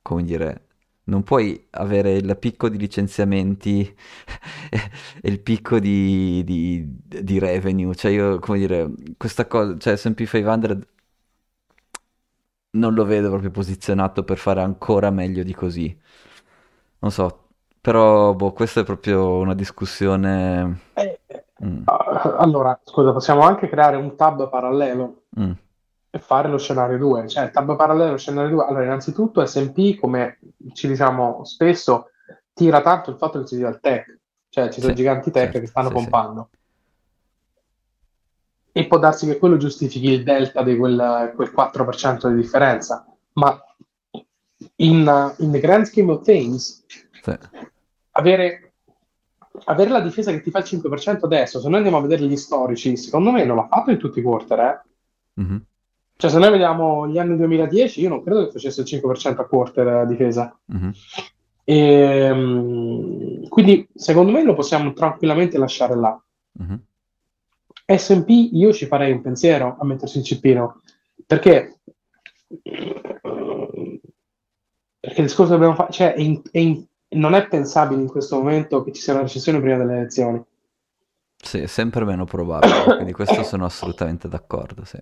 come 0.02 0.22
dire, 0.24 0.66
non 1.04 1.22
puoi 1.22 1.66
avere 1.70 2.12
il 2.12 2.36
picco 2.38 2.68
di 2.68 2.78
licenziamenti 2.78 3.82
e 5.20 5.28
il 5.28 5.40
picco 5.40 5.78
di, 5.78 6.44
di, 6.44 6.84
di, 7.22 7.38
revenue. 7.38 7.94
Cioè, 7.94 8.10
io, 8.12 8.38
come 8.38 8.58
dire, 8.58 8.90
questa 9.16 9.46
cosa, 9.46 9.76
cioè 9.78 9.96
S&P 9.96 10.24
500 10.24 10.78
non 12.74 12.94
lo 12.94 13.04
vedo 13.04 13.28
proprio 13.28 13.50
posizionato 13.50 14.22
per 14.24 14.38
fare 14.38 14.62
ancora 14.62 15.10
meglio 15.10 15.42
di 15.42 15.54
così. 15.54 15.98
Non 17.00 17.10
so, 17.10 17.48
però, 17.80 18.32
boh, 18.34 18.52
questa 18.52 18.80
è 18.80 18.84
proprio 18.84 19.36
una 19.38 19.54
discussione... 19.54 20.80
Eh, 20.94 21.20
mm. 21.64 21.82
Allora, 22.38 22.78
scusa, 22.84 23.12
possiamo 23.12 23.42
anche 23.42 23.68
creare 23.68 23.96
un 23.96 24.14
tab 24.16 24.48
parallelo. 24.48 25.24
Mm 25.38 25.52
e 26.14 26.18
fare 26.18 26.46
lo 26.46 26.58
scenario 26.58 26.98
2, 26.98 27.26
cioè 27.26 27.50
tab 27.50 27.74
parallelo 27.74 28.18
scenario 28.18 28.50
2. 28.50 28.66
Allora, 28.66 28.84
innanzitutto 28.84 29.40
SP, 29.48 29.96
come 29.98 30.40
ci 30.74 30.86
diciamo 30.86 31.42
spesso, 31.44 32.10
tira 32.52 32.82
tanto 32.82 33.08
il 33.08 33.16
fatto 33.16 33.38
che 33.38 33.46
ci 33.46 33.56
sia 33.56 33.70
il 33.70 33.80
tech, 33.80 34.18
cioè 34.50 34.68
ci 34.68 34.80
sono 34.80 34.92
sì, 34.92 34.98
giganti 34.98 35.30
tech 35.30 35.44
certo, 35.44 35.60
che 35.60 35.66
stanno 35.66 35.88
sì, 35.88 35.94
pompando. 35.94 36.48
Sì. 36.50 36.58
E 38.72 38.86
può 38.86 38.98
darsi 38.98 39.24
che 39.24 39.38
quello 39.38 39.56
giustifichi 39.56 40.10
il 40.10 40.22
delta 40.22 40.62
di 40.62 40.76
quel, 40.76 41.32
quel 41.34 41.50
4% 41.50 42.28
di 42.28 42.34
differenza, 42.34 43.06
ma 43.32 43.58
in, 44.76 45.34
in 45.38 45.50
the 45.50 45.60
grand 45.60 45.86
scheme 45.86 46.12
of 46.12 46.22
things, 46.22 46.84
avere, 48.10 48.74
avere 49.64 49.88
la 49.88 50.00
difesa 50.00 50.30
che 50.30 50.42
ti 50.42 50.50
fa 50.50 50.58
il 50.58 50.66
5% 50.66 51.20
adesso, 51.22 51.58
se 51.58 51.68
noi 51.68 51.76
andiamo 51.76 51.96
a 51.96 52.02
vedere 52.02 52.26
gli 52.26 52.36
storici, 52.36 52.98
secondo 52.98 53.30
me 53.30 53.46
non 53.46 53.56
l'ha 53.56 53.66
fatto 53.66 53.90
in 53.90 53.98
tutti 53.98 54.18
i 54.18 54.22
quarter, 54.22 54.58
eh? 54.60 55.40
Mm-hmm. 55.40 55.56
Cioè, 56.22 56.30
se 56.30 56.38
noi 56.38 56.50
vediamo 56.50 57.08
gli 57.08 57.18
anni 57.18 57.36
2010, 57.36 58.00
io 58.00 58.08
non 58.08 58.22
credo 58.22 58.44
che 58.44 58.52
facesse 58.52 58.82
il 58.82 58.86
5% 58.86 59.40
a 59.40 59.44
quarter 59.44 59.86
a 59.88 60.04
difesa. 60.04 60.56
Mm-hmm. 60.72 60.90
E, 61.64 62.30
um, 62.30 63.48
quindi, 63.48 63.88
secondo 63.92 64.30
me, 64.30 64.44
lo 64.44 64.54
possiamo 64.54 64.92
tranquillamente 64.92 65.58
lasciare 65.58 65.96
là. 65.96 66.22
Mm-hmm. 66.62 66.76
SP, 67.90 68.28
io 68.52 68.72
ci 68.72 68.86
farei 68.86 69.10
un 69.10 69.20
pensiero 69.20 69.76
a 69.80 69.84
mettersi 69.84 70.18
in 70.18 70.22
cippino, 70.22 70.82
perché, 71.26 71.80
perché 75.00 75.20
il 75.20 75.26
discorso 75.26 75.54
che 75.54 75.58
dobbiamo 75.58 75.74
fare, 75.74 75.90
cioè, 75.90 76.14
è 76.14 76.20
in, 76.20 76.40
è 76.52 76.58
in, 76.58 76.86
non 77.16 77.34
è 77.34 77.48
pensabile 77.48 78.00
in 78.00 78.06
questo 78.06 78.36
momento 78.36 78.84
che 78.84 78.92
ci 78.92 79.02
sia 79.02 79.14
una 79.14 79.22
recessione 79.22 79.58
prima 79.58 79.76
delle 79.76 79.96
elezioni. 79.96 80.40
Sì, 81.36 81.58
è 81.58 81.66
sempre 81.66 82.04
meno 82.04 82.24
probabile, 82.26 82.94
quindi 82.94 83.12
questo 83.12 83.42
sono 83.42 83.64
assolutamente 83.64 84.28
d'accordo, 84.28 84.84
sì 84.84 85.00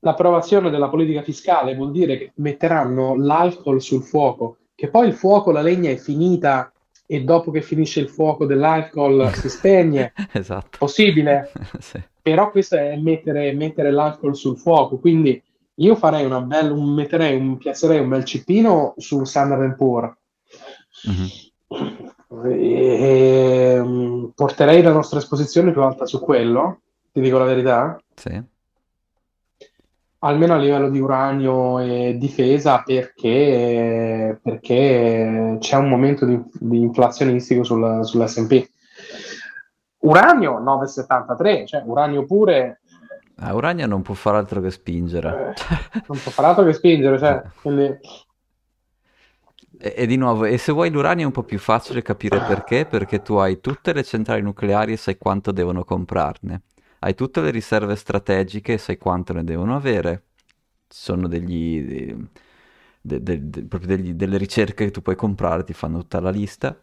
l'approvazione 0.00 0.70
della 0.70 0.88
politica 0.88 1.22
fiscale 1.22 1.74
vuol 1.74 1.90
dire 1.90 2.18
che 2.18 2.32
metteranno 2.36 3.16
l'alcol 3.16 3.80
sul 3.80 4.02
fuoco, 4.02 4.58
che 4.74 4.88
poi 4.88 5.08
il 5.08 5.14
fuoco, 5.14 5.50
la 5.50 5.62
legna 5.62 5.90
è 5.90 5.96
finita 5.96 6.70
e 7.06 7.22
dopo 7.22 7.50
che 7.50 7.62
finisce 7.62 8.00
il 8.00 8.08
fuoco 8.08 8.46
dell'alcol 8.46 9.30
si 9.32 9.48
spegne. 9.48 10.12
esatto. 10.32 10.78
Possibile. 10.78 11.50
sì. 11.78 12.02
Però 12.20 12.50
questo 12.50 12.76
è 12.76 12.96
mettere, 12.96 13.52
mettere, 13.52 13.90
l'alcol 13.90 14.36
sul 14.36 14.58
fuoco, 14.58 14.98
quindi 14.98 15.40
io 15.76 15.94
farei 15.94 16.24
una 16.24 16.40
bella, 16.40 16.72
un, 16.72 16.92
metterei 16.92 17.38
un, 17.38 17.56
piazzerei 17.56 18.00
un 18.00 18.08
bel 18.08 18.24
cippino 18.24 18.94
su 18.96 19.22
Standard 19.24 19.76
Poor's. 19.76 20.14
Mm-hmm. 21.08 21.26
E, 22.44 23.02
e, 23.02 24.30
porterei 24.34 24.82
la 24.82 24.92
nostra 24.92 25.18
esposizione 25.18 25.70
più 25.70 25.82
alta 25.82 26.06
su 26.06 26.20
quello, 26.20 26.80
ti 27.12 27.20
dico 27.20 27.38
la 27.38 27.44
verità. 27.44 28.00
Sì 28.14 28.54
almeno 30.26 30.54
a 30.54 30.58
livello 30.58 30.90
di 30.90 30.98
uranio 30.98 31.78
e 31.78 32.16
difesa, 32.18 32.82
perché, 32.84 34.38
perché 34.42 35.56
c'è 35.60 35.76
un 35.76 35.88
momento 35.88 36.26
di, 36.26 36.40
di 36.52 36.80
inflazionistico 36.80 37.62
sul, 37.62 38.04
sull'SP. 38.04 38.68
Uranio 40.00 40.60
9,73, 40.60 41.66
cioè 41.66 41.82
uranio 41.84 42.24
pure. 42.24 42.80
Ah, 43.36 43.54
uranio 43.54 43.86
non 43.86 44.02
può 44.02 44.14
fare 44.14 44.38
altro 44.38 44.60
che 44.60 44.70
spingere. 44.70 45.54
Eh, 45.54 46.02
non 46.06 46.18
può 46.18 46.30
fare 46.30 46.48
altro 46.48 46.64
che 46.64 46.72
spingere, 46.72 47.18
cioè, 47.18 47.42
quindi... 47.60 47.84
E, 49.78 49.94
e 49.96 50.06
di 50.06 50.16
nuovo, 50.16 50.44
e 50.44 50.58
se 50.58 50.72
vuoi 50.72 50.90
l'uranio 50.90 51.22
è 51.24 51.26
un 51.26 51.32
po' 51.32 51.42
più 51.42 51.58
facile 51.58 52.02
capire 52.02 52.40
perché, 52.40 52.86
perché 52.86 53.22
tu 53.22 53.34
hai 53.34 53.60
tutte 53.60 53.92
le 53.92 54.02
centrali 54.02 54.42
nucleari 54.42 54.92
e 54.92 54.96
sai 54.96 55.18
quanto 55.18 55.52
devono 55.52 55.84
comprarne. 55.84 56.62
Hai 57.00 57.14
tutte 57.14 57.40
le 57.40 57.50
riserve 57.50 57.96
strategiche 57.96 58.78
sai 58.78 58.98
quanto 58.98 59.32
ne 59.32 59.44
devono 59.44 59.76
avere. 59.76 60.22
Ci 60.88 61.00
sono 61.00 61.28
degli, 61.28 61.82
de, 61.82 63.20
de, 63.22 63.50
de, 63.50 63.64
proprio 63.64 63.96
degli, 63.96 64.14
delle 64.14 64.36
ricerche 64.38 64.86
che 64.86 64.90
tu 64.90 65.02
puoi 65.02 65.16
comprare, 65.16 65.64
ti 65.64 65.72
fanno 65.72 65.98
tutta 65.98 66.20
la 66.20 66.30
lista. 66.30 66.78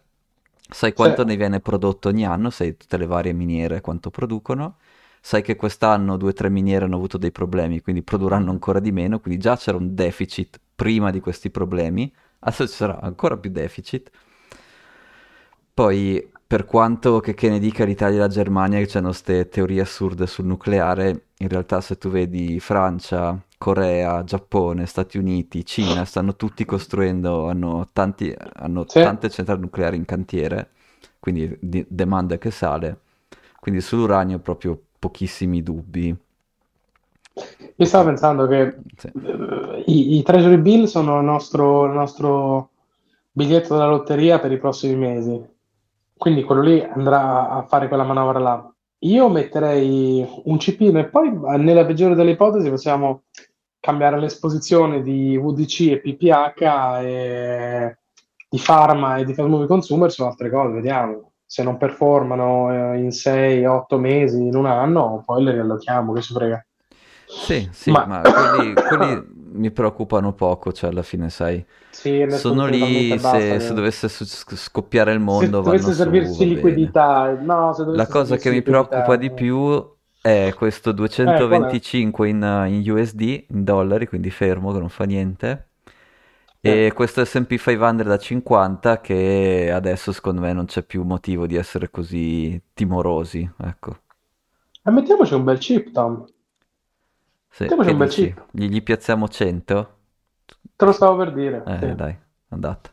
Sai 0.70 0.94
quanto 0.94 1.22
sì. 1.22 1.28
ne 1.28 1.36
viene 1.36 1.60
prodotto 1.60 2.10
ogni 2.10 2.26
anno, 2.26 2.50
sai 2.50 2.78
tutte 2.78 2.98
le 2.98 3.06
varie 3.06 3.34
miniere 3.34 3.82
quanto 3.82 4.10
producono. 4.10 4.78
Sai 5.22 5.42
che 5.42 5.56
quest'anno 5.56 6.18
due 6.18 6.30
o 6.30 6.34
tre 6.34 6.50
miniere 6.50 6.86
hanno 6.86 6.96
avuto 6.98 7.18
dei 7.18 7.32
problemi, 7.32 7.82
quindi 7.82 8.04
produrranno 8.04 8.52
ancora 8.52 8.80
di 8.80 8.92
meno, 8.92 9.20
quindi 9.20 9.40
già 9.40 9.56
c'era 9.56 9.78
un 9.78 9.96
deficit 9.96 10.60
prima 10.76 11.12
di 11.12 11.20
questi 11.22 11.50
problemi 11.50 12.12
adesso 12.44 12.68
ci 12.68 12.76
sarà 12.76 13.00
ancora 13.00 13.38
più 13.38 13.50
deficit. 13.52 14.12
Poi, 15.74 16.32
per 16.54 16.66
quanto 16.66 17.20
che, 17.20 17.34
che 17.34 17.50
ne 17.50 17.58
dica 17.58 17.84
l'Italia 17.84 18.18
e 18.18 18.20
la 18.20 18.28
Germania, 18.28 18.80
che 18.86 18.98
hanno 19.00 19.08
queste 19.08 19.50
teorie 19.50 19.82
assurde 19.82 20.28
sul 20.28 20.46
nucleare, 20.46 21.30
in 21.40 21.48
realtà 21.48 21.82
se 21.82 21.98
tu 21.98 22.10
vedi 22.10 22.60
Francia, 22.60 23.36
Corea, 23.58 24.24
Giappone, 24.24 24.86
Stati 24.86 25.18
Uniti, 25.18 25.66
Cina, 25.66 26.06
stanno 26.06 26.36
tutti 26.36 26.64
costruendo, 26.64 27.48
hanno, 27.48 27.90
tanti, 27.92 28.32
hanno 28.58 28.86
sì. 28.88 29.02
tante 29.02 29.32
centrali 29.32 29.62
nucleari 29.62 29.98
in 29.98 30.06
cantiere, 30.06 30.70
quindi 31.18 31.58
di, 31.60 31.84
demanda 31.90 32.38
che 32.38 32.52
sale. 32.52 33.00
Quindi 33.60 33.82
sull'uranio 33.82 34.38
proprio 34.38 34.80
pochissimi 35.00 35.64
dubbi. 35.64 36.16
Io 37.78 37.86
stavo 37.88 38.06
pensando 38.06 38.46
che 38.46 38.78
sì. 38.96 39.08
Eh, 39.08 39.84
i, 39.88 40.18
i, 40.20 40.22
Treasury 40.22 40.58
Bill 40.58 40.84
sono 40.84 41.18
il 41.18 41.26
nostro, 41.26 41.86
il 41.86 41.94
nostro 41.94 42.70
biglietto 43.32 43.74
della 43.74 43.90
lotteria 43.90 44.38
per 44.38 44.52
i 44.52 44.60
prossimi 44.60 44.96
mesi. 44.96 45.50
Quindi 46.24 46.44
quello 46.44 46.62
lì 46.62 46.82
andrà 46.82 47.50
a 47.50 47.64
fare 47.64 47.90
quella 47.90 48.06
manovra 48.06 48.40
là. 48.40 48.74
Io 49.00 49.28
metterei 49.28 50.26
un 50.46 50.58
cipino 50.58 50.98
e 50.98 51.10
poi 51.10 51.38
nella 51.58 51.86
peggiore 51.86 52.16
delle 52.16 52.32
ipotesi 52.32 52.70
possiamo 52.70 53.24
cambiare 53.78 54.18
l'esposizione 54.18 55.02
di 55.02 55.38
VDC 55.38 55.80
e 55.82 56.00
PPH 56.00 56.62
e 57.02 57.98
di 58.48 58.62
Pharma 58.64 59.18
e 59.18 59.26
di 59.26 59.34
Fast 59.34 59.50
Movie 59.50 59.68
Consumer 59.68 60.10
su 60.10 60.24
altre 60.24 60.50
cose, 60.50 60.76
vediamo. 60.76 61.32
Se 61.46 61.62
non 61.62 61.76
performano 61.76 62.94
eh, 62.94 63.00
in 63.00 63.10
6-8 63.10 64.00
mesi, 64.00 64.48
in 64.48 64.56
un 64.56 64.68
anno, 64.68 65.24
poi 65.26 65.44
le 65.44 65.52
riallochiamo, 65.52 66.14
che 66.14 66.22
si 66.22 66.32
frega. 66.32 66.66
Sì, 67.26 67.68
sì, 67.74 67.92
ma, 67.92 68.06
ma 68.06 68.22
quelli, 68.22 68.74
quelli, 68.76 69.28
mi 69.54 69.72
preoccupano 69.72 70.34
poco, 70.34 70.72
cioè 70.72 70.90
alla 70.90 71.04
fine, 71.04 71.30
sai, 71.30 71.64
sì, 71.90 72.26
sono 72.30 72.66
lì 72.66 73.18
se, 73.18 73.60
se, 73.60 73.74
dovesse 73.74 74.08
scoppiare 74.10 75.14
il 75.14 75.20
mondo, 75.20 75.64
se 75.64 75.70
dovesse 75.70 75.94
servirsi 75.94 76.34
su, 76.34 76.44
liquidità, 76.44 77.38
no, 77.40 77.74
se 77.74 77.84
La 77.86 78.08
cosa 78.08 78.38
che 78.38 78.50
mi 78.52 78.62
preoccupa 78.62 79.16
di 79.16 79.32
più 79.32 79.92
è 80.22 80.54
questo 80.56 80.92
225 80.92 82.26
eh, 82.26 82.30
in, 82.30 82.66
in, 82.70 82.92
USD, 82.92 83.46
in 83.50 83.64
dollari, 83.64 84.08
quindi 84.08 84.30
fermo, 84.30 84.72
che 84.72 84.80
non 84.80 84.90
fa 84.90 85.04
niente. 85.04 85.68
E 86.62 86.86
eh. 86.86 86.94
questo 86.94 87.26
SP 87.28 87.60
500 87.60 88.04
da 88.04 88.18
50 88.18 89.02
che 89.02 89.70
adesso 89.74 90.14
secondo 90.14 90.40
me 90.40 90.54
non 90.54 90.66
c'è 90.66 90.82
più 90.84 91.04
motivo 91.04 91.46
di 91.46 91.58
essere 91.58 91.90
così 91.90 92.60
timorosi, 92.74 93.50
ecco. 93.64 93.98
E 94.82 94.92
mettiamoci 94.92 95.34
un 95.34 95.44
bel 95.44 95.58
chip, 95.58 95.92
Tom. 95.92 96.26
Sì, 97.54 97.62
Mettiamoci 97.62 97.92
un 97.92 97.98
bel 97.98 98.10
chip. 98.10 98.46
Gli, 98.50 98.66
gli 98.66 98.82
piazziamo 98.82 99.28
100? 99.28 99.96
Te 100.76 100.86
lo 100.86 100.92
stavo 100.92 101.16
per 101.18 101.34
dire. 101.34 101.64
Eh, 101.68 101.78
sì. 101.78 101.94
dai, 101.94 102.18
andata. 102.50 102.90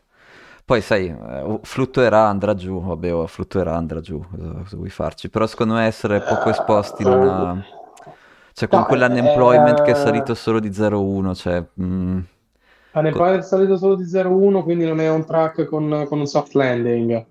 Poi 0.63 0.81
sai, 0.81 1.07
eh, 1.07 1.59
fluttuerà, 1.63 2.27
andrà 2.27 2.53
giù, 2.53 2.79
vabbè, 2.79 3.11
oh, 3.11 3.25
fluttuerà, 3.25 3.75
andrà 3.75 4.01
giù, 4.01 4.23
cosa 4.29 4.75
vuoi 4.77 4.91
farci? 4.91 5.31
Però 5.31 5.47
secondo 5.47 5.73
me 5.73 5.87
essere 5.87 6.21
poco 6.21 6.49
esposti 6.49 7.03
non 7.03 7.27
ha... 7.27 7.65
Cioè 8.53 8.69
con 8.69 8.81
no, 8.81 8.85
quell'unemployment 8.85 9.79
eh... 9.79 9.81
che 9.81 9.91
è 9.91 9.95
salito 9.95 10.35
solo 10.35 10.59
di 10.59 10.69
0,1, 10.69 11.33
cioè... 11.33 11.65
Mm... 11.81 12.19
Unemployment 12.93 13.41
è 13.41 13.47
salito 13.47 13.77
solo 13.77 13.95
di 13.95 14.03
0,1, 14.03 14.61
quindi 14.61 14.85
non 14.85 14.99
è 14.99 15.09
on 15.09 15.25
track 15.25 15.65
con, 15.65 16.05
con 16.07 16.19
un 16.19 16.27
soft 16.27 16.53
landing. 16.53 17.25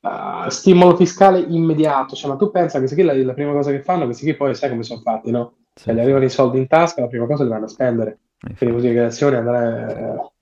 Uh, 0.00 0.48
stimolo 0.48 0.94
fiscale 0.94 1.38
immediato, 1.40 2.14
cioè 2.14 2.30
ma 2.30 2.36
tu 2.36 2.50
pensa 2.50 2.78
che 2.80 2.86
se 2.86 3.02
la, 3.02 3.14
la 3.14 3.32
prima 3.32 3.52
cosa 3.52 3.70
che 3.70 3.80
fanno, 3.80 4.04
questi 4.04 4.24
qui 4.24 4.34
poi 4.34 4.54
sai 4.54 4.68
come 4.68 4.82
sono 4.82 5.00
fatti, 5.00 5.30
no? 5.30 5.54
Sì, 5.74 5.84
se 5.84 5.94
gli 5.94 6.00
arrivano 6.00 6.24
i 6.24 6.30
soldi 6.30 6.58
in 6.58 6.66
tasca, 6.66 7.00
la 7.00 7.08
prima 7.08 7.26
cosa 7.26 7.44
li 7.44 7.50
vanno 7.50 7.64
a 7.64 7.68
spendere. 7.68 8.18
Infatti. 8.42 8.64
Quindi 8.64 8.76
così 8.76 8.92
le 8.92 9.04
azioni 9.04 9.36
andare... 9.36 10.32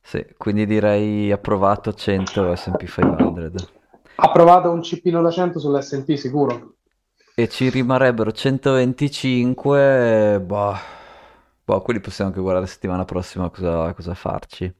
Sì, 0.00 0.26
quindi 0.36 0.66
direi 0.66 1.32
approvato 1.32 1.94
100 1.94 2.54
S&P 2.54 2.84
500. 2.84 3.68
Approvato 4.16 4.70
un 4.70 4.82
cipino 4.82 5.22
da 5.22 5.30
100 5.30 5.58
sull'S&P 5.58 6.14
sicuro. 6.14 6.74
E 7.34 7.48
ci 7.48 7.68
rimarrebbero 7.68 8.30
125, 8.30 10.40
boh, 10.44 10.74
boh, 11.64 11.80
quelli 11.80 12.00
possiamo 12.00 12.30
anche 12.30 12.40
guardare 12.40 12.66
la 12.66 12.70
settimana 12.70 13.04
prossima 13.04 13.48
cosa, 13.48 13.92
cosa 13.92 14.14
farci. 14.14 14.72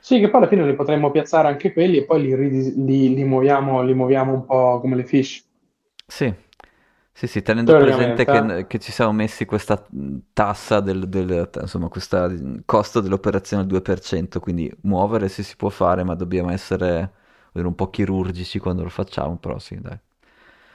Sì, 0.00 0.20
che 0.20 0.28
poi 0.28 0.40
alla 0.40 0.50
fine 0.50 0.66
li 0.66 0.74
potremmo 0.74 1.10
piazzare 1.10 1.48
anche 1.48 1.72
quelli 1.72 1.98
e 1.98 2.04
poi 2.04 2.22
li, 2.22 2.84
li, 2.84 3.14
li, 3.14 3.24
muoviamo, 3.24 3.82
li 3.82 3.94
muoviamo 3.94 4.32
un 4.32 4.44
po' 4.44 4.80
come 4.80 4.96
le 4.96 5.04
fish. 5.04 5.46
Sì, 6.06 6.32
sì, 7.18 7.26
sì, 7.26 7.42
tenendo 7.42 7.76
presente 7.76 8.24
che, 8.24 8.66
che, 8.68 8.78
ci 8.78 8.92
siamo 8.92 9.10
messi 9.10 9.44
questa 9.44 9.84
tassa 10.32 10.78
del, 10.78 11.08
del 11.08 11.50
insomma, 11.60 11.88
questo 11.88 12.32
costo 12.64 13.00
dell'operazione 13.00 13.64
al 13.64 13.68
2%, 13.68 14.38
quindi 14.38 14.72
muovere 14.82 15.28
si 15.28 15.42
si 15.42 15.56
può 15.56 15.68
fare, 15.68 16.04
ma 16.04 16.14
dobbiamo 16.14 16.52
essere 16.52 17.10
un 17.54 17.74
po' 17.74 17.90
chirurgici 17.90 18.60
quando 18.60 18.84
lo 18.84 18.88
facciamo, 18.88 19.36
però 19.36 19.58
sì, 19.58 19.80
dai. 19.80 19.98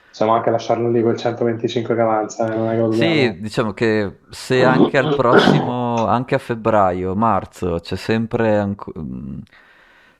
Possiamo 0.09 0.33
anche 0.33 0.49
lasciarlo 0.49 0.89
lì 0.89 1.01
quel 1.01 1.15
125 1.15 1.95
che 1.95 2.01
avanza, 2.01 2.51
eh, 2.51 2.57
non 2.57 2.69
è 2.69 2.89
che 2.89 2.95
Sì, 2.97 3.39
diciamo 3.39 3.71
che 3.71 4.17
se 4.29 4.65
anche 4.65 4.97
al 4.97 5.15
prossimo, 5.15 6.05
anche 6.07 6.35
a 6.35 6.39
febbraio, 6.39 7.15
marzo, 7.15 7.79
c'è 7.79 7.95
sempre... 7.95 8.57
Anco 8.57 8.91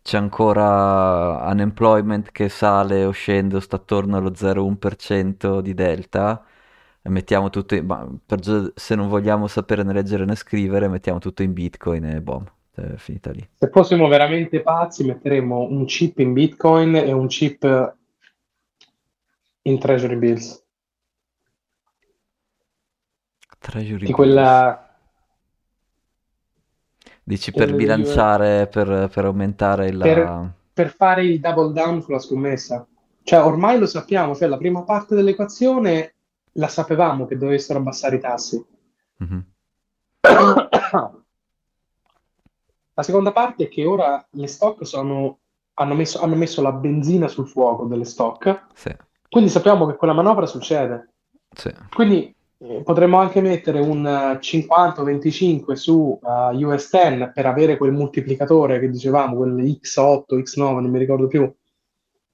c'è 0.04 0.18
ancora 0.18 1.50
unemployment 1.50 2.32
che 2.32 2.50
sale 2.50 3.06
o 3.06 3.12
scende 3.12 3.56
o 3.56 3.60
sta 3.62 3.78
attorno 3.78 4.18
allo 4.18 4.32
0,1% 4.32 5.62
di 5.62 5.74
delta, 5.74 6.44
mettiamo 7.04 7.50
tutto 7.50 7.74
in, 7.74 8.20
per, 8.26 8.72
se 8.76 8.96
non 8.96 9.08
vogliamo 9.08 9.48
sapere 9.48 9.82
né 9.84 9.94
leggere 9.94 10.26
né 10.26 10.36
scrivere, 10.36 10.90
mettiamo 10.90 11.20
tutto 11.20 11.42
in 11.42 11.54
bitcoin 11.54 12.04
e 12.04 12.22
boom, 12.22 12.44
è 12.76 12.96
finita 12.98 13.32
lì. 13.32 13.48
Se 13.56 13.70
fossimo 13.70 14.10
veramente 14.10 14.62
pazzi, 14.62 15.06
metteremmo 15.06 15.70
un 15.70 15.86
chip 15.86 16.20
in 16.20 16.34
bitcoin 16.34 16.96
e 16.96 17.12
un 17.14 17.28
chip 17.28 17.96
in 19.62 19.80
treasury 19.80 20.18
bills. 20.18 20.62
Treasury 23.58 24.00
di 24.00 24.06
bills. 24.06 24.16
quella 24.16 24.93
Dici 27.24 27.52
per 27.52 27.74
bilanciare, 27.74 28.68
per, 28.68 29.10
per 29.14 29.26
aumentare 29.26 29.88
il... 29.88 29.98
Per, 29.98 30.52
per, 30.74 30.90
fare 30.90 31.24
il 31.24 31.40
double 31.40 31.72
down 31.72 32.02
sulla 32.02 32.20
scommessa. 32.20 32.86
Cioè, 33.24 33.42
ormai 33.42 33.80
lo 33.80 33.86
sappiamo, 33.86 34.36
cioè 34.36 34.50
la 34.50 34.58
prima 34.58 34.84
parte 34.84 35.16
dell'equazione 35.16 36.16
la 36.54 36.68
sapevamo 36.68 37.26
che 37.26 37.38
dovessero 37.38 37.80
abbassare 37.80 38.18
i 38.18 38.20
tassi. 38.20 38.66
Mm-hmm. 39.24 39.40
la 42.94 43.04
seconda 43.04 43.32
parte 43.32 43.66
è 43.66 43.70
che 43.70 43.86
ora 43.86 44.26
le 44.32 44.48
stock 44.48 44.86
sono, 44.86 45.40
hanno, 45.76 45.94
messo, 45.94 46.20
hanno 46.22 46.36
messo 46.36 46.62
la 46.62 46.74
benzina 46.74 47.30
sul 47.30 47.48
fuoco 47.48 47.86
delle 47.86 48.06
stock, 48.06 48.66
sì. 48.74 48.94
quindi 49.30 49.50
sappiamo 49.50 49.86
che 49.86 49.96
quella 49.96 50.14
manovra 50.14 50.46
succede. 50.46 51.14
Sì. 51.56 51.74
Quindi 51.94 52.26
eh, 52.26 52.33
potremmo 52.84 53.18
anche 53.18 53.42
mettere 53.42 53.80
un 53.80 54.04
50-25 54.04 55.72
eh, 55.72 55.76
su 55.76 56.20
uh, 56.22 56.66
US 56.66 56.90
10 56.92 57.32
per 57.34 57.46
avere 57.46 57.78
quel 57.78 57.92
moltiplicatore 57.92 58.80
che 58.80 58.90
dicevamo, 58.90 59.36
quel 59.36 59.54
X8, 59.54 60.24
X9, 60.30 60.58
non 60.58 60.90
mi 60.90 61.00
ricordo 61.00 61.28
più, 61.28 61.52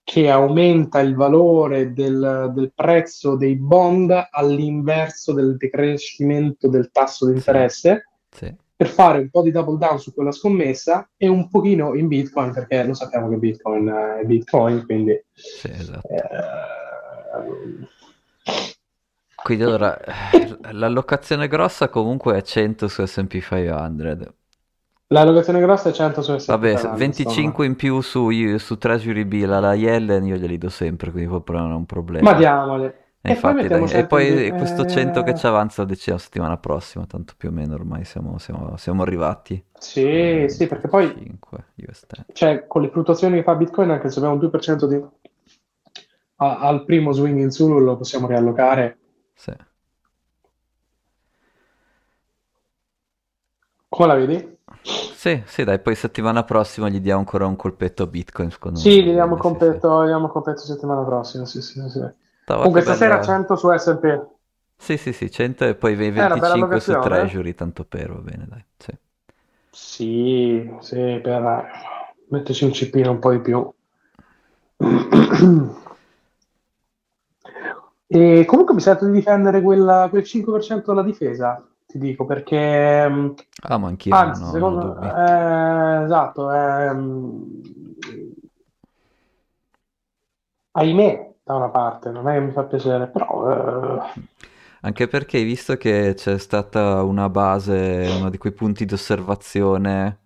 che 0.04 0.30
aumenta 0.30 1.00
il 1.00 1.16
valore 1.16 1.94
del, 1.94 2.52
del 2.54 2.72
prezzo 2.74 3.36
dei 3.36 3.56
bond 3.56 4.28
all'inverso 4.32 5.34
del 5.34 5.58
decrescimento 5.58 6.68
del 6.68 6.90
tasso 6.92 7.28
di 7.28 7.34
interesse. 7.34 8.08
Sì. 8.30 8.46
Sì. 8.46 8.56
Per 8.80 8.88
fare 8.88 9.20
un 9.20 9.30
po' 9.30 9.42
di 9.42 9.52
double 9.52 9.78
down 9.78 10.00
su 10.00 10.14
quella 10.14 10.32
scommessa 10.32 11.10
e 11.18 11.28
un 11.28 11.50
pochino 11.50 11.96
in 11.96 12.08
Bitcoin, 12.08 12.54
perché 12.54 12.82
lo 12.86 12.94
sappiamo 12.94 13.28
che 13.28 13.36
Bitcoin 13.36 13.88
è 14.22 14.26
Bitcoin, 14.26 14.86
quindi 14.86 15.22
sì, 15.34 15.70
esatto. 15.70 16.08
eh, 16.08 16.22
quindi 19.44 19.64
allora, 19.64 19.98
l'allocazione 20.72 21.48
grossa 21.48 21.90
comunque 21.90 22.38
è 22.38 22.42
100 22.42 22.88
su 22.88 23.06
S&P 23.06 23.40
500. 23.42 24.34
L'allocazione 25.08 25.60
grossa 25.60 25.90
è 25.90 25.92
100 25.92 26.22
su 26.22 26.38
S&P 26.38 26.48
Vabbè, 26.48 26.70
500. 26.70 26.98
25 26.98 27.44
insomma. 27.44 27.66
in 27.66 27.76
più 27.76 28.02
su, 28.02 28.58
su 28.58 28.78
Treasury 28.78 29.26
Bill 29.26 29.52
alla 29.52 29.74
Yellen 29.74 30.26
io 30.26 30.36
glieli 30.36 30.58
do 30.58 30.70
sempre, 30.70 31.12
quindi 31.12 31.30
proprio 31.30 31.60
non 31.60 31.72
è 31.72 31.76
un 31.76 31.86
problema. 31.86 32.32
Ma 32.32 32.38
diamole. 32.38 32.86
E, 33.22 33.22
poi 33.22 33.32
infatti, 33.34 33.54
mettiamo 33.56 33.86
dai, 33.88 34.00
e 34.00 34.06
poi 34.06 34.44
di- 34.44 34.52
questo 34.52 34.86
100 34.86 35.24
che 35.24 35.32
eh, 35.32 35.36
ci 35.36 35.46
avanza 35.46 35.82
lo 35.82 35.88
decidiamo 35.90 36.20
la 36.20 36.24
settimana 36.26 36.58
prossima, 36.58 37.06
tanto 37.06 37.34
più 37.36 37.50
o 37.50 37.52
meno 37.52 37.74
ormai 37.74 38.06
siamo, 38.06 38.38
siamo- 38.38 38.78
siamo 38.78 39.02
arrivati. 39.02 39.64
Sì, 39.80 40.46
sì, 40.48 40.68
perché 40.68 40.88
poi 40.88 41.08
5 41.08 41.66
USD. 41.76 42.26
cioè, 42.34 42.66
con 42.68 42.82
le 42.82 42.90
fluttuazioni 42.90 43.38
che 43.38 43.44
fa 43.44 43.56
Bitcoin, 43.56 43.90
anche 43.90 44.10
se 44.10 44.18
abbiamo 44.20 44.36
un 44.36 44.42
2% 44.42 44.88
di... 44.88 45.04
a- 46.38 46.60
al 46.60 46.86
primo 46.86 47.12
swing 47.12 47.40
in 47.40 47.52
su 47.52 47.68
lo 47.78 47.98
possiamo 47.98 48.28
riallocare. 48.28 48.98
Sì. 49.40 49.54
Come 53.90 54.08
la 54.08 54.16
vedi? 54.16 54.58
Sì, 55.12 55.44
sì, 55.46 55.64
dai, 55.64 55.80
poi 55.82 55.96
settimana 55.96 56.44
prossima 56.44 56.90
gli 56.90 57.00
diamo 57.00 57.20
ancora 57.20 57.46
un 57.46 57.56
colpetto 57.56 58.04
a 58.04 58.08
Bitcoin, 58.08 58.50
secondo 58.52 58.80
Sì, 58.80 58.90
me. 58.90 59.04
gli 59.04 59.12
diamo 59.12 59.38
Sì, 59.42 59.60
sì. 59.60 59.60
completo, 59.60 60.04
gli 60.04 60.08
diamo 60.08 60.28
completo 60.28 60.62
settimana 60.62 61.04
prossima. 61.04 61.46
Sì, 61.46 61.62
sì, 61.62 61.80
sì. 61.88 62.00
Comunque 62.58 62.82
stasera 62.82 63.20
bella- 63.20 63.22
100 63.22 63.56
su 63.56 63.70
SP. 63.70 64.20
Sì, 64.76 64.98
sì, 64.98 65.14
sì, 65.14 65.30
100 65.30 65.66
e 65.66 65.76
poi 65.76 65.96
una 66.14 66.38
bella 66.38 66.56
25 66.56 66.80
su 66.80 66.98
locazione, 66.98 67.22
eh? 67.22 67.38
Treasury, 67.38 67.54
tanto 67.54 67.86
per, 67.86 68.12
va 68.12 68.20
bene, 68.22 68.48
dai. 68.48 68.66
Sì. 68.78 68.92
Sì, 69.72 70.70
sì, 70.82 71.20
per 71.24 71.66
metterci 72.30 72.66
un 72.66 72.74
cippino 72.74 73.12
un 73.12 73.20
po' 73.20 73.32
di 73.32 73.40
più. 73.42 73.74
E 78.12 78.44
comunque 78.46 78.74
mi 78.74 78.82
sento 78.82 79.06
di 79.06 79.12
difendere 79.12 79.62
quella- 79.62 80.08
quel 80.10 80.24
5% 80.24 80.92
della 80.92 81.04
difesa, 81.06 81.64
ti 81.86 81.98
dico, 82.00 82.26
perché 82.26 83.08
mh, 83.08 83.34
Ah, 83.64 83.78
ma 83.78 83.88
anch'io 83.88 84.18
anzi, 84.18 84.44
ho, 84.44 84.46
secondo 84.50 84.78
dubbi. 84.78 85.16
eh, 85.16 86.04
esatto, 86.06 86.52
ehm, 86.52 87.62
ahimè, 90.72 91.36
da 91.44 91.54
una 91.56 91.70
parte, 91.70 92.10
non 92.10 92.28
è 92.28 92.34
che 92.34 92.40
mi 92.40 92.52
fa 92.52 92.64
piacere, 92.64 93.08
però 93.10 93.98
eh, 94.02 94.20
Anche 94.82 95.08
perché 95.08 95.38
hai 95.38 95.44
visto 95.44 95.76
che 95.78 96.14
c'è 96.16 96.38
stata 96.38 97.04
una 97.04 97.30
base, 97.30 98.08
uno 98.10 98.30
di 98.30 98.38
quei 98.38 98.54
punti 98.54 98.86
di 98.86 98.94
osservazione 98.94 100.18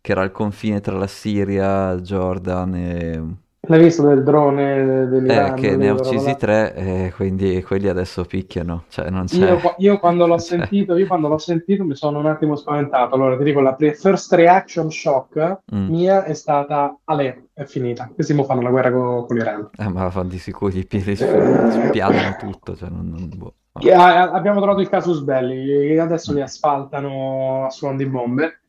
che 0.00 0.12
era 0.12 0.22
al 0.22 0.32
confine 0.32 0.80
tra 0.80 0.96
la 0.96 1.06
Siria, 1.06 1.90
il 1.92 2.02
Jordan 2.02 2.74
e... 2.74 3.36
l'hai 3.68 3.82
visto 3.82 4.02
del 4.02 4.24
drone 4.24 5.02
Eh, 5.02 5.06
dell'Iran, 5.06 5.54
che 5.54 5.76
ne 5.76 5.88
ha 5.88 5.92
uccisi 5.92 6.36
tre 6.36 6.74
e 6.74 7.12
quindi 7.14 7.62
quelli 7.62 7.88
adesso 7.88 8.24
picchiano, 8.24 8.84
cioè 8.88 9.08
non 9.10 9.26
Io, 9.32 9.58
io 9.78 9.98
quando 9.98 10.26
l'ho 10.26 10.38
cioè, 10.40 10.58
sentito, 10.58 10.96
io 10.96 11.06
quando 11.06 11.28
l'ho 11.28 11.38
sentito 11.38 11.84
mi 11.84 11.94
sono 11.94 12.18
un 12.18 12.26
attimo 12.26 12.56
spaventato. 12.56 13.14
Allora 13.14 13.36
ti 13.36 13.44
dico, 13.44 13.60
la 13.60 13.74
pre- 13.74 13.94
first 13.94 14.32
reaction 14.32 14.90
shock 14.90 15.60
mm. 15.74 15.88
mia 15.88 16.24
è 16.24 16.34
stata, 16.34 16.98
Ale, 17.04 17.50
è 17.52 17.64
finita. 17.64 18.10
Questi 18.12 18.34
mo 18.34 18.44
fanno 18.44 18.62
la 18.62 18.70
guerra 18.70 18.90
co- 18.90 19.24
con 19.26 19.36
l'Iran. 19.36 19.70
Eh, 19.78 19.88
ma 19.88 20.10
fanno 20.10 20.28
di 20.28 20.38
sicuro 20.38 20.76
i 20.76 20.84
piedi 20.84 21.14
spiadano 21.14 22.36
tutto, 22.38 22.74
cioè 22.74 22.88
non... 22.88 23.10
non- 23.10 23.30
boh, 23.36 23.54
ha- 23.92 24.30
abbiamo 24.30 24.58
trovato 24.60 24.80
il 24.80 24.88
casus 24.88 25.20
belli, 25.20 25.96
adesso 25.98 26.32
li 26.32 26.42
asfaltano 26.42 27.66
a 27.66 27.70
suon 27.70 27.96
di 27.96 28.06
bombe, 28.06 28.61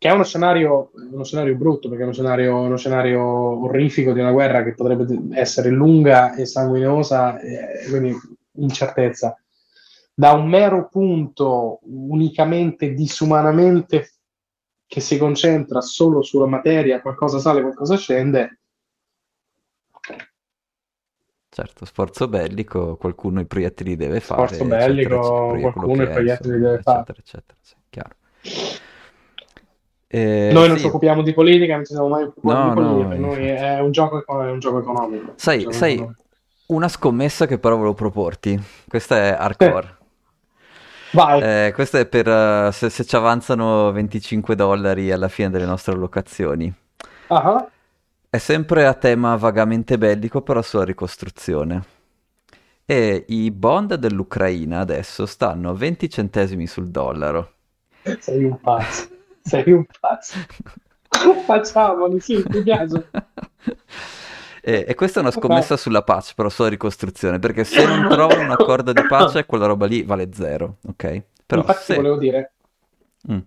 che 0.00 0.08
è 0.08 0.12
uno 0.12 0.24
scenario, 0.24 0.92
uno 1.12 1.24
scenario 1.24 1.54
brutto, 1.56 1.88
perché 1.88 2.04
è 2.04 2.06
uno 2.06 2.14
scenario, 2.14 2.56
uno 2.58 2.78
scenario 2.78 3.22
orrifico 3.22 4.14
di 4.14 4.20
una 4.20 4.32
guerra 4.32 4.62
che 4.62 4.72
potrebbe 4.72 5.38
essere 5.38 5.68
lunga 5.68 6.34
e 6.36 6.46
sanguinosa, 6.46 7.38
e 7.38 7.86
quindi 7.86 8.16
incertezza. 8.52 9.38
Da 10.14 10.32
un 10.32 10.48
mero 10.48 10.88
punto 10.88 11.80
unicamente 11.82 12.94
disumanamente 12.94 14.12
che 14.86 15.00
si 15.00 15.18
concentra 15.18 15.82
solo 15.82 16.22
sulla 16.22 16.46
materia, 16.46 17.02
qualcosa 17.02 17.38
sale, 17.38 17.60
qualcosa 17.60 17.98
scende, 17.98 18.60
Certo, 21.50 21.84
sforzo 21.84 22.26
bellico, 22.26 22.96
qualcuno 22.96 23.40
i 23.40 23.44
proiettili 23.44 23.96
deve 23.96 24.20
fare, 24.20 24.46
sforzo 24.46 24.64
bellico, 24.64 25.48
eccetera, 25.50 25.70
qualcuno 25.72 26.02
i 26.04 26.08
proiettili 26.08 26.58
deve 26.58 26.80
fare. 26.80 27.00
eccetera, 27.00 27.18
eccetera, 27.18 27.58
sì, 27.60 27.74
chiaro. 27.90 28.14
Eh, 30.10 30.52
Noi 30.52 30.68
non 30.68 30.76
ci 30.76 30.84
sì, 30.84 30.88
occupiamo 30.88 31.22
di 31.22 31.32
politica, 31.32 31.76
non 31.76 31.84
ci 31.84 31.92
siamo 31.92 32.08
mai 32.08 32.24
occupati 32.24 32.62
no, 32.62 32.64
di 32.64 32.72
politica, 32.72 33.06
no, 33.06 33.08
per 33.08 33.18
noi 33.18 33.46
è 33.46 33.78
un 33.80 33.90
gioco, 33.92 34.24
è 34.26 34.50
un 34.50 34.58
gioco 34.58 34.78
economico. 34.80 35.30
un 35.30 35.36
Sai, 35.36 35.60
gioco 35.60 35.70
sai, 35.72 35.94
economico. 35.94 36.24
una 36.66 36.88
scommessa 36.88 37.46
che 37.46 37.58
però 37.58 37.76
volevo 37.76 37.94
proporti, 37.94 38.60
questa 38.86 39.16
è 39.16 39.30
hardcore. 39.32 39.98
vai. 41.12 41.42
Eh, 41.42 41.72
questa 41.74 41.98
è 41.98 42.06
per 42.06 42.28
eh, 42.28 42.70
se, 42.72 42.90
se 42.90 43.04
ci 43.04 43.16
avanzano 43.16 43.90
25 43.92 44.54
dollari 44.54 45.10
alla 45.10 45.28
fine 45.28 45.50
delle 45.50 45.64
nostre 45.64 45.92
allocazioni. 45.94 46.72
Ah, 47.28 47.70
È 48.28 48.38
sempre 48.38 48.86
a 48.86 48.94
tema 48.94 49.36
vagamente 49.36 49.96
bellico, 49.96 50.42
però 50.42 50.62
sulla 50.62 50.82
ricostruzione. 50.84 51.84
E 52.84 53.24
i 53.28 53.50
bond 53.50 53.94
dell'Ucraina 53.94 54.80
adesso 54.80 55.26
stanno 55.26 55.70
a 55.70 55.74
20 55.74 56.10
centesimi 56.10 56.66
sul 56.66 56.90
dollaro. 56.90 57.52
Sei 58.18 58.44
un 58.44 58.58
pazzo, 58.60 59.08
sei 59.50 59.72
un 59.72 59.84
pazzo. 60.00 60.38
Facciamolo, 61.44 62.18
sì, 62.20 62.42
mi 62.48 62.62
piace. 62.62 63.10
E, 64.62 64.84
e 64.86 64.94
questa 64.94 65.20
è 65.20 65.22
una 65.22 65.30
scommessa 65.32 65.76
sulla 65.76 66.02
pace, 66.02 66.34
però 66.36 66.48
sulla 66.48 66.68
ricostruzione, 66.68 67.38
perché 67.38 67.64
se 67.64 67.84
non 67.84 68.08
trovano 68.08 68.42
un 68.42 68.50
accordo 68.50 68.92
di 68.92 69.04
pace, 69.06 69.44
quella 69.46 69.66
roba 69.66 69.86
lì 69.86 70.02
vale 70.02 70.30
zero, 70.32 70.76
ok? 70.86 71.22
Però 71.46 71.60
Infatti 71.62 71.82
se... 71.84 71.94
volevo 71.94 72.16
dire, 72.16 72.52
Mm. 73.30 73.38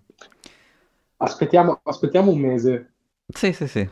aspettiamo, 1.16 1.80
aspettiamo 1.82 2.30
un 2.30 2.38
mese, 2.38 2.92
Sì, 3.26 3.52
sì, 3.52 3.66
sì. 3.66 3.88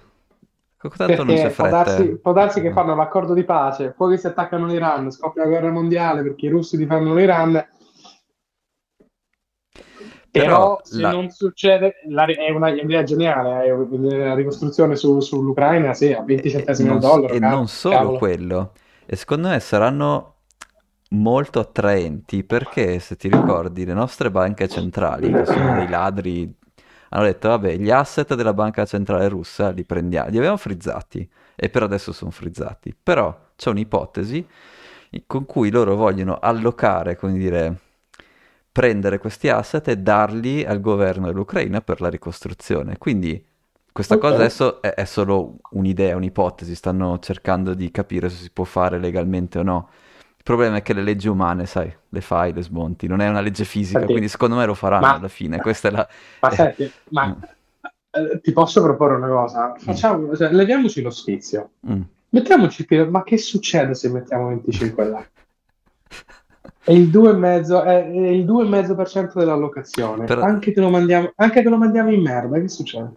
Tanto 0.97 1.23
non 1.23 1.37
c'è 1.37 1.51
può 1.53 1.69
darsi, 1.69 2.03
eh. 2.03 2.17
può 2.19 2.33
darsi 2.33 2.61
che 2.61 2.73
fanno 2.73 2.95
l'accordo 2.97 3.35
di 3.35 3.45
pace, 3.45 3.93
poi 3.97 4.15
che 4.15 4.21
si 4.21 4.27
attaccano 4.27 4.67
l'Iran, 4.67 5.11
scoppia 5.13 5.43
la 5.45 5.49
guerra 5.49 5.71
mondiale 5.71 6.23
perché 6.23 6.47
i 6.47 6.49
russi 6.49 6.77
difendono 6.77 7.15
l'Iran, 7.15 7.65
Però 10.33 10.59
Però 10.65 10.81
se 10.83 11.05
la- 11.05 11.07
non 11.07 11.31
succede, 11.31 11.95
la- 12.09 12.25
è 12.27 12.51
una 12.51 12.71
idea 12.71 13.03
geniale, 13.03 13.67
eh, 13.67 14.17
la 14.19 14.35
ricostruzione 14.35 14.97
su- 14.97 15.21
sull'Ucraina, 15.21 15.93
sì, 15.95 16.13
a 16.13 16.23
20 16.23 16.51
E 16.51 16.51
centesimi 16.51 16.89
al 16.89 16.99
dollaro, 17.01 17.35
e 17.35 17.39
cavolo, 17.39 17.41
non 17.41 17.69
solo 17.69 18.11
cavolo. 18.11 18.13
quello, 18.13 18.73
e 19.07 19.17
secondo 19.17 19.49
me 19.49 19.61
saranno 19.61 20.37
molto 21.11 21.61
attraenti 21.61 22.45
perché 22.45 22.99
se 22.99 23.17
ti 23.17 23.29
ricordi 23.29 23.85
le 23.85 23.93
nostre 23.95 24.31
banche 24.31 24.69
centrali, 24.69 25.35
che 25.35 25.45
sono 25.47 25.73
dei 25.73 25.87
ladri, 25.89 26.53
hanno 27.11 27.25
detto 27.25 27.49
vabbè 27.49 27.77
gli 27.77 27.91
asset 27.91 28.35
della 28.35 28.55
banca 28.55 28.85
centrale 28.87 29.29
russa 29.29 29.71
li 29.71 29.85
prendiamo, 29.85 30.31
li 30.31 30.37
avevamo 30.39 30.57
frizzati 30.59 31.29
e 31.55 31.69
per 31.69 31.83
adesso 31.83 32.13
sono 32.13 32.31
frizzati, 32.31 32.95
però 33.01 33.51
c'è 33.57 33.69
un'ipotesi 33.71 34.47
con 35.27 35.45
cui 35.47 35.71
loro 35.71 35.95
vogliono 35.97 36.39
allocare, 36.39 37.17
come 37.17 37.35
dire, 37.35 37.79
prendere 38.73 39.19
questi 39.19 39.49
asset 39.49 39.87
e 39.89 39.99
darli 39.99 40.65
al 40.65 40.81
governo 40.81 41.27
dell'Ucraina 41.27 41.81
per 41.83 42.01
la 42.01 42.09
ricostruzione. 42.09 42.99
Quindi 42.99 43.45
questa 43.93 44.17
Ok. 44.17 44.21
cosa 44.21 44.37
adesso 44.41 44.81
è, 44.81 44.95
è 44.95 45.05
solo 45.05 45.59
un'idea, 45.71 46.17
un'ipotesi, 46.17 46.75
stanno 46.75 47.19
cercando 47.19 47.75
di 47.75 47.91
capire 47.91 48.29
se 48.31 48.37
si 48.37 48.51
può 48.51 48.65
fare 48.65 48.99
legalmente 48.99 49.59
o 49.59 49.63
no. 49.63 49.91
Il 50.37 50.43
problema 50.45 50.77
è 50.79 50.83
che 50.83 50.93
le 50.95 51.03
leggi 51.03 51.29
umane, 51.29 51.67
sai, 51.67 51.95
le 52.09 52.21
fai, 52.21 52.53
le 52.53 52.63
smonti, 52.63 53.07
non 53.07 53.21
è 53.21 53.29
una 53.29 53.41
legge 53.41 53.65
fisica, 53.65 54.09
Senti, 54.09 54.11
quindi 54.11 54.29
secondo 54.29 54.57
me 54.57 54.65
lo 54.67 54.75
faranno 54.75 55.15
ma, 55.15 55.15
alla 55.15 55.29
fine. 55.29 55.61
Questa 55.61 55.89
è 55.89 55.91
la... 55.93 56.09
ma 56.41 56.51
eh, 56.51 56.57
senti, 56.57 56.93
ma 57.09 57.25
mm, 57.27 57.33
eh, 58.11 58.41
ti 58.41 58.53
posso 58.53 58.83
proporre 58.83 59.17
una 59.17 59.29
cosa? 59.29 59.75
mm, 59.87 60.03
Facciamo, 60.03 60.35
cioè, 60.37 60.51
leviamoci 60.53 61.03
lo 61.03 61.11
sfizio. 61.11 61.73
mm. 61.87 62.03
Mettiamoci, 62.31 62.87
ma 63.11 63.23
che 63.25 63.37
succede 63.39 63.95
se 63.95 64.09
mettiamo 64.11 64.49
25 64.49 65.05
là? 65.05 65.31
È 66.85 66.91
il 66.93 67.09
2,5%, 67.11 67.83
è, 67.85 68.05
è 68.11 68.29
il 68.31 68.45
2,5% 68.45 69.39
dell'allocazione. 69.39 70.25
Però- 70.27 70.43
Anche 70.43 70.73
che 70.73 70.81
lo 70.81 70.91
mandiamo, 70.91 71.33
anche 71.37 71.63
che 71.63 71.69
lo 71.69 71.79
mandiamo 71.79 72.11
in 72.13 72.21
merda, 72.23 72.61
che 72.61 72.69
succede? 72.69 73.13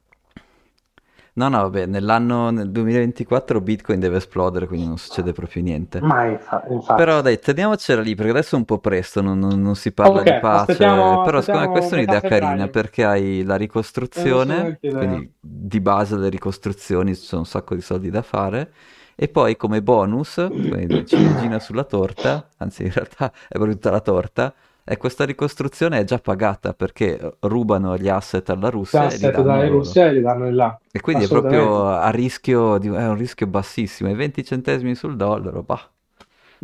No, 1.33 1.49
no, 1.49 1.57
vabbè, 1.63 1.85
nell'anno, 1.85 2.49
nel 2.49 2.71
2024 2.71 3.59
Bitcoin 3.59 3.99
deve 3.99 4.17
esplodere, 4.17 4.67
quindi 4.67 4.87
non 4.87 4.97
succede 4.97 5.33
proprio 5.33 5.63
niente. 5.63 5.99
Ma 5.99 6.25
infa- 6.25 6.63
infatti. 6.69 6.93
Però 7.03 7.21
dai, 7.21 7.39
teniamocela 7.39 8.01
lì 8.01 8.15
perché 8.15 8.31
adesso 8.31 8.55
è 8.55 8.57
un 8.59 8.63
po' 8.65 8.79
presto, 8.79 9.21
non, 9.21 9.37
non- 9.39 9.61
non 9.61 9.75
si 9.75 9.91
parla 9.91 10.19
Ok, 10.19 10.27
di 10.27 10.33
pace, 10.33 10.61
aspettiamo, 10.61 11.17
però 11.19 11.41
secondo 11.41 11.65
me 11.65 11.71
questa 11.71 11.95
è 11.95 11.97
un'idea 11.99 12.21
carina 12.23 12.67
febbraio. 12.67 12.69
perché 12.69 13.03
hai 13.03 13.43
la 13.43 13.55
ricostruzione, 13.57 14.79
quindi 14.95 15.29
di 15.37 15.81
base 15.81 16.15
le 16.17 16.29
ricostruzioni 16.29 17.13
ci 17.15 17.23
sono 17.23 17.41
un 17.41 17.47
sacco 17.47 17.75
di 17.75 17.81
soldi 17.81 18.09
da 18.09 18.21
fare, 18.21 18.71
e 19.15 19.27
poi 19.27 19.55
come 19.55 19.81
bonus, 19.81 20.53
quindi 20.67 21.05
ciliegina 21.05 21.59
sulla 21.59 21.83
torta, 21.83 22.49
anzi 22.57 22.83
in 22.83 22.91
realtà 22.91 23.31
è 23.31 23.53
proprio 23.53 23.73
tutta 23.73 23.91
la 23.91 24.01
torta, 24.01 24.53
e 24.83 24.97
questa 24.97 25.25
ricostruzione 25.25 25.99
è 25.99 26.03
già 26.03 26.19
pagata 26.19 26.73
perché 26.73 27.37
rubano 27.39 27.97
gli 27.97 28.07
asset 28.07 28.47
alla 28.49 28.69
Russia 28.69 29.05
e 29.05 29.17
li 29.17 29.25
Asset 29.25 29.37
loro. 29.37 29.67
Russia 29.69 30.05
e 30.05 30.13
li 30.13 30.21
danno 30.21 30.47
in 30.47 30.55
là. 30.55 30.79
E 30.91 31.01
quindi 31.01 31.23
è 31.23 31.27
proprio 31.27 31.87
a 31.87 32.09
rischio, 32.11 32.77
di- 32.77 32.89
è 32.89 33.07
un 33.07 33.17
rischio 33.17 33.47
bassissimo, 33.47 34.09
e 34.09 34.13
20 34.13 34.43
centesimi 34.43 34.93
sul 34.93 35.15
dollaro, 35.15 35.63
bah, 35.63 35.89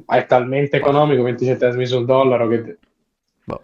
Ma 0.06 0.18
è 0.18 0.26
talmente 0.26 0.78
bah, 0.78 0.86
economico, 0.86 1.24
20 1.24 1.46
centesimi 1.46 1.86
sul 1.86 2.06
dollaro, 2.06 2.48
che 2.48 2.78
boh. 3.48 3.62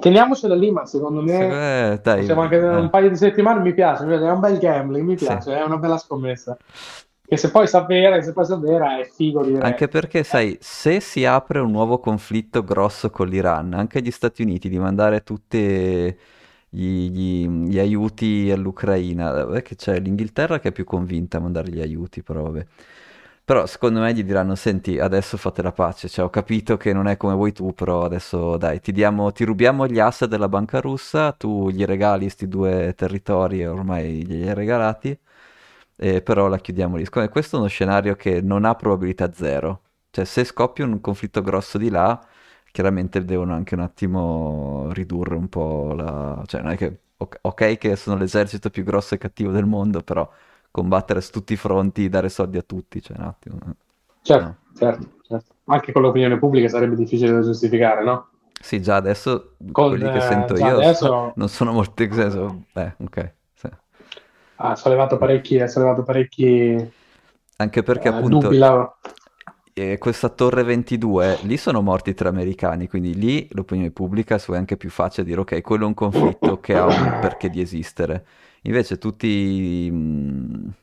teniamocela 0.00 0.54
lì, 0.54 0.70
ma 0.70 0.84
secondo 0.84 1.22
me 1.22 1.48
me, 1.48 2.00
dai, 2.02 2.18
possiamo 2.18 2.42
anche 2.42 2.56
un 2.56 2.84
eh, 2.84 2.90
paio 2.90 3.08
di 3.08 3.16
settimane, 3.16 3.60
mi 3.60 3.72
piace, 3.72 4.04
è 4.04 4.30
un 4.30 4.40
bel 4.40 4.58
gambling, 4.58 5.06
mi 5.06 5.16
sì. 5.16 5.24
piace, 5.24 5.56
è 5.56 5.62
una 5.62 5.76
bella 5.78 5.96
scommessa. 5.98 6.56
Che 7.24 7.36
se 7.36 7.50
poi 7.50 7.66
sa 7.66 7.84
vera, 7.84 8.20
se 8.20 8.32
poi 8.32 8.44
sa 8.44 8.56
vera 8.56 8.98
è 8.98 9.04
figo 9.04 9.42
dire. 9.44 9.60
Anche 9.60 9.88
perché, 9.88 10.22
sai, 10.22 10.58
se 10.60 11.00
si 11.00 11.24
apre 11.24 11.60
un 11.60 11.70
nuovo 11.70 11.98
conflitto 11.98 12.62
grosso 12.62 13.10
con 13.10 13.28
l'Iran, 13.28 13.72
anche 13.74 14.02
gli 14.02 14.10
Stati 14.10 14.42
Uniti 14.42 14.68
di 14.68 14.78
mandare 14.78 15.22
tutti 15.22 16.16
gli, 16.74 17.10
gli, 17.10 17.78
aiuti 17.78 18.50
all'Ucraina, 18.50 19.50
è 19.52 19.62
che 19.62 19.76
c'è 19.76 19.98
l'Inghilterra 20.00 20.58
che 20.58 20.68
è 20.68 20.72
più 20.72 20.84
convinta 20.84 21.38
a 21.38 21.40
mandare 21.40 21.70
gli 21.70 21.80
aiuti, 21.80 22.22
però 22.22 22.42
vabbè. 22.42 22.66
Però 23.44 23.66
secondo 23.66 24.00
me 24.00 24.14
gli 24.14 24.22
diranno, 24.22 24.54
senti, 24.54 24.98
adesso 24.98 25.36
fate 25.36 25.62
la 25.62 25.72
pace, 25.72 26.08
cioè 26.08 26.24
ho 26.24 26.30
capito 26.30 26.76
che 26.76 26.92
non 26.92 27.08
è 27.08 27.16
come 27.16 27.34
vuoi 27.34 27.52
tu, 27.52 27.74
però 27.74 28.02
adesso 28.04 28.56
dai, 28.56 28.80
ti, 28.80 28.92
diamo, 28.92 29.32
ti 29.32 29.44
rubiamo 29.44 29.86
gli 29.86 29.98
asset 29.98 30.28
della 30.28 30.48
banca 30.48 30.80
russa, 30.80 31.32
tu 31.32 31.68
gli 31.70 31.84
regali 31.84 32.22
questi 32.22 32.46
due 32.46 32.94
territori, 32.96 33.66
ormai 33.66 34.24
glieli 34.24 34.48
hai 34.48 34.54
regalati, 34.54 35.18
eh, 36.02 36.20
però 36.20 36.48
la 36.48 36.58
chiudiamo 36.58 36.96
lì. 36.96 37.04
Secondo 37.04 37.28
me 37.28 37.32
questo 37.32 37.56
è 37.56 37.58
uno 37.60 37.68
scenario 37.68 38.16
che 38.16 38.40
non 38.40 38.64
ha 38.64 38.74
probabilità 38.74 39.32
zero, 39.32 39.82
cioè 40.10 40.24
se 40.24 40.42
scoppia 40.42 40.84
un 40.84 41.00
conflitto 41.00 41.42
grosso 41.42 41.78
di 41.78 41.90
là, 41.90 42.20
chiaramente 42.72 43.24
devono 43.24 43.54
anche 43.54 43.74
un 43.74 43.82
attimo 43.82 44.88
ridurre 44.90 45.36
un 45.36 45.48
po' 45.48 45.94
la... 45.94 46.42
cioè 46.46 46.60
non 46.60 46.72
è 46.72 46.76
che... 46.76 46.98
Ok 47.22 47.78
che 47.78 47.94
sono 47.94 48.16
l'esercito 48.16 48.68
più 48.68 48.82
grosso 48.82 49.14
e 49.14 49.18
cattivo 49.18 49.52
del 49.52 49.64
mondo, 49.64 50.02
però 50.02 50.28
combattere 50.72 51.20
su 51.20 51.30
tutti 51.30 51.52
i 51.52 51.56
fronti, 51.56 52.08
dare 52.08 52.28
soldi 52.28 52.58
a 52.58 52.62
tutti, 52.62 53.00
cioè 53.00 53.16
un 53.16 53.24
attimo. 53.24 53.58
Eh. 53.64 53.74
Certo, 54.22 54.44
no. 54.44 54.56
certo, 54.76 55.08
certo. 55.28 55.54
Anche 55.66 55.92
con 55.92 56.02
l'opinione 56.02 56.36
pubblica 56.36 56.66
sarebbe 56.66 56.96
difficile 56.96 57.30
da 57.30 57.42
giustificare, 57.42 58.02
no? 58.02 58.28
Sì, 58.60 58.82
già 58.82 58.96
adesso 58.96 59.54
con, 59.70 59.90
quelli 59.90 60.10
che 60.10 60.20
sento 60.20 60.56
io 60.56 60.78
adesso... 60.78 61.32
non 61.36 61.48
sono 61.48 61.70
molto... 61.70 62.02
Eh, 62.02 62.94
ok. 62.98 63.34
Ha 64.64 64.76
sollevato 64.76 65.16
parecchi, 65.18 65.60
ha 65.60 65.68
sollevato 65.68 66.02
parecchi... 66.02 66.90
Anche 67.56 67.82
perché 67.82 68.08
eh, 68.08 68.12
appunto... 68.12 68.50
La... 68.50 68.96
Eh, 69.74 69.96
questa 69.98 70.28
torre 70.28 70.62
22, 70.64 71.38
lì 71.42 71.56
sono 71.56 71.80
morti 71.80 72.12
tre 72.12 72.28
americani, 72.28 72.88
quindi 72.88 73.14
lì 73.14 73.48
l'opinione 73.52 73.90
pubblica 73.90 74.36
è 74.36 74.56
anche 74.56 74.76
più 74.76 74.90
facile 74.90 75.26
dire 75.26 75.40
ok, 75.40 75.62
quello 75.62 75.84
è 75.84 75.86
un 75.86 75.94
conflitto 75.94 76.60
che 76.60 76.76
ha 76.76 76.84
un 76.84 77.18
perché 77.20 77.48
di 77.48 77.60
esistere 77.60 78.24
Invece 78.62 78.98
tutti... 78.98 79.88
Mh, 79.90 80.74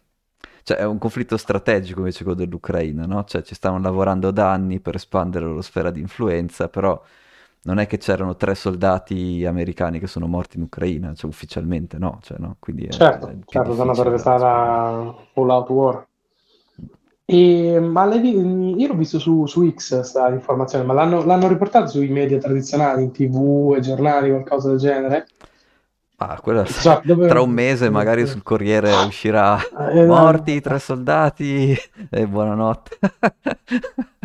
cioè 0.63 0.77
è 0.77 0.85
un 0.85 0.97
conflitto 0.97 1.37
strategico 1.37 1.99
invece 1.99 2.23
quello 2.23 2.37
dell'Ucraina, 2.37 3.05
no? 3.05 3.23
Cioè 3.23 3.41
ci 3.41 3.55
stanno 3.55 3.79
lavorando 3.79 4.31
da 4.31 4.51
anni 4.51 4.79
per 4.79 4.95
espandere 4.95 5.45
la 5.45 5.51
loro 5.51 5.61
sfera 5.61 5.89
di 5.89 5.99
influenza, 6.01 6.67
però 6.69 7.01
non 7.61 7.79
è 7.79 7.87
che 7.87 7.97
c'erano 7.97 8.35
tre 8.35 8.55
soldati 8.55 9.45
americani 9.45 9.99
che 9.99 10.07
sono 10.07 10.27
morti 10.27 10.57
in 10.57 10.63
Ucraina, 10.63 11.13
cioè 11.13 11.29
ufficialmente 11.29 11.97
no, 11.97 12.19
cioè, 12.21 12.37
no? 12.39 12.55
Quindi 12.59 12.85
è, 12.85 12.89
certo, 12.89 13.27
è 13.27 13.35
certo, 13.45 13.73
stanno 13.73 13.93
per 13.93 14.19
stata 14.19 15.15
full 15.33 15.49
out 15.49 15.69
war. 15.69 16.07
E, 17.25 17.79
ma 17.79 18.05
lei, 18.05 18.21
io 18.79 18.87
l'ho 18.87 18.95
visto 18.95 19.19
su, 19.19 19.45
su 19.45 19.69
X 19.69 19.93
questa 19.97 20.29
informazione, 20.29 20.83
ma 20.83 20.93
l'hanno, 20.93 21.23
l'hanno 21.23 21.47
riportato 21.47 21.87
sui 21.87 22.07
media 22.07 22.39
tradizionali, 22.39 23.03
in 23.03 23.11
tv 23.11 23.75
e 23.75 23.81
giornali, 23.81 24.29
qualcosa 24.29 24.69
del 24.69 24.79
genere? 24.79 25.27
Ah, 26.15 26.39
quella... 26.41 26.65
so, 26.65 27.01
dove... 27.05 27.27
Tra 27.27 27.41
un 27.41 27.51
mese 27.51 27.89
magari 27.89 28.25
sul 28.25 28.41
Corriere 28.41 28.91
uscirà 29.05 29.59
eh, 29.91 30.05
morti 30.05 30.59
tre 30.59 30.79
soldati 30.79 31.77
e 32.09 32.27
buonanotte. 32.27 32.97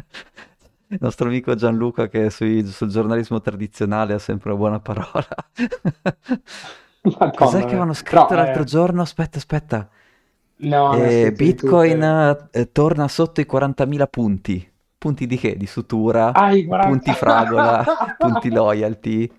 Il 0.94 1.00
nostro 1.00 1.26
amico 1.26 1.56
Gianluca 1.56 2.06
che 2.08 2.30
sui, 2.30 2.64
sul 2.66 2.88
giornalismo 2.88 3.40
tradizionale 3.40 4.14
ha 4.14 4.18
sempre 4.18 4.50
una 4.50 4.58
buona 4.58 4.78
parola. 4.78 5.26
Cos'è 7.34 7.58
che 7.58 7.64
avevano 7.64 7.92
scritto 7.92 8.28
no, 8.30 8.36
l'altro 8.36 8.62
eh... 8.62 8.66
giorno? 8.66 9.02
Aspetta, 9.02 9.38
aspetta. 9.38 9.88
No, 10.56 10.94
eh, 10.94 11.32
Bitcoin 11.32 12.46
eh, 12.52 12.70
torna 12.70 13.08
sotto 13.08 13.40
i 13.40 13.46
40.000 13.50 14.06
punti. 14.08 14.72
Punti 14.96 15.26
di 15.26 15.36
che? 15.36 15.56
Di 15.56 15.66
sutura? 15.66 16.32
Ah, 16.32 16.52
punti 16.86 17.12
fragola? 17.12 17.84
punti 18.16 18.50
loyalty? 18.50 19.30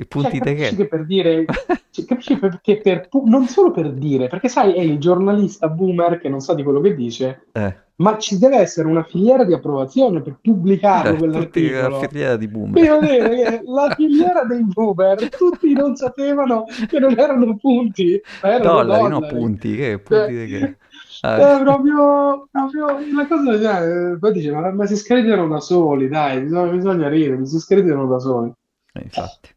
I 0.00 0.06
punti 0.06 0.38
cioè, 0.38 0.54
capisci 0.54 0.76
che 0.76 0.88
per 0.88 1.04
dire, 1.04 1.44
cioè, 1.90 2.04
capisci 2.06 2.38
perché 2.38 2.78
per, 2.78 3.08
non 3.24 3.46
solo 3.46 3.70
per 3.70 3.92
dire, 3.92 4.28
perché 4.28 4.48
sai, 4.48 4.72
è 4.72 4.80
il 4.80 4.98
giornalista 4.98 5.68
boomer 5.68 6.18
che 6.18 6.30
non 6.30 6.40
sa 6.40 6.54
di 6.54 6.62
quello 6.62 6.80
che 6.80 6.94
dice, 6.94 7.48
eh. 7.52 7.76
ma 7.96 8.16
ci 8.16 8.38
deve 8.38 8.56
essere 8.56 8.88
una 8.88 9.02
filiera 9.02 9.44
di 9.44 9.52
approvazione 9.52 10.22
per 10.22 10.38
pubblicarlo 10.40 11.14
eh, 11.14 11.18
quell'articolo. 11.18 12.00
La 12.00 12.08
filiera 12.08 12.36
di 12.36 12.48
boomer. 12.48 12.98
Dire, 12.98 13.62
la 13.66 13.94
filiera 13.94 14.44
dei 14.44 14.64
boomer, 14.64 15.28
tutti 15.28 15.72
non 15.74 15.94
sapevano 15.96 16.64
che 16.88 16.98
non 16.98 17.18
erano 17.18 17.58
punti, 17.58 18.18
erano 18.40 18.62
dollari, 18.64 19.02
dollari. 19.02 19.08
no 19.10 19.38
punti, 19.38 19.76
che 19.76 19.98
punti 19.98 20.34
cioè, 20.34 20.46
che... 20.46 20.76
Ah. 21.22 21.58
È 21.58 21.62
proprio, 21.62 22.48
proprio 22.50 22.86
la 23.14 23.26
cosa, 23.26 23.60
cioè, 23.60 24.16
poi 24.18 24.32
dice, 24.32 24.50
ma, 24.52 24.70
ma 24.70 24.86
si 24.86 24.96
screditano 24.96 25.46
da 25.46 25.60
soli, 25.60 26.08
dai, 26.08 26.40
bisogna, 26.40 26.70
bisogna 26.70 27.08
ridere, 27.10 27.44
si 27.44 27.58
screditano 27.58 28.06
da 28.06 28.18
soli. 28.18 28.50
Eh, 28.94 29.02
infatti. 29.02 29.50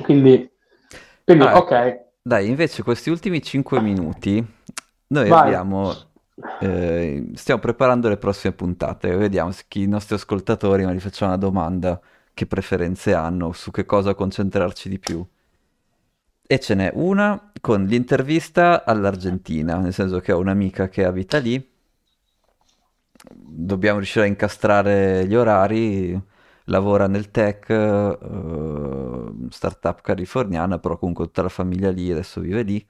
Quindi, 0.00 0.50
quindi 1.24 1.44
ah, 1.44 1.58
ok. 1.58 2.00
Dai, 2.22 2.48
invece 2.48 2.82
questi 2.82 3.10
ultimi 3.10 3.42
5 3.42 3.80
minuti 3.80 4.44
noi 5.08 5.28
Vai. 5.28 5.40
abbiamo... 5.40 5.94
Eh, 6.60 7.30
stiamo 7.34 7.60
preparando 7.60 8.08
le 8.08 8.16
prossime 8.16 8.54
puntate, 8.54 9.14
vediamo 9.14 9.52
se 9.52 9.64
i 9.74 9.86
nostri 9.86 10.14
ascoltatori, 10.14 10.84
ma 10.84 10.92
gli 10.92 10.98
facciamo 10.98 11.32
una 11.32 11.40
domanda, 11.40 12.00
che 12.34 12.46
preferenze 12.46 13.14
hanno, 13.14 13.52
su 13.52 13.70
che 13.70 13.84
cosa 13.84 14.14
concentrarci 14.14 14.88
di 14.88 14.98
più. 14.98 15.24
E 16.44 16.58
ce 16.58 16.74
n'è 16.74 16.90
una 16.94 17.52
con 17.60 17.84
l'intervista 17.84 18.84
all'Argentina, 18.84 19.76
nel 19.78 19.92
senso 19.92 20.20
che 20.20 20.32
ho 20.32 20.38
un'amica 20.38 20.88
che 20.88 21.04
abita 21.04 21.38
lì, 21.38 21.70
dobbiamo 23.30 23.98
riuscire 23.98 24.24
a 24.24 24.28
incastrare 24.28 25.26
gli 25.26 25.34
orari, 25.34 26.20
lavora 26.64 27.06
nel 27.06 27.30
tech, 27.30 27.68
uh, 27.68 29.48
startup 29.50 30.00
californiana, 30.00 30.78
però 30.78 30.96
comunque 30.98 31.26
tutta 31.26 31.42
la 31.42 31.48
famiglia 31.48 31.90
lì, 31.90 32.10
adesso 32.10 32.40
vive 32.40 32.62
lì. 32.62 32.86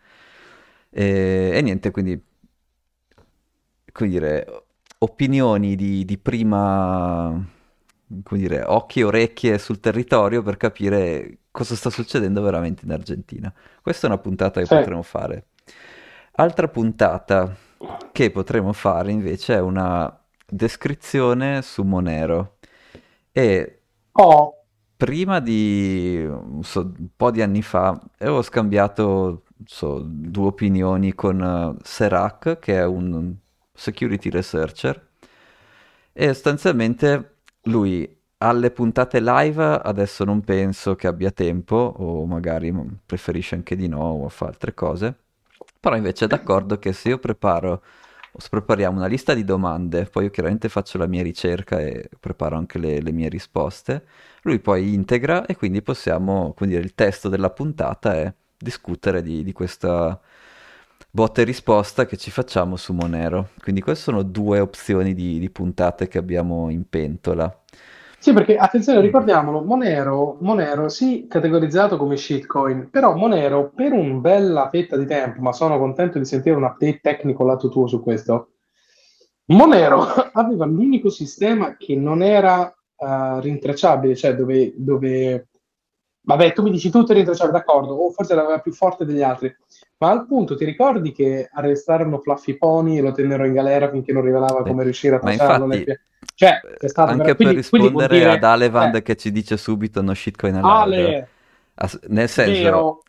E, 0.90 1.50
e 1.54 1.62
niente, 1.62 1.90
quindi, 1.90 2.22
come 3.92 4.10
dire, 4.10 4.64
opinioni 4.98 5.74
di, 5.76 6.04
di 6.04 6.18
prima, 6.18 7.44
come 8.22 8.40
dire, 8.40 8.62
occhi 8.64 9.00
e 9.00 9.04
orecchie 9.04 9.58
sul 9.58 9.80
territorio 9.80 10.42
per 10.42 10.56
capire 10.56 11.38
cosa 11.50 11.74
sta 11.74 11.90
succedendo 11.90 12.42
veramente 12.42 12.84
in 12.84 12.92
Argentina. 12.92 13.52
Questa 13.80 14.06
è 14.06 14.10
una 14.10 14.18
puntata 14.18 14.60
che 14.60 14.66
sì. 14.66 14.74
potremo 14.74 15.02
fare. 15.02 15.46
Altra 16.36 16.68
puntata 16.68 17.54
che 18.12 18.30
potremo 18.30 18.72
fare 18.72 19.10
invece 19.10 19.54
è 19.54 19.60
una 19.60 20.18
descrizione 20.46 21.62
su 21.62 21.82
Monero 21.82 22.58
e 23.32 23.80
oh. 24.12 24.64
prima 24.96 25.40
di 25.40 26.28
so, 26.60 26.80
un 26.80 27.08
po' 27.16 27.30
di 27.30 27.42
anni 27.42 27.62
fa 27.62 27.98
avevo 28.18 28.42
scambiato 28.42 29.44
so, 29.64 30.02
due 30.04 30.46
opinioni 30.46 31.14
con 31.14 31.40
uh, 31.40 31.76
Serac, 31.82 32.58
che 32.58 32.78
è 32.78 32.84
un 32.84 33.34
security 33.72 34.30
researcher, 34.30 35.08
e 36.12 36.26
sostanzialmente 36.28 37.36
lui 37.62 38.20
alle 38.38 38.70
puntate 38.70 39.20
live 39.20 39.80
adesso 39.82 40.24
non 40.24 40.40
penso 40.42 40.94
che 40.96 41.06
abbia 41.06 41.30
tempo, 41.30 41.76
o 41.76 42.26
magari 42.26 42.74
preferisce 43.06 43.54
anche 43.54 43.76
di 43.76 43.88
no, 43.88 44.02
o 44.02 44.28
fa 44.28 44.46
altre 44.46 44.74
cose, 44.74 45.16
però 45.80 45.96
invece 45.96 46.24
è 46.26 46.28
d'accordo 46.28 46.78
che 46.78 46.92
se 46.92 47.10
io 47.10 47.18
preparo 47.18 47.82
prepariamo 48.50 48.98
una 48.98 49.06
lista 49.06 49.34
di 49.34 49.44
domande, 49.44 50.04
poi 50.06 50.24
io 50.24 50.30
chiaramente 50.30 50.68
faccio 50.68 50.98
la 50.98 51.06
mia 51.06 51.22
ricerca 51.22 51.80
e 51.80 52.08
preparo 52.18 52.56
anche 52.56 52.78
le, 52.78 53.00
le 53.00 53.12
mie 53.12 53.28
risposte, 53.28 54.06
lui 54.42 54.58
poi 54.60 54.94
integra 54.94 55.46
e 55.46 55.56
quindi 55.56 55.82
possiamo, 55.82 56.52
quindi 56.54 56.76
il 56.76 56.94
testo 56.94 57.28
della 57.28 57.50
puntata 57.50 58.14
è 58.14 58.32
discutere 58.56 59.22
di, 59.22 59.42
di 59.44 59.52
questa 59.52 60.18
botta 61.10 61.42
e 61.42 61.44
risposta 61.44 62.06
che 62.06 62.16
ci 62.16 62.30
facciamo 62.30 62.76
su 62.76 62.92
Monero. 62.92 63.50
Quindi 63.60 63.80
queste 63.82 64.04
sono 64.04 64.22
due 64.22 64.60
opzioni 64.60 65.14
di, 65.14 65.38
di 65.38 65.50
puntate 65.50 66.08
che 66.08 66.18
abbiamo 66.18 66.70
in 66.70 66.88
pentola. 66.88 67.54
Sì, 68.22 68.32
perché 68.32 68.56
attenzione, 68.56 69.00
ricordiamolo, 69.00 69.64
Monero, 69.64 70.36
Monero 70.42 70.88
sì, 70.88 71.26
categorizzato 71.28 71.96
come 71.96 72.16
shitcoin, 72.16 72.88
però 72.88 73.16
Monero 73.16 73.72
per 73.74 73.90
un 73.90 74.20
bella 74.20 74.68
fetta 74.68 74.96
di 74.96 75.06
tempo, 75.06 75.40
ma 75.40 75.52
sono 75.52 75.76
contento 75.76 76.20
di 76.20 76.24
sentire 76.24 76.54
un 76.54 76.62
update 76.62 77.00
tecnico 77.02 77.42
lato 77.42 77.68
tuo 77.68 77.88
su 77.88 78.00
questo. 78.00 78.50
Monero 79.46 80.02
aveva 80.34 80.66
l'unico 80.66 81.10
sistema 81.10 81.74
che 81.76 81.96
non 81.96 82.22
era 82.22 82.72
uh, 82.94 83.40
rintracciabile, 83.40 84.14
cioè 84.14 84.36
dove, 84.36 84.72
dove, 84.76 85.48
Vabbè, 86.24 86.52
tu 86.52 86.62
mi 86.62 86.70
dici 86.70 86.88
tutto 86.90 87.12
è 87.12 87.16
rintracciabile, 87.16 87.58
d'accordo, 87.58 87.94
o 87.94 88.10
forse 88.10 88.34
l'aveva 88.34 88.60
più 88.60 88.72
forte 88.72 89.04
degli 89.04 89.22
altri, 89.22 89.54
ma 89.98 90.10
al 90.10 90.26
punto 90.26 90.56
ti 90.56 90.64
ricordi 90.64 91.10
che 91.12 91.48
arrestarono 91.52 92.18
Fluffy 92.18 92.56
Pony 92.56 92.98
e 92.98 93.00
lo 93.00 93.10
tennero 93.12 93.44
in 93.44 93.52
galera 93.52 93.90
finché 93.90 94.12
non 94.12 94.22
rivelava 94.22 94.62
come 94.62 94.84
riuscire 94.84 95.16
a? 95.16 95.20
Ma 95.22 95.32
infatti, 95.32 95.84
cioè, 96.34 96.60
è 96.60 96.86
stato 96.86 97.10
Anche 97.10 97.34
per 97.34 97.54
rispondere 97.54 98.18
dire, 98.18 98.30
ad 98.30 98.44
Alevand 98.44 98.94
eh, 98.96 99.02
che 99.02 99.16
ci 99.16 99.32
dice 99.32 99.56
subito 99.56 100.00
no 100.00 100.14
shitcoin 100.14 100.54
allowed. 100.56 100.92
Ale, 100.94 101.28
nel 102.08 102.28
senso... 102.28 102.62
Vero. 102.62 103.02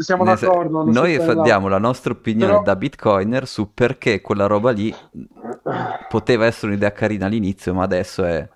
siamo 0.00 0.24
Nel 0.24 0.36
se- 0.36 0.46
d'accordo. 0.46 0.80
allo 0.80 0.92
Noi 0.92 1.14
fa- 1.14 1.20
livello. 1.22 1.42
diamo 1.42 1.68
la 1.68 1.78
nostra 1.78 2.12
opinione 2.12 2.52
Però- 2.52 2.62
da 2.62 2.76
bitcoiner 2.76 3.46
su 3.46 3.72
perché 3.72 4.20
quella 4.20 4.46
roba 4.46 4.70
lì 4.70 4.94
poteva 6.08 6.46
essere 6.46 6.68
un'idea 6.72 6.92
carina 6.92 7.26
all'inizio, 7.26 7.72
ma 7.74 7.84
adesso 7.84 8.24
è, 8.24 8.46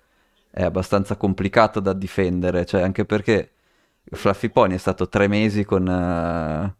è 0.51 0.63
abbastanza 0.63 1.15
complicato 1.15 1.79
da 1.79 1.93
difendere, 1.93 2.65
cioè 2.65 2.81
anche 2.81 3.05
perché 3.05 3.51
Fluffy 4.11 4.49
Pony 4.49 4.75
è 4.75 4.77
stato 4.77 5.07
tre 5.09 5.27
mesi 5.27 5.63
con... 5.65 5.87
eh, 5.87 6.75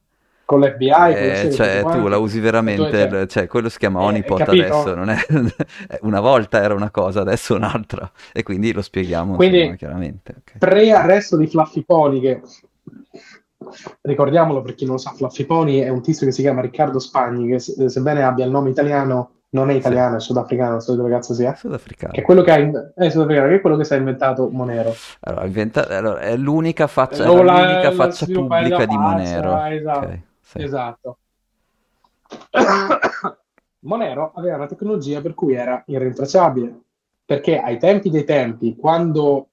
Con 0.45 0.61
l'FBI, 0.61 1.13
eh, 1.13 1.39
con 1.43 1.51
cioè 1.51 1.83
tu 1.83 2.07
la 2.07 2.17
usi 2.17 2.39
veramente, 2.39 3.07
cioè- 3.09 3.25
cioè, 3.27 3.47
quello 3.47 3.69
si 3.69 3.77
chiama 3.77 4.01
Eh, 4.01 4.05
honeypot 4.05 4.37
capito? 4.43 4.63
adesso, 4.79 4.95
non 4.95 5.09
è... 5.09 5.17
una 6.01 6.19
volta 6.19 6.61
era 6.61 6.73
una 6.73 6.89
cosa, 6.91 7.21
adesso 7.21 7.55
un'altra, 7.55 8.11
e 8.33 8.43
quindi 8.43 8.71
lo 8.73 8.81
spieghiamo 8.81 9.35
Quindi- 9.35 9.57
insomma, 9.59 9.75
chiaramente. 9.75 10.35
ok. 10.39 10.57
pre-arresto 10.57 11.37
di 11.37 11.47
Fluffy 11.47 11.83
Pony, 11.83 12.19
che 12.19 12.41
ricordiamolo 14.01 14.61
per 14.61 14.73
chi 14.75 14.85
non 14.85 14.93
lo 14.95 14.99
sa, 14.99 15.11
Fluffy 15.11 15.45
Pony 15.45 15.79
è 15.79 15.89
un 15.89 16.01
tizio 16.01 16.25
che 16.25 16.31
si 16.31 16.41
chiama 16.41 16.61
Riccardo 16.61 16.99
Spagni, 16.99 17.47
che 17.49 17.59
se- 17.59 17.89
sebbene 17.89 18.23
abbia 18.23 18.45
il 18.45 18.51
nome 18.51 18.69
italiano, 18.69 19.38
non 19.51 19.69
è 19.69 19.73
italiano, 19.73 20.17
è 20.17 20.19
sudafricano, 20.19 20.71
non 20.71 20.81
so 20.81 20.95
dove 20.95 21.09
cazzo 21.09 21.33
sia. 21.33 21.55
Sudafricano. 21.55 22.13
Che 22.13 22.21
è 22.21 22.23
quello 22.23 22.41
che 22.43 22.51
ha 22.51 22.59
in- 22.59 22.91
è 22.95 23.09
sudafricano, 23.09 23.47
che 23.47 23.55
è 23.55 23.61
quello 23.61 23.77
che 23.77 23.83
si 23.83 23.93
è 23.93 23.97
inventato 23.97 24.49
Monero. 24.49 24.93
Allora, 25.21 25.45
inventa- 25.45 25.87
allora, 25.87 26.19
è 26.19 26.35
l'unica 26.37 26.87
faccia, 26.87 27.29
O 27.31 27.35
era 27.35 27.43
la- 27.43 27.61
l'unica 27.65 27.89
la 27.89 27.91
faccia 27.91 28.25
sviluppare 28.25 28.69
pubblica 28.69 28.77
la 28.77 28.85
di 28.85 28.95
faccia, 28.95 29.41
Monero. 29.41 29.65
esatto. 29.75 30.05
Ok, 30.05 30.19
sì. 30.41 30.61
Esatto. 30.63 31.17
Monero 33.81 34.31
aveva 34.35 34.55
una 34.57 34.67
tecnologia 34.67 35.21
per 35.21 35.33
cui 35.33 35.53
era 35.55 35.81
irrintracciabile, 35.87 36.79
perché 37.25 37.59
ai 37.59 37.77
tempi 37.79 38.09
dei 38.09 38.25
tempi, 38.25 38.75
quando 38.75 39.47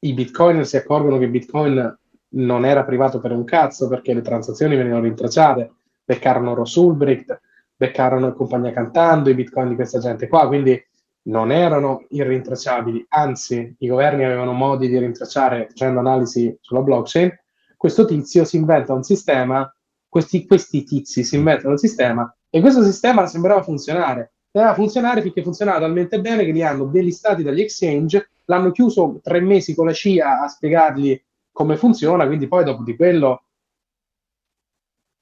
i 0.00 0.12
bitcoiner 0.14 0.66
si 0.66 0.76
accorgono 0.76 1.18
che 1.18 1.28
Bitcoin 1.28 1.98
non 2.36 2.64
era 2.64 2.84
privato 2.84 3.20
per 3.20 3.32
un 3.32 3.44
cazzo, 3.44 3.88
perché 3.88 4.12
le 4.12 4.22
transazioni 4.22 4.76
venivano 4.76 5.02
rintracciate, 5.02 5.72
beccarono 6.04 6.54
Ross 6.54 6.74
Ulbricht, 6.76 7.40
beccarono 7.76 8.28
il 8.28 8.34
compagnia 8.34 8.72
cantando, 8.72 9.30
i 9.30 9.34
bitcoin 9.34 9.68
di 9.68 9.74
questa 9.74 9.98
gente 9.98 10.28
qua, 10.28 10.46
quindi 10.46 10.80
non 11.26 11.50
erano 11.50 12.04
irrintracciabili, 12.10 13.06
anzi 13.08 13.74
i 13.78 13.88
governi 13.88 14.24
avevano 14.24 14.52
modi 14.52 14.88
di 14.88 14.98
rintracciare 14.98 15.66
facendo 15.68 16.00
analisi 16.00 16.56
sulla 16.60 16.82
blockchain, 16.82 17.32
questo 17.76 18.04
tizio 18.04 18.44
si 18.44 18.56
inventa 18.56 18.92
un 18.92 19.02
sistema, 19.02 19.70
questi, 20.08 20.46
questi 20.46 20.84
tizi 20.84 21.24
si 21.24 21.36
inventano 21.36 21.72
un 21.72 21.78
sistema 21.78 22.34
e 22.48 22.60
questo 22.60 22.82
sistema 22.82 23.26
sembrava 23.26 23.62
funzionare. 23.62 24.32
Sembrava 24.50 24.76
funzionare 24.76 25.20
finché 25.22 25.42
funzionava 25.42 25.80
talmente 25.80 26.20
bene 26.20 26.44
che 26.44 26.52
li 26.52 26.62
hanno 26.62 26.84
delistati 26.84 27.42
dagli 27.42 27.60
exchange, 27.60 28.30
l'hanno 28.44 28.70
chiuso 28.70 29.18
tre 29.22 29.40
mesi 29.40 29.74
con 29.74 29.86
la 29.86 29.92
CIA 29.92 30.42
a 30.42 30.48
spiegargli 30.48 31.20
come 31.50 31.76
funziona, 31.76 32.26
quindi 32.26 32.46
poi 32.46 32.64
dopo 32.64 32.82
di 32.82 32.96
quello 32.96 33.42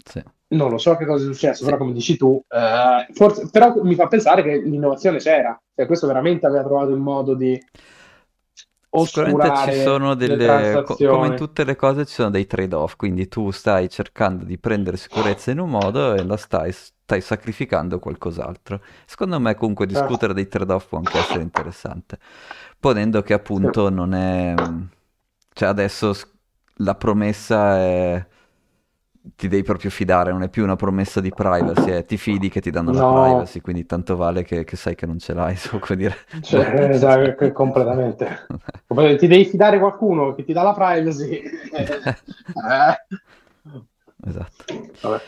Sì. 0.05 0.23
Non 0.53 0.71
lo 0.71 0.79
so 0.79 0.97
che 0.97 1.07
cosa 1.07 1.25
è 1.25 1.33
successo, 1.33 1.65
però 1.65 1.77
come 1.79 1.93
dici 1.93 2.17
tu, 2.17 2.43
eh, 2.49 3.13
forse, 3.13 3.49
però 3.51 3.75
mi 3.83 3.95
fa 3.95 4.07
pensare 4.09 4.43
che 4.43 4.59
l'innovazione 4.59 5.19
c'era, 5.19 5.59
cioè 5.75 5.87
questo 5.87 6.07
veramente 6.07 6.47
aveva 6.47 6.65
trovato 6.65 6.91
il 6.91 7.01
modo 7.01 7.35
di 7.35 7.59
Sicuramente 8.95 9.53
ci 9.53 9.73
sono 9.73 10.15
le 10.25 10.37
delle, 10.37 10.83
co- 10.85 11.03
come 11.03 11.27
in 11.29 11.35
tutte 11.35 11.65
le 11.65 11.77
cose 11.77 12.05
ci 12.05 12.13
sono 12.13 12.29
dei 12.31 12.47
trade-off, 12.47 12.97
quindi 12.97 13.27
tu 13.27 13.51
stai 13.51 13.89
cercando 13.89 14.45
di 14.45 14.59
prendere 14.59 14.99
sicurezza 14.99 15.51
in 15.51 15.61
un 15.61 15.71
modo 15.71 16.15
e 16.15 16.23
la 16.23 16.37
stai, 16.37 16.73
stai 16.73 17.23
sacrificando 17.23 17.99
qualcos'altro. 17.99 18.83
Secondo 19.07 19.41
me 19.41 19.55
comunque 19.55 19.87
Certo. 19.87 19.93
discutere 19.95 20.35
dei 20.35 20.47
trade-off 20.47 20.89
può 20.89 20.99
anche 20.99 21.19
essere 21.19 21.43
interessante, 21.43 22.19
ponendo 22.79 23.23
che 23.23 23.33
appunto 23.33 23.89
non 23.89 24.13
è... 24.15 24.55
cioè 25.55 25.69
adesso 25.69 26.13
la 26.77 26.95
promessa 26.95 27.77
è... 27.79 28.27
ti 29.37 29.47
devi 29.49 29.63
proprio 29.63 29.89
fidare, 29.91 30.33
non 30.33 30.43
è 30.43 30.49
più 30.49 30.65
una 30.65 30.75
promessa 30.77 31.21
di 31.21 31.31
privacy, 31.31 31.91
è 31.91 32.05
ti 32.05 32.17
fidi 32.17 32.49
che 32.49 32.61
ti 32.61 32.71
danno 32.71 32.91
la 32.93 33.01
No. 33.01 33.23
privacy, 33.23 33.61
quindi 33.61 33.87
tanto 33.87 34.17
vale 34.17 34.43
che, 34.43 34.65
che 34.65 34.77
sai 34.77 34.95
che 34.97 35.07
non 35.07 35.19
ce 35.19 35.33
l'hai, 35.35 35.55
so 35.57 35.79
come 35.79 35.97
dire. 35.99 36.17
Cioè, 36.41 37.35
que- 37.37 37.53
completamente. 37.53 38.47
Ti 38.89 39.27
devi 39.27 39.45
fidare 39.45 39.79
qualcuno 39.79 40.35
che 40.35 40.45
ti 40.45 40.53
dà 40.53 40.63
la 40.63 40.73
privacy. 40.73 41.41
Eh, 44.25 44.29
Esatto. 44.29 44.65
vabbè. 45.01 45.21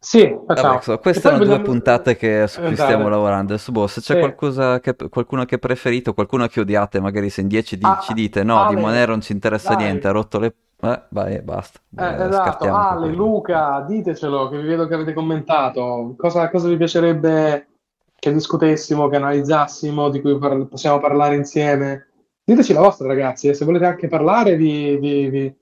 Sì, 0.00 0.32
facciamo. 0.46 0.80
Vabbè, 0.84 1.00
queste 1.00 1.20
sono 1.22 1.36
due 1.38 1.46
vogliamo- 1.46 1.64
puntate 1.64 2.16
che- 2.16 2.46
su 2.46 2.60
cui 2.60 2.70
Eh, 2.70 2.76
stiamo 2.76 3.08
lavorando. 3.08 3.52
Adesso, 3.54 3.72
boh, 3.72 3.86
se 3.88 4.00
c'è 4.00 4.14
Sì. 4.14 4.18
qualcosa 4.20 4.78
che- 4.80 4.94
qualcuno 5.08 5.44
che 5.44 5.58
preferito, 5.58 6.14
qualcuno 6.14 6.46
che 6.46 6.60
odiate, 6.60 7.00
magari 7.00 7.30
se 7.30 7.40
in 7.40 7.48
10 7.48 7.76
di- 7.76 7.84
Ah, 7.84 7.98
ci 8.00 8.12
dite 8.12 8.44
no, 8.44 8.66
di 8.68 8.74
Ale, 8.74 8.80
Monero 8.80 9.10
non 9.10 9.20
ci 9.20 9.32
interessa 9.32 9.74
dai. 9.74 9.84
niente, 9.84 10.06
ha 10.06 10.12
rotto 10.12 10.38
le... 10.38 10.54
Eh, 10.80 11.02
vai, 11.10 11.42
basta. 11.42 11.80
Eh, 11.96 12.26
esatto, 12.26 12.70
Ale. 12.70 13.08
Luca, 13.12 13.80
ditecelo, 13.86 14.48
che 14.48 14.58
vi 14.60 14.66
vedo 14.68 14.86
che 14.86 14.94
avete 14.94 15.12
commentato. 15.12 16.14
Cosa, 16.16 16.48
cosa 16.50 16.68
vi 16.68 16.76
piacerebbe 16.76 17.66
che 18.18 18.32
discutessimo, 18.32 19.08
che 19.08 19.16
analizzassimo, 19.16 20.08
di 20.08 20.20
cui 20.20 20.38
par- 20.38 20.66
possiamo 20.66 21.00
parlare 21.00 21.34
insieme? 21.36 22.06
Diteci 22.44 22.72
la 22.72 22.80
vostra, 22.80 23.06
ragazzi, 23.08 23.48
e 23.48 23.54
se 23.54 23.64
volete 23.64 23.86
anche 23.86 24.08
parlare, 24.08 24.56
vi, 24.56 24.96
vi- 24.96 25.28
vi- 25.28 25.56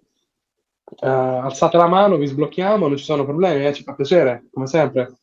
eh, 1.00 1.08
alzate 1.08 1.76
la 1.76 1.88
mano, 1.88 2.16
vi 2.16 2.26
sblocchiamo, 2.26 2.86
non 2.86 2.96
ci 2.96 3.04
sono 3.04 3.24
problemi, 3.24 3.64
eh, 3.66 3.72
ci 3.72 3.82
fa 3.82 3.94
piacere, 3.94 4.44
come 4.52 4.66
sempre. 4.66 5.14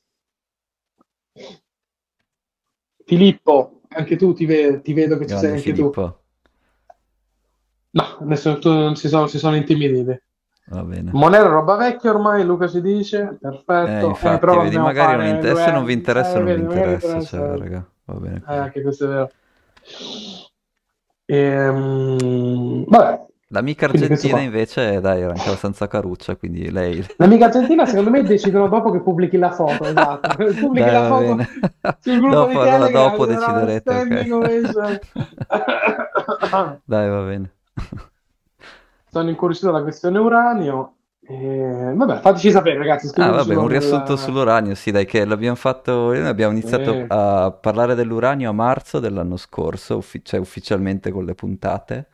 Filippo, 3.06 3.82
anche 3.90 4.16
tu 4.16 4.34
ti, 4.34 4.46
ve- 4.46 4.82
ti 4.82 4.94
vedo 4.94 5.18
che 5.18 5.28
ci 5.28 5.38
sei 5.38 5.50
Grande 5.52 5.70
anche 5.70 5.74
tu. 5.74 5.92
No, 7.96 8.18
tu 8.60 8.70
non 8.70 8.96
si 8.96 9.08
sono, 9.08 9.28
si 9.28 9.38
sono 9.38 9.56
intimiditi. 9.56 10.20
va 10.70 10.84
bene. 10.84 11.12
Monero 11.14 11.50
roba 11.50 11.76
vecchia 11.76 12.10
ormai, 12.10 12.44
Luca 12.44 12.68
ci 12.68 12.82
dice, 12.82 13.38
perfetto. 13.40 13.88
Eh, 13.88 14.02
Eh, 14.02 14.06
infatti, 14.06 14.40
però 14.40 14.62
vedi, 14.64 14.78
magari 14.78 15.18
non 15.18 15.28
inter- 15.28 15.52
due 15.54 15.62
se 15.64 15.72
non 15.72 15.86
vi 15.86 15.94
interessa, 15.94 16.30
Eh, 16.30 16.34
non 16.40 16.46
vi 16.46 16.52
vedi, 16.52 16.62
magari 16.64 16.80
interessa, 16.86 17.08
interessa. 17.08 17.38
cioè, 17.38 17.58
raga, 17.58 17.90
va 18.06 18.14
bene 18.16 18.44
Eh, 18.48 18.56
anche 18.58 18.82
questo 18.82 19.06
è 19.06 19.08
vero. 19.08 19.32
Ehm, 21.26 22.86
vabbè, 22.88 23.26
L'amica 23.50 23.86
argentina 23.86 24.40
invece, 24.40 25.00
dai, 25.00 25.22
era 25.22 25.34
anche 25.34 25.48
abbastanza 25.48 25.86
caruccia, 25.88 26.36
quindi 26.36 26.72
lei... 26.72 27.06
l'amica 27.18 27.46
argentina 27.46 27.86
secondo 27.86 28.10
me 28.10 28.24
decidono 28.24 28.68
dopo 28.68 28.90
che 28.90 29.02
pubblichi 29.02 29.38
la 29.38 29.52
foto, 29.52 29.86
esatto. 29.86 30.36
Pubblichi 30.60 30.80
Dai, 30.80 30.92
la 30.92 31.04
foto 31.04 31.36
bene. 31.36 31.48
sul 32.00 32.18
gruppo 32.20 32.36
Dopo, 32.36 32.50
di 32.50 32.56
allora 32.56 32.80
Telegram, 32.80 33.12
dopo 33.12 33.26
sarà 33.28 33.46
una 33.52 33.60
deciderete, 33.60 33.90
ok. 33.90 34.06
standing 34.06 34.32
ovation. 34.32 35.00
Dai, 36.86 37.10
va 37.10 37.22
bene. 37.26 37.52
Sono 39.10 39.30
incuriosito 39.30 39.72
dalla 39.72 39.84
questione 39.84 40.18
uranio. 40.20 40.96
E... 41.22 41.94
Vabbè, 41.96 42.20
fateci 42.20 42.52
sapere, 42.52 42.78
ragazzi. 42.78 43.12
Ah, 43.16 43.32
vabbè, 43.32 43.56
un 43.56 43.68
riassunto 43.68 44.16
sull'uranio, 44.16 44.76
sì, 44.76 44.92
dai, 44.92 45.06
che 45.06 45.26
l'abbiamo 45.26 45.56
fatto, 45.56 45.92
noi 46.14 46.26
abbiamo 46.28 46.52
iniziato 46.54 46.92
Sì. 46.92 47.06
a 47.08 47.52
parlare 47.52 47.96
dell'uranio 47.96 48.50
a 48.50 48.54
marzo 48.54 49.00
dell'anno 49.00 49.38
scorso, 49.38 49.98
uffi- 49.98 50.24
cioè 50.24 50.40
ufficialmente 50.40 51.12
con 51.12 51.26
le 51.26 51.36
puntate, 51.36 52.08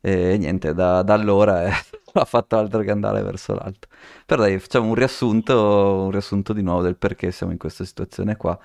e 0.00 0.36
niente, 0.38 0.74
da, 0.74 1.02
da 1.02 1.14
allora 1.14 1.64
eh, 1.66 1.70
ha 2.14 2.24
fatto 2.24 2.56
altro 2.56 2.80
che 2.82 2.90
andare 2.90 3.22
verso 3.22 3.54
l'alto. 3.54 3.88
Però 4.26 4.42
dai, 4.42 4.58
facciamo 4.58 4.88
un 4.88 4.94
riassunto, 4.94 6.02
un 6.04 6.10
riassunto 6.10 6.52
di 6.52 6.62
nuovo 6.62 6.82
del 6.82 6.96
perché 6.96 7.30
siamo 7.30 7.52
in 7.52 7.58
questa 7.58 7.84
situazione 7.84 8.36
qua. 8.36 8.58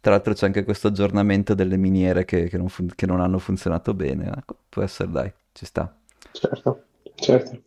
Tra 0.00 0.12
l'altro 0.12 0.32
c'è 0.32 0.46
anche 0.46 0.64
questo 0.64 0.88
aggiornamento 0.88 1.54
delle 1.54 1.76
miniere 1.76 2.24
che, 2.24 2.48
che 2.48 2.56
non, 2.56 2.68
fun- 2.68 2.92
che 2.94 3.06
non 3.06 3.20
hanno 3.20 3.38
funzionato 3.38 3.94
bene, 3.94 4.32
ecco, 4.36 4.56
può 4.68 4.82
essere, 4.82 5.10
dai, 5.10 5.32
ci 5.52 5.66
sta. 5.66 5.92
Certo, 6.32 6.84
certo. 7.14 7.60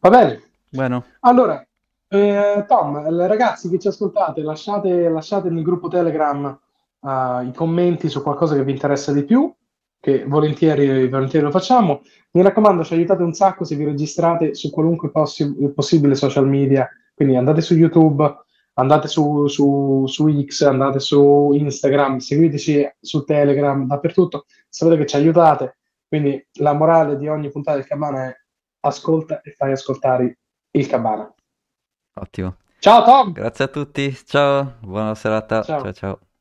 Va 0.00 0.10
bene. 0.10 0.42
Bueno, 0.68 1.04
Allora, 1.20 1.64
eh, 2.08 2.64
Tom, 2.66 2.96
eh, 2.96 3.26
ragazzi 3.26 3.68
che 3.68 3.78
ci 3.78 3.88
ascoltate, 3.88 4.42
lasciate, 4.42 5.08
lasciate 5.08 5.50
nel 5.50 5.62
gruppo 5.62 5.88
Telegram 5.88 6.58
eh, 7.00 7.46
i 7.46 7.52
commenti 7.54 8.08
su 8.08 8.22
qualcosa 8.22 8.54
che 8.54 8.64
vi 8.64 8.72
interessa 8.72 9.12
di 9.12 9.24
più, 9.24 9.52
che 10.00 10.24
volentieri, 10.26 11.08
volentieri 11.08 11.44
lo 11.44 11.50
facciamo. 11.50 12.02
Mi 12.32 12.42
raccomando, 12.42 12.84
ci 12.84 12.94
aiutate 12.94 13.22
un 13.22 13.34
sacco 13.34 13.64
se 13.64 13.76
vi 13.76 13.84
registrate 13.84 14.54
su 14.54 14.70
qualunque 14.70 15.10
possi- 15.10 15.54
possibile 15.74 16.14
social 16.14 16.48
media, 16.48 16.88
quindi 17.14 17.36
andate 17.36 17.60
su 17.60 17.74
YouTube, 17.74 18.44
andate 18.74 19.08
su, 19.08 19.46
su- 19.48 20.04
su 20.06 20.28
X, 20.44 20.62
andate 20.62 20.98
su 21.00 21.50
Instagram, 21.52 22.18
seguiteci 22.18 22.96
su 23.00 23.24
Telegram, 23.24 23.86
dappertutto, 23.86 24.46
sapete 24.68 24.98
che 24.98 25.06
ci 25.06 25.16
aiutate. 25.16 25.78
Quindi 26.08 26.46
la 26.60 26.72
morale 26.74 27.16
di 27.16 27.28
ogni 27.28 27.50
puntata 27.50 27.76
del 27.78 27.86
Cabana 27.86 28.28
è 28.28 28.36
ascolta 28.80 29.40
e 29.40 29.52
fai 29.52 29.72
ascoltare 29.72 30.38
il 30.72 30.86
Cabana. 30.86 31.32
ottimo. 32.14 32.56
Ciao 32.78 33.04
Tom! 33.04 33.32
Grazie 33.32 33.64
a 33.64 33.68
tutti, 33.68 34.12
ciao, 34.26 34.74
buona 34.80 35.14
serata, 35.14 35.62
Ciao. 35.62 35.80
ciao 35.82 35.92
ciao. 35.92 36.31